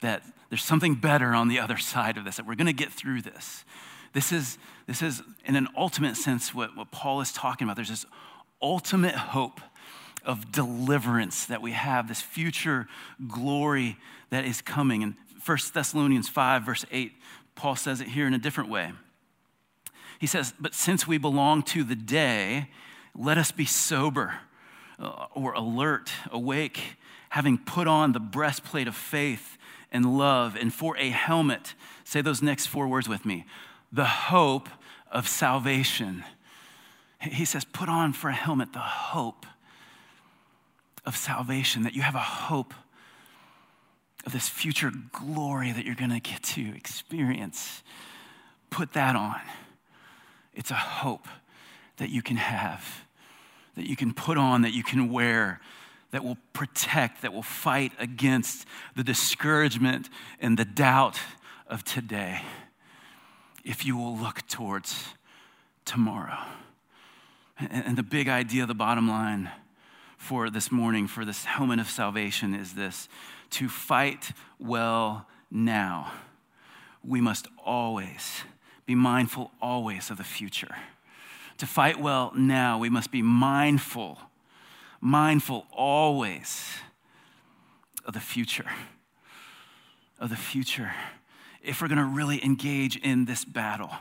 that 0.02 0.24
there's 0.50 0.64
something 0.64 0.96
better 0.96 1.34
on 1.34 1.48
the 1.48 1.60
other 1.60 1.78
side 1.78 2.18
of 2.18 2.26
this, 2.26 2.38
that 2.38 2.46
we're 2.46 2.56
going 2.56 2.68
to 2.68 2.74
get 2.74 2.92
through 2.92 3.22
this. 3.22 3.66
This 4.14 4.32
is, 4.32 4.60
this 4.86 5.02
is, 5.02 5.24
in 5.46 5.56
an 5.56 5.68
ultimate 5.76 6.16
sense, 6.16 6.54
what, 6.54 6.78
what 6.78 6.92
Paul 6.92 7.22
is 7.22 7.32
talking 7.32 7.66
about. 7.66 7.76
There's 7.76 7.90
this 7.90 8.06
ultimate 8.62 9.16
hope 9.16 9.60
of 10.24 10.52
deliverance 10.52 11.46
that 11.48 11.62
we 11.62 11.72
have, 11.72 12.08
this 12.08 12.22
future 12.22 12.88
glory 13.28 13.98
that 14.30 14.46
is 14.46 14.62
coming. 14.62 15.04
And 15.04 15.16
1 15.46 15.58
Thessalonians 15.74 16.30
5, 16.30 16.64
verse 16.64 16.86
8, 16.92 17.14
Paul 17.56 17.76
says 17.76 18.02
it 18.02 18.08
here 18.08 18.28
in 18.28 18.34
a 18.34 18.40
different 18.40 18.70
way. 18.70 18.92
He 20.24 20.28
says, 20.28 20.54
But 20.58 20.74
since 20.74 21.06
we 21.06 21.18
belong 21.18 21.64
to 21.64 21.84
the 21.84 21.98
day, 21.98 22.70
let 23.14 23.38
us 23.38 23.52
be 23.52 23.66
sober 23.66 24.36
uh, 24.98 25.26
or 25.34 25.52
alert, 25.52 26.14
awake, 26.32 26.96
having 27.28 27.58
put 27.58 27.90
on 27.90 28.14
the 28.14 28.22
breastplate 28.22 28.88
of 28.88 28.96
faith 28.96 29.58
and 29.92 30.18
love, 30.18 30.56
and 30.56 30.74
for 30.74 30.96
a 30.96 31.10
helmet, 31.10 31.74
say 32.06 32.22
those 32.22 32.42
next 32.42 32.68
four 32.68 32.88
words 32.88 33.10
with 33.10 33.26
me 33.26 33.44
the 33.92 34.06
hope 34.06 34.70
of 35.12 35.28
salvation. 35.28 36.24
He 37.20 37.44
says, 37.44 37.66
put 37.66 37.90
on 37.90 38.14
for 38.14 38.30
a 38.30 38.34
helmet 38.34 38.72
the 38.72 38.80
hope 38.80 39.46
of 41.06 41.18
salvation, 41.18 41.84
that 41.84 41.96
you 41.96 42.02
have 42.02 42.16
a 42.16 42.20
hope 42.20 42.74
of 44.26 44.32
this 44.32 44.48
future 44.48 44.94
glory 45.12 45.74
that 45.74 45.84
you're 45.84 45.96
going 45.96 46.12
to 46.12 46.22
get 46.22 46.42
to 46.44 46.74
experience. 46.78 47.84
Put 48.70 48.94
that 48.94 49.18
on. 49.18 49.42
It's 50.54 50.72
a 50.72 50.76
hope 50.76 51.28
that 51.98 52.10
you 52.10 52.22
can 52.22 52.38
have, 52.38 53.06
that 53.76 53.88
you 53.88 53.96
can 53.96 54.14
put 54.14 54.38
on, 54.38 54.62
that 54.62 54.74
you 54.74 54.84
can 54.84 55.12
wear, 55.12 55.60
that 56.12 56.24
will 56.24 56.38
protect, 56.54 57.22
that 57.24 57.34
will 57.34 57.42
fight 57.42 57.92
against 58.00 58.66
the 58.96 59.04
discouragement 59.04 60.10
and 60.40 60.58
the 60.58 60.66
doubt 60.66 61.20
of 61.68 61.84
today 61.84 62.42
if 63.64 63.86
you 63.86 63.98
will 63.98 64.18
look 64.18 64.46
towards 64.48 65.10
tomorrow. 65.86 66.38
And 67.58 67.98
the 67.98 68.04
big 68.04 68.28
idea, 68.28 68.66
the 68.66 68.74
bottom 68.74 69.08
line 69.08 69.50
for 70.18 70.50
this 70.50 70.72
morning, 70.72 71.08
for 71.08 71.26
this 71.26 71.46
helmet 71.46 71.80
of 71.80 71.90
salvation, 71.90 72.54
is 72.54 72.74
this 72.74 73.08
to 73.52 73.70
fight 73.70 74.32
well 74.60 75.28
now, 75.52 76.12
we 77.04 77.22
must 77.22 77.48
always 77.64 78.44
be 78.86 78.96
mindful 78.96 79.52
always 79.62 80.10
of 80.10 80.18
the 80.18 80.24
future. 80.24 80.76
To 81.58 81.68
fight 81.68 82.00
well 82.00 82.32
now, 82.36 82.80
we 82.80 82.90
must 82.90 83.12
be 83.12 83.22
mindful 83.22 84.20
mindful 85.04 85.68
always 85.74 86.78
of 88.06 88.14
the 88.14 88.22
future. 88.22 88.70
Of 90.18 90.30
the 90.30 90.38
future. 90.38 90.94
If 91.62 91.82
we're 91.82 91.90
to 91.98 92.06
really 92.06 92.44
engage 92.44 92.96
in 92.96 93.26
this 93.26 93.44
battle, 93.44 93.92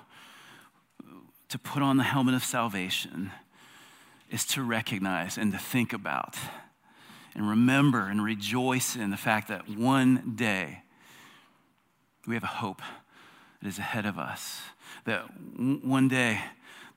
to 1.48 1.58
put 1.58 1.82
on 1.82 1.96
the 1.96 2.04
helmet 2.04 2.34
of 2.34 2.44
salvation 2.44 3.32
is 4.30 4.44
to 4.46 4.62
recognize 4.62 5.36
and 5.36 5.52
to 5.52 5.58
think 5.58 5.92
about 5.92 6.36
and 7.34 7.48
remember 7.48 8.06
and 8.08 8.22
rejoice 8.22 8.94
in 8.94 9.10
the 9.10 9.16
fact 9.16 9.48
that 9.48 9.68
one 9.68 10.34
day 10.36 10.82
we 12.26 12.34
have 12.34 12.44
a 12.44 12.46
hope 12.46 12.80
that 13.62 13.68
is 13.68 13.78
ahead 13.78 14.06
of 14.06 14.18
us. 14.18 14.60
That 15.04 15.22
one 15.56 16.08
day 16.08 16.40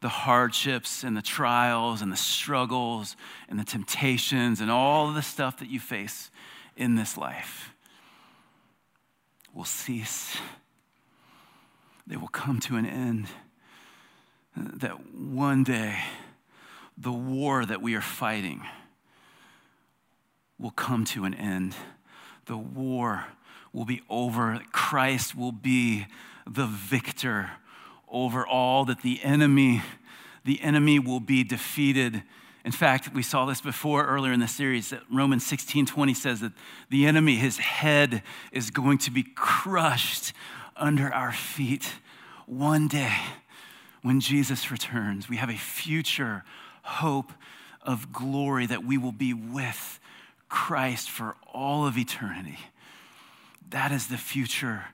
the 0.02 0.10
hardships 0.10 1.04
and 1.04 1.16
the 1.16 1.22
trials 1.22 2.02
and 2.02 2.12
the 2.12 2.18
struggles 2.18 3.16
and 3.48 3.60
the 3.60 3.64
temptations 3.64 4.62
and 4.62 4.70
all 4.70 5.12
the 5.14 5.22
stuff 5.22 5.60
that 5.60 5.70
you 5.70 5.80
face 5.80 6.30
in 6.76 6.96
this 6.96 7.18
life 7.18 7.74
will 9.54 9.64
cease. 9.64 10.38
They 12.06 12.18
will 12.18 12.28
come 12.28 12.60
to 12.62 12.76
an 12.76 12.86
end. 12.86 13.28
That 14.56 15.14
one 15.14 15.64
day, 15.64 16.00
the 16.98 17.12
war 17.12 17.66
that 17.66 17.82
we 17.82 17.96
are 17.96 18.02
fighting 18.02 18.62
will 20.60 20.72
come 20.72 21.04
to 21.06 21.26
an 21.26 21.34
end. 21.34 21.76
The 22.46 22.58
war 22.58 23.26
will 23.74 23.86
be 23.86 24.02
over. 24.10 24.62
Christ 24.72 25.36
will 25.36 25.52
be 25.52 26.06
the 26.50 26.66
victor 26.66 27.52
over 28.08 28.46
all, 28.46 28.86
that 28.86 29.02
the 29.02 29.20
enemy, 29.24 29.82
the 30.44 30.62
enemy 30.62 31.00
will 31.00 31.20
be 31.20 31.44
defeated. 31.44 32.24
In 32.64 32.72
fact, 32.72 33.14
we 33.14 33.24
saw 33.24 33.46
this 33.46 33.62
before 33.62 34.06
earlier 34.06 34.32
in 34.32 34.40
the 34.40 34.48
series 34.48 34.90
that 34.90 35.02
Romans 35.12 35.46
16 35.46 35.86
20 35.86 36.14
says 36.14 36.40
that 36.42 36.54
the 36.90 37.06
enemy, 37.06 37.36
his 37.36 37.58
head, 37.58 38.24
is 38.52 38.72
going 38.72 38.98
to 39.00 39.12
be 39.12 39.24
crushed 39.24 40.34
under 40.76 41.14
our 41.14 41.32
feet 41.32 41.94
one 42.46 42.88
day 42.88 43.16
when 44.02 44.20
Jesus 44.20 44.72
returns. 44.72 45.28
We 45.28 45.38
have 45.38 45.50
a 45.50 45.58
future 45.58 46.44
hope 46.84 47.34
of 47.82 48.12
glory 48.12 48.66
that 48.68 48.84
we 48.84 48.98
will 48.98 49.12
be 49.12 49.34
with 49.34 50.00
Christ 50.50 51.10
for 51.10 51.36
all 51.54 51.88
of 51.88 51.98
eternity. 51.98 52.60
That 53.70 53.92
is 53.92 54.08
the 54.08 54.18
future 54.18 54.86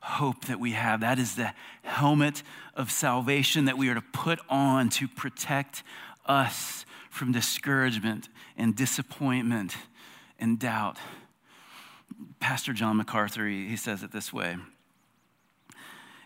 hope 0.00 0.46
that 0.46 0.60
we 0.60 0.72
have. 0.72 1.00
That 1.00 1.18
is 1.18 1.34
the 1.34 1.52
helmet 1.82 2.42
of 2.74 2.90
salvation 2.90 3.64
that 3.66 3.78
we 3.78 3.88
are 3.88 3.94
to 3.94 4.04
put 4.12 4.38
on 4.48 4.88
to 4.90 5.08
protect 5.08 5.82
us 6.26 6.84
from 7.10 7.32
discouragement 7.32 8.28
and 8.56 8.76
disappointment 8.76 9.76
and 10.38 10.58
doubt. 10.58 10.98
Pastor 12.40 12.72
John 12.72 12.96
MacArthur, 12.96 13.46
he 13.46 13.76
says 13.76 14.02
it 14.02 14.12
this 14.12 14.32
way 14.32 14.56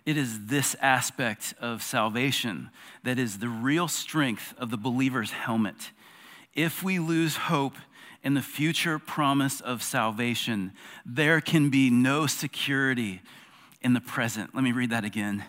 It 0.04 0.16
is 0.16 0.46
this 0.46 0.76
aspect 0.80 1.54
of 1.60 1.82
salvation 1.82 2.70
that 3.04 3.18
is 3.18 3.38
the 3.38 3.48
real 3.48 3.88
strength 3.88 4.54
of 4.58 4.70
the 4.70 4.76
believer's 4.76 5.30
helmet. 5.30 5.90
If 6.54 6.82
we 6.82 6.98
lose 6.98 7.36
hope 7.36 7.76
in 8.22 8.34
the 8.34 8.42
future 8.42 8.98
promise 8.98 9.60
of 9.60 9.82
salvation, 9.82 10.72
there 11.06 11.40
can 11.40 11.70
be 11.70 11.88
no 11.88 12.26
security 12.26 13.22
in 13.82 13.92
the 13.92 14.00
present. 14.00 14.54
Let 14.54 14.64
me 14.64 14.72
read 14.72 14.90
that 14.90 15.04
again. 15.04 15.44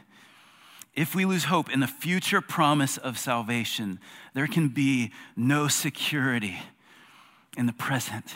If 0.95 1.15
we 1.15 1.25
lose 1.25 1.45
hope 1.45 1.71
in 1.71 1.79
the 1.79 1.88
future 1.88 2.41
promise 2.41 2.97
of 2.97 3.17
salvation, 3.17 3.99
there 4.34 4.47
can 4.47 4.69
be 4.69 5.11
no 5.36 5.67
security 5.67 6.59
in 7.57 7.65
the 7.65 7.73
present. 7.73 8.36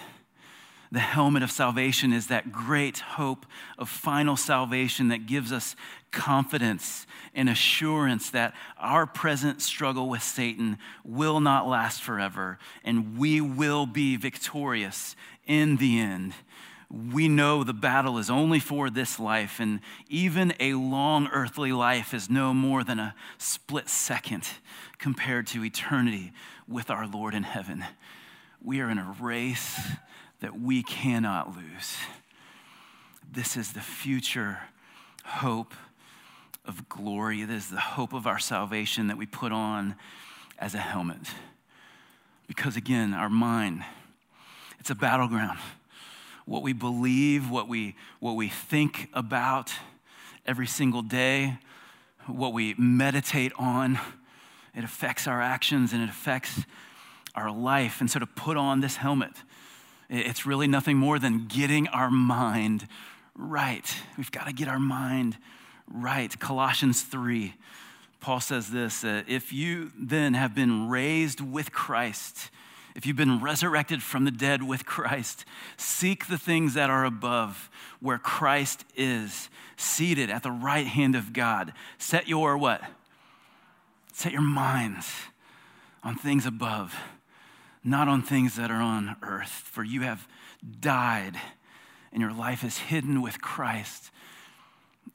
The 0.92 1.00
helmet 1.00 1.44
of 1.44 1.52
salvation 1.52 2.14
is 2.14 2.28
that 2.28 2.52
great 2.52 3.00
hope 3.00 3.46
of 3.78 3.90
final 3.90 4.38
salvation 4.38 5.10
that 5.10 5.26
gives 5.26 5.52
us 5.52 5.76
confidence 6.12 7.06
and 7.36 7.50
assurance 7.50 8.30
that 8.30 8.54
our 8.80 9.06
present 9.06 9.62
struggle 9.62 10.10
with 10.10 10.24
Satan 10.24 10.78
will 11.04 11.42
not 11.42 11.68
last 11.68 12.02
forever 12.02 12.58
and 12.86 13.18
we 13.18 13.42
will 13.42 13.86
be 13.86 14.16
victorious 14.16 15.16
in 15.46 15.76
the 15.78 16.00
end. 16.00 16.34
We 16.90 17.28
know 17.28 17.64
the 17.64 17.74
battle 17.74 18.18
is 18.18 18.30
only 18.30 18.60
for 18.60 18.90
this 18.90 19.20
life, 19.20 19.60
and 19.60 19.82
even 20.08 20.54
a 20.60 20.74
long 20.74 21.28
earthly 21.34 21.74
life 21.74 22.14
is 22.14 22.30
no 22.30 22.54
more 22.54 22.84
than 22.84 22.98
a 22.98 23.14
split 23.38 23.90
second 23.90 24.48
compared 24.98 25.48
to 25.48 25.66
eternity 25.66 26.32
with 26.68 26.90
our 26.90 27.06
Lord 27.06 27.34
in 27.34 27.44
heaven. 27.44 27.84
We 28.64 28.80
are 28.80 28.90
in 28.90 28.98
a 28.98 29.16
race 29.20 29.80
that 30.40 30.60
we 30.60 30.82
cannot 30.82 31.56
lose. 31.56 31.98
This 33.30 33.58
is 33.58 33.74
the 33.74 33.82
future 33.82 34.60
hope 35.26 35.74
of 36.64 36.88
glory. 36.88 37.44
This 37.44 37.66
is 37.66 37.72
the 37.72 37.80
hope 37.80 38.14
of 38.14 38.26
our 38.26 38.40
salvation 38.40 39.08
that 39.08 39.18
we 39.18 39.26
put 39.26 39.52
on 39.52 39.96
as 40.58 40.74
a 40.74 40.80
helmet. 40.80 41.20
Because 42.48 42.78
again, 42.78 43.14
our 43.14 43.30
mind, 43.30 43.84
it's 44.80 44.90
a 44.90 44.96
battleground. 44.96 45.60
What 46.48 46.64
we 46.64 46.72
believe, 46.72 47.52
what 47.52 47.68
we, 47.68 47.94
what 48.22 48.38
we 48.38 48.48
think 48.48 49.10
about 49.14 49.74
every 50.46 50.66
single 50.66 51.02
day, 51.02 51.58
what 52.26 52.54
we 52.54 52.74
meditate 52.78 53.52
on, 53.60 54.00
it 54.74 54.86
affects 54.86 55.28
our 55.28 55.42
actions 55.42 55.92
and 55.92 56.02
it 56.02 56.10
affects 56.10 56.62
our 57.36 57.52
life. 57.52 58.00
And 58.00 58.10
so 58.10 58.20
to 58.20 58.26
put 58.26 58.56
on 58.56 58.80
this 58.80 58.96
helmet, 58.96 59.34
it's 60.10 60.46
really 60.46 60.68
nothing 60.68 60.96
more 60.96 61.20
than 61.20 61.48
getting 61.48 61.90
our 61.90 62.10
mind 62.10 62.88
right. 63.36 63.94
We've 64.18 64.32
got 64.32 64.48
to 64.48 64.54
get 64.54 64.70
our 64.70 64.80
mind 64.80 65.38
right. 65.92 66.40
Colossians 66.40 67.02
3, 67.02 67.56
Paul 68.22 68.40
says 68.40 68.70
this 68.70 69.04
uh, 69.04 69.24
If 69.28 69.52
you 69.52 69.92
then 70.00 70.34
have 70.34 70.56
been 70.56 70.88
raised 70.88 71.42
with 71.42 71.74
Christ, 71.74 72.52
if 72.98 73.06
you've 73.06 73.16
been 73.16 73.40
resurrected 73.40 74.04
from 74.04 74.26
the 74.26 74.32
dead 74.32 74.62
with 74.62 74.86
Christ, 74.86 75.46
seek 75.78 76.28
the 76.28 76.38
things 76.38 76.74
that 76.74 76.90
are 76.90 77.06
above, 77.06 77.70
where 78.02 78.18
Christ 78.18 78.84
is, 78.98 79.50
seated 79.78 80.30
at 80.30 80.44
the 80.44 80.52
right 80.52 80.88
hand 80.88 81.16
of 81.16 81.32
God. 81.32 81.72
Set 81.98 82.28
your 82.28 82.58
what? 82.58 82.82
Set 84.12 84.34
your 84.34 84.42
minds 84.42 85.10
on 86.04 86.16
things 86.16 86.46
above 86.46 86.94
not 87.88 88.10
on 88.10 88.22
things 88.22 88.58
that 88.58 88.70
are 88.70 88.82
on 88.82 89.16
earth, 89.22 89.50
for 89.50 89.82
you 89.82 90.02
have 90.02 90.28
died 90.82 91.40
and 92.12 92.22
your 92.22 92.34
life 92.34 92.64
is 92.64 92.78
hidden 92.78 93.22
with 93.22 93.42
Christ 93.42 94.12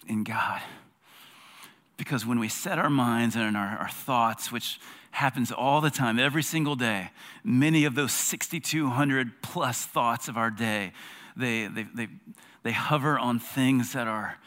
in 0.07 0.24
God. 0.24 0.62
Because 1.99 2.24
when 2.24 2.39
we 2.39 2.49
set 2.49 2.78
our 2.78 2.89
minds 2.89 3.37
and 3.37 3.57
our, 3.57 3.76
our 3.78 3.91
thoughts, 3.91 4.51
which 4.51 4.80
happens 5.13 5.53
all 5.53 5.81
the 5.81 5.91
time, 5.91 6.19
every 6.19 6.43
single 6.43 6.75
day, 6.75 7.11
many 7.45 7.85
of 7.85 7.95
those 7.95 8.13
6,200 8.13 9.43
plus 9.43 9.85
thoughts 9.85 10.27
of 10.27 10.37
our 10.37 10.51
day, 10.51 10.93
they, 11.37 11.67
they, 11.69 11.87
they, 11.95 12.09
they 12.63 12.73
hover 12.73 13.19
on 13.19 13.39
things 13.39 13.93
that 13.93 14.09
are 14.09 14.39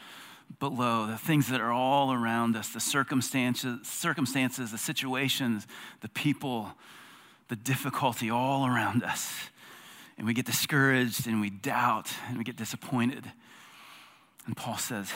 below, 0.58 1.06
the 1.06 1.16
things 1.16 1.48
that 1.48 1.60
are 1.60 1.72
all 1.72 2.12
around 2.12 2.56
us, 2.56 2.70
the 2.70 2.80
circumstances, 2.80 3.86
circumstances, 3.86 4.72
the 4.72 4.78
situations, 4.78 5.66
the 6.00 6.08
people, 6.08 6.72
the 7.48 7.56
difficulty 7.56 8.28
all 8.28 8.66
around 8.66 9.04
us. 9.04 9.32
And 10.18 10.26
we 10.26 10.34
get 10.34 10.46
discouraged 10.46 11.26
and 11.26 11.40
we 11.40 11.50
doubt 11.50 12.10
and 12.28 12.38
we 12.38 12.44
get 12.44 12.56
disappointed. 12.56 13.30
And 14.46 14.56
Paul 14.56 14.78
says, 14.78 15.12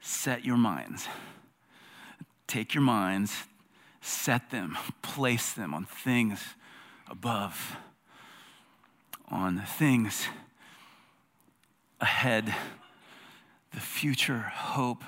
set 0.00 0.44
your 0.44 0.58
minds. 0.58 1.08
Take 2.46 2.74
your 2.74 2.82
minds, 2.82 3.34
set 4.04 4.50
them, 4.50 4.76
place 5.02 5.52
them 5.52 5.74
on 5.74 5.86
things 5.86 6.40
above, 7.10 7.76
on 9.28 9.60
things 9.60 10.28
ahead, 12.00 12.54
the 13.72 13.80
future 13.80 14.50
hope 14.54 15.02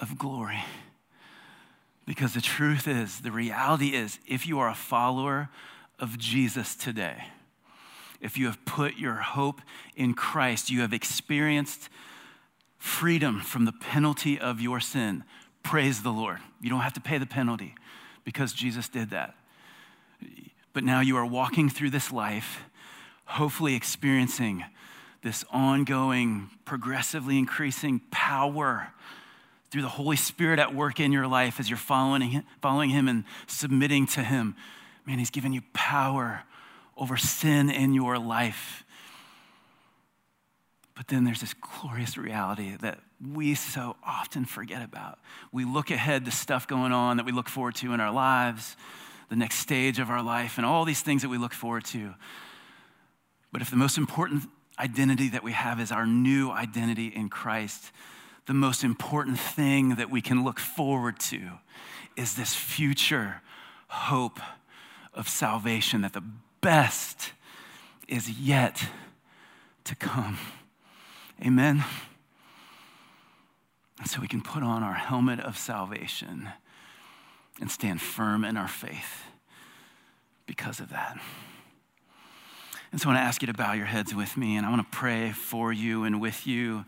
of 0.00 0.16
glory. 0.16 0.64
Because 2.06 2.34
the 2.34 2.40
truth 2.40 2.88
is, 2.88 3.20
the 3.20 3.30
reality 3.30 3.88
is, 3.88 4.18
if 4.26 4.46
you 4.46 4.58
are 4.58 4.68
a 4.68 4.74
follower 4.74 5.48
of 5.98 6.18
Jesus 6.18 6.74
today, 6.74 7.24
if 8.20 8.38
you 8.38 8.46
have 8.46 8.64
put 8.64 8.96
your 8.96 9.14
hope 9.14 9.60
in 9.96 10.14
Christ, 10.14 10.70
you 10.70 10.80
have 10.80 10.92
experienced 10.92 11.88
freedom 12.78 13.40
from 13.40 13.64
the 13.64 13.72
penalty 13.72 14.38
of 14.38 14.60
your 14.60 14.80
sin. 14.80 15.24
Praise 15.62 16.02
the 16.02 16.10
Lord. 16.10 16.38
You 16.60 16.70
don't 16.70 16.80
have 16.80 16.92
to 16.94 17.00
pay 17.00 17.18
the 17.18 17.26
penalty 17.26 17.74
because 18.24 18.52
Jesus 18.52 18.88
did 18.88 19.10
that. 19.10 19.34
But 20.72 20.84
now 20.84 21.00
you 21.00 21.16
are 21.16 21.26
walking 21.26 21.68
through 21.68 21.90
this 21.90 22.12
life, 22.12 22.62
hopefully 23.24 23.74
experiencing 23.74 24.64
this 25.22 25.44
ongoing, 25.52 26.50
progressively 26.64 27.38
increasing 27.38 28.00
power 28.10 28.88
through 29.70 29.82
the 29.82 29.88
Holy 29.88 30.16
Spirit 30.16 30.58
at 30.58 30.74
work 30.74 31.00
in 31.00 31.12
your 31.12 31.26
life 31.26 31.58
as 31.58 31.70
you're 31.70 31.78
following 31.78 32.22
him, 32.22 32.44
following 32.60 32.90
him 32.90 33.08
and 33.08 33.24
submitting 33.46 34.06
to 34.06 34.22
Him. 34.22 34.54
Man, 35.06 35.18
He's 35.18 35.30
given 35.30 35.52
you 35.52 35.62
power 35.72 36.42
over 36.96 37.16
sin 37.16 37.70
in 37.70 37.94
your 37.94 38.18
life. 38.18 38.84
But 40.94 41.08
then 41.08 41.24
there's 41.24 41.40
this 41.40 41.54
glorious 41.54 42.18
reality 42.18 42.76
that 42.82 42.98
we 43.30 43.54
so 43.54 43.96
often 44.04 44.44
forget 44.44 44.82
about. 44.82 45.18
We 45.52 45.64
look 45.64 45.90
ahead 45.90 46.24
to 46.24 46.30
stuff 46.30 46.66
going 46.66 46.92
on 46.92 47.18
that 47.18 47.26
we 47.26 47.32
look 47.32 47.48
forward 47.48 47.74
to 47.76 47.92
in 47.92 48.00
our 48.00 48.12
lives, 48.12 48.76
the 49.28 49.36
next 49.36 49.58
stage 49.58 49.98
of 49.98 50.10
our 50.10 50.22
life, 50.22 50.56
and 50.56 50.66
all 50.66 50.84
these 50.84 51.00
things 51.00 51.22
that 51.22 51.28
we 51.28 51.38
look 51.38 51.54
forward 51.54 51.84
to. 51.86 52.14
But 53.52 53.62
if 53.62 53.70
the 53.70 53.76
most 53.76 53.98
important 53.98 54.44
identity 54.78 55.28
that 55.28 55.44
we 55.44 55.52
have 55.52 55.80
is 55.80 55.92
our 55.92 56.06
new 56.06 56.50
identity 56.50 57.08
in 57.08 57.28
Christ, 57.28 57.92
the 58.46 58.54
most 58.54 58.82
important 58.82 59.38
thing 59.38 59.96
that 59.96 60.10
we 60.10 60.20
can 60.20 60.42
look 60.42 60.58
forward 60.58 61.20
to 61.20 61.40
is 62.16 62.34
this 62.34 62.54
future 62.54 63.40
hope 63.88 64.40
of 65.14 65.28
salvation, 65.28 66.00
that 66.00 66.12
the 66.12 66.24
best 66.60 67.32
is 68.08 68.30
yet 68.30 68.86
to 69.84 69.94
come. 69.94 70.38
Amen. 71.44 71.84
And 74.02 74.10
so 74.10 74.20
we 74.20 74.26
can 74.26 74.40
put 74.40 74.64
on 74.64 74.82
our 74.82 74.94
helmet 74.94 75.38
of 75.38 75.56
salvation 75.56 76.48
and 77.60 77.70
stand 77.70 78.02
firm 78.02 78.44
in 78.44 78.56
our 78.56 78.66
faith 78.66 79.22
because 80.44 80.80
of 80.80 80.90
that. 80.90 81.20
And 82.90 83.00
so 83.00 83.08
I 83.08 83.12
want 83.12 83.22
to 83.22 83.28
ask 83.28 83.42
you 83.42 83.46
to 83.46 83.52
bow 83.52 83.74
your 83.74 83.86
heads 83.86 84.12
with 84.12 84.36
me, 84.36 84.56
and 84.56 84.66
I 84.66 84.70
want 84.70 84.82
to 84.82 84.98
pray 84.98 85.30
for 85.30 85.72
you 85.72 86.02
and 86.02 86.20
with 86.20 86.48
you. 86.48 86.84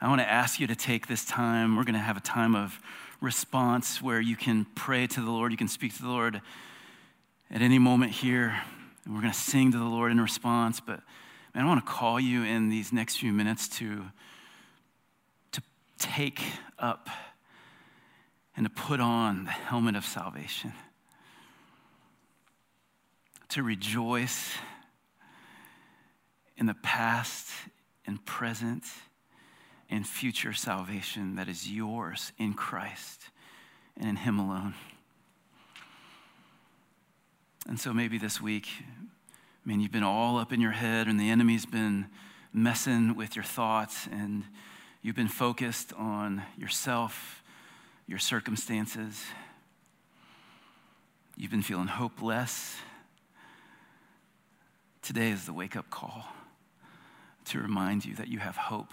I 0.00 0.06
want 0.06 0.20
to 0.20 0.30
ask 0.30 0.60
you 0.60 0.68
to 0.68 0.76
take 0.76 1.08
this 1.08 1.24
time. 1.24 1.74
We're 1.74 1.82
going 1.82 1.94
to 1.94 1.98
have 1.98 2.16
a 2.16 2.20
time 2.20 2.54
of 2.54 2.78
response 3.20 4.00
where 4.00 4.20
you 4.20 4.36
can 4.36 4.64
pray 4.76 5.08
to 5.08 5.20
the 5.20 5.32
Lord, 5.32 5.50
you 5.50 5.58
can 5.58 5.66
speak 5.66 5.96
to 5.96 6.02
the 6.02 6.08
Lord 6.08 6.40
at 7.50 7.60
any 7.60 7.80
moment 7.80 8.12
here. 8.12 8.54
And 9.04 9.14
we're 9.14 9.20
going 9.20 9.32
to 9.32 9.38
sing 9.38 9.72
to 9.72 9.78
the 9.78 9.84
Lord 9.84 10.12
in 10.12 10.20
response. 10.20 10.78
But 10.78 11.00
man, 11.56 11.64
I 11.64 11.66
want 11.66 11.84
to 11.84 11.90
call 11.90 12.20
you 12.20 12.44
in 12.44 12.68
these 12.68 12.92
next 12.92 13.16
few 13.16 13.32
minutes 13.32 13.66
to, 13.78 13.96
to 13.96 14.02
take 16.02 16.42
up 16.78 17.08
and 18.56 18.66
to 18.66 18.70
put 18.70 19.00
on 19.00 19.44
the 19.44 19.50
helmet 19.50 19.94
of 19.96 20.04
salvation, 20.04 20.72
to 23.48 23.62
rejoice 23.62 24.52
in 26.56 26.66
the 26.66 26.74
past 26.74 27.48
and 28.06 28.24
present 28.26 28.84
and 29.88 30.06
future 30.06 30.52
salvation 30.52 31.36
that 31.36 31.48
is 31.48 31.70
yours 31.70 32.32
in 32.36 32.52
Christ 32.52 33.22
and 33.96 34.08
in 34.08 34.16
Him 34.16 34.38
alone. 34.38 34.74
And 37.68 37.78
so 37.78 37.92
maybe 37.92 38.18
this 38.18 38.40
week, 38.40 38.66
I 38.80 39.68
mean, 39.68 39.80
you've 39.80 39.92
been 39.92 40.02
all 40.02 40.36
up 40.36 40.52
in 40.52 40.60
your 40.60 40.72
head, 40.72 41.06
and 41.06 41.20
the 41.20 41.30
enemy's 41.30 41.64
been 41.64 42.06
messing 42.52 43.14
with 43.14 43.36
your 43.36 43.44
thoughts, 43.44 44.08
and 44.10 44.44
You've 45.02 45.16
been 45.16 45.26
focused 45.26 45.92
on 45.94 46.44
yourself, 46.56 47.42
your 48.06 48.20
circumstances. 48.20 49.24
You've 51.36 51.50
been 51.50 51.62
feeling 51.62 51.88
hopeless. 51.88 52.76
Today 55.02 55.30
is 55.30 55.44
the 55.44 55.52
wake 55.52 55.74
up 55.74 55.90
call 55.90 56.28
to 57.46 57.58
remind 57.58 58.04
you 58.04 58.14
that 58.14 58.28
you 58.28 58.38
have 58.38 58.56
hope. 58.56 58.92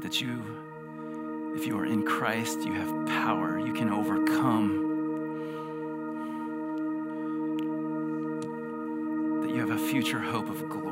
That 0.00 0.22
you, 0.22 1.52
if 1.54 1.66
you 1.66 1.78
are 1.78 1.84
in 1.84 2.06
Christ, 2.06 2.60
you 2.60 2.72
have 2.72 3.06
power. 3.08 3.60
You 3.60 3.74
can 3.74 3.90
overcome. 3.90 4.86
That 9.42 9.50
you 9.50 9.60
have 9.60 9.70
a 9.70 9.78
future 9.90 10.20
hope 10.20 10.48
of 10.48 10.66
glory. 10.70 10.87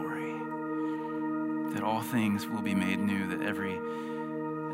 That 1.77 1.85
all 1.85 2.01
things 2.01 2.47
will 2.47 2.62
be 2.62 2.74
made 2.74 2.99
new. 3.01 3.27
That 3.27 3.43
every, 3.43 3.74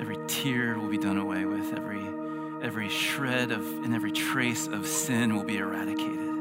every 0.01 0.19
tear 0.29 0.79
will 0.79 0.89
be 0.89 0.99
done 0.99 1.17
away 1.17 1.45
with. 1.45 1.75
Every, 1.75 2.07
every 2.63 2.89
shred 2.89 3.51
of 3.51 3.67
and 3.83 3.93
every 3.93 4.13
trace 4.13 4.69
of 4.69 4.87
sin 4.87 5.35
will 5.35 5.43
be 5.43 5.59
eradicated. 5.59 6.32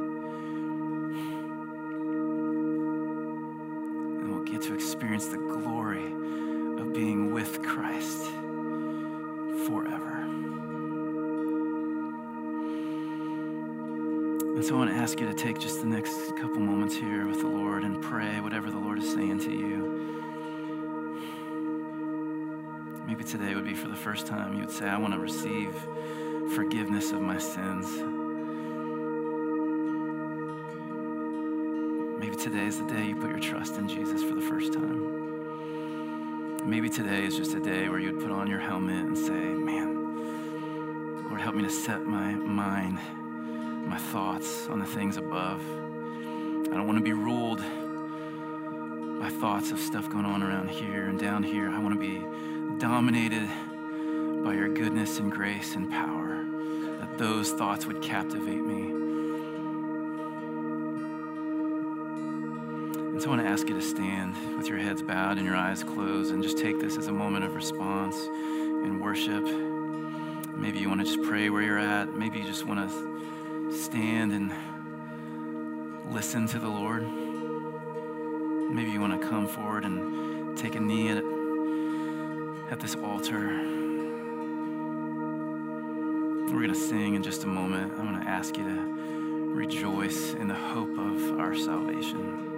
Dominated 53.02 53.50
by 54.44 54.54
your 54.54 54.72
goodness 54.72 55.18
and 55.18 55.32
grace 55.32 55.74
and 55.74 55.90
power, 55.90 56.46
that 57.00 57.18
those 57.18 57.52
thoughts 57.52 57.88
would 57.88 58.00
captivate 58.00 58.62
me 58.62 58.92
And 63.12 63.20
so 63.20 63.26
I 63.26 63.30
want 63.36 63.42
to 63.42 63.50
ask 63.50 63.68
you 63.68 63.74
to 63.74 63.82
stand 63.82 64.36
with 64.56 64.68
your 64.68 64.78
heads 64.78 65.02
bowed 65.02 65.38
and 65.38 65.48
your 65.48 65.56
eyes 65.56 65.84
closed 65.84 66.32
and 66.32 66.44
just 66.44 66.60
take 66.60 66.80
this 66.80 66.96
as 66.96 67.08
a 67.08 67.12
moment 67.12 67.44
of 67.44 67.56
response 67.56 68.16
and 68.18 69.02
worship. 69.02 69.44
Maybe 70.56 70.78
you 70.78 70.88
want 70.88 71.02
to 71.02 71.08
just 71.08 71.28
pray 71.28 71.50
where 71.50 71.64
you're 71.64 71.80
at. 71.80 72.16
Maybe 72.16 72.38
you 72.38 72.46
just 72.46 72.68
want 72.68 72.88
to 72.88 73.74
stand 73.76 74.32
and 74.32 74.54
listen 76.14 76.46
to 76.50 76.60
the 76.60 76.70
Lord. 76.70 77.02
Maybe 78.72 78.92
you 78.92 79.02
want 79.02 79.20
to 79.20 79.28
come 79.28 79.48
forward 79.48 79.86
and 79.86 80.56
take 80.56 80.76
a 80.76 80.80
knee 80.80 81.10
at, 81.10 81.24
at 82.72 82.80
this 82.80 82.96
altar. 82.96 83.50
We're 86.48 86.62
going 86.62 86.70
to 86.70 86.76
sing 86.76 87.16
in 87.16 87.24
just 87.24 87.44
a 87.44 87.48
moment. 87.48 87.94
I'm 87.98 88.08
going 88.08 88.24
to 88.24 88.30
ask 88.30 88.58
you 88.58 88.64
to 88.64 89.54
rejoice 89.54 90.34
in 90.34 90.48
the 90.48 90.56
hope 90.56 90.98
of 90.98 91.40
our 91.40 91.54
salvation. 91.54 92.51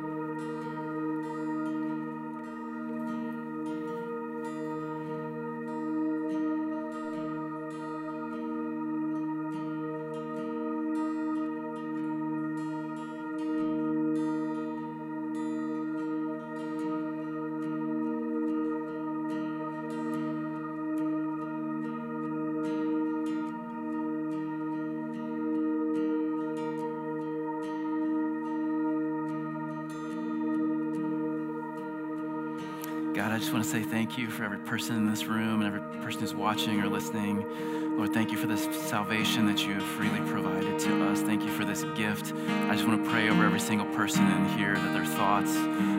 Thank 34.13 34.29
you 34.29 34.29
for 34.29 34.43
every 34.43 34.59
person 34.59 34.95
in 34.95 35.09
this 35.09 35.25
room 35.25 35.63
and 35.63 35.75
every 35.75 35.99
person 36.03 36.21
who's 36.21 36.35
watching 36.35 36.79
or 36.79 36.87
listening. 36.87 37.97
Lord, 37.97 38.13
thank 38.13 38.31
you 38.31 38.37
for 38.37 38.45
this 38.45 38.65
salvation 38.87 39.47
that 39.47 39.65
you 39.65 39.73
have 39.73 39.81
freely 39.81 40.19
provided 40.29 40.77
to 40.81 41.09
us. 41.09 41.21
Thank 41.21 41.41
you 41.41 41.49
for 41.49 41.65
this 41.65 41.83
gift. 41.95 42.31
I 42.69 42.75
just 42.75 42.87
want 42.87 43.03
to 43.03 43.09
pray 43.09 43.27
over 43.29 43.43
every 43.43 43.59
single 43.59 43.87
person 43.95 44.27
in 44.29 44.49
here 44.55 44.75
that 44.75 44.93
their 44.93 45.03
thoughts, 45.03 45.55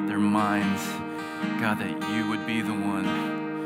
their 0.07 0.21
minds, 0.21 0.87
God, 1.61 1.81
that 1.81 1.91
you 2.15 2.29
would 2.29 2.47
be 2.47 2.63
the 2.63 2.73
one 2.73 3.65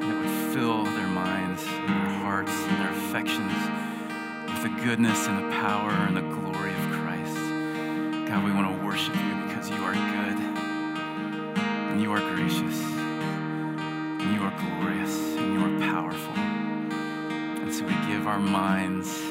that 0.00 0.16
would 0.18 0.54
fill 0.54 0.84
their 0.84 1.08
minds 1.08 1.62
and 1.66 1.88
their 1.90 2.18
hearts 2.20 2.52
and 2.52 2.80
their 2.80 2.92
affections 2.92 3.52
with 4.50 4.62
the 4.62 4.82
goodness 4.82 5.26
and 5.26 5.44
the 5.44 5.56
power 5.58 5.90
and 5.90 6.16
the 6.16 6.22
glory 6.22 6.72
of 6.72 6.80
Christ. 7.02 7.36
God, 8.30 8.44
we 8.44 8.50
want 8.50 8.74
to 8.74 8.77
our 18.38 18.44
minds. 18.44 19.27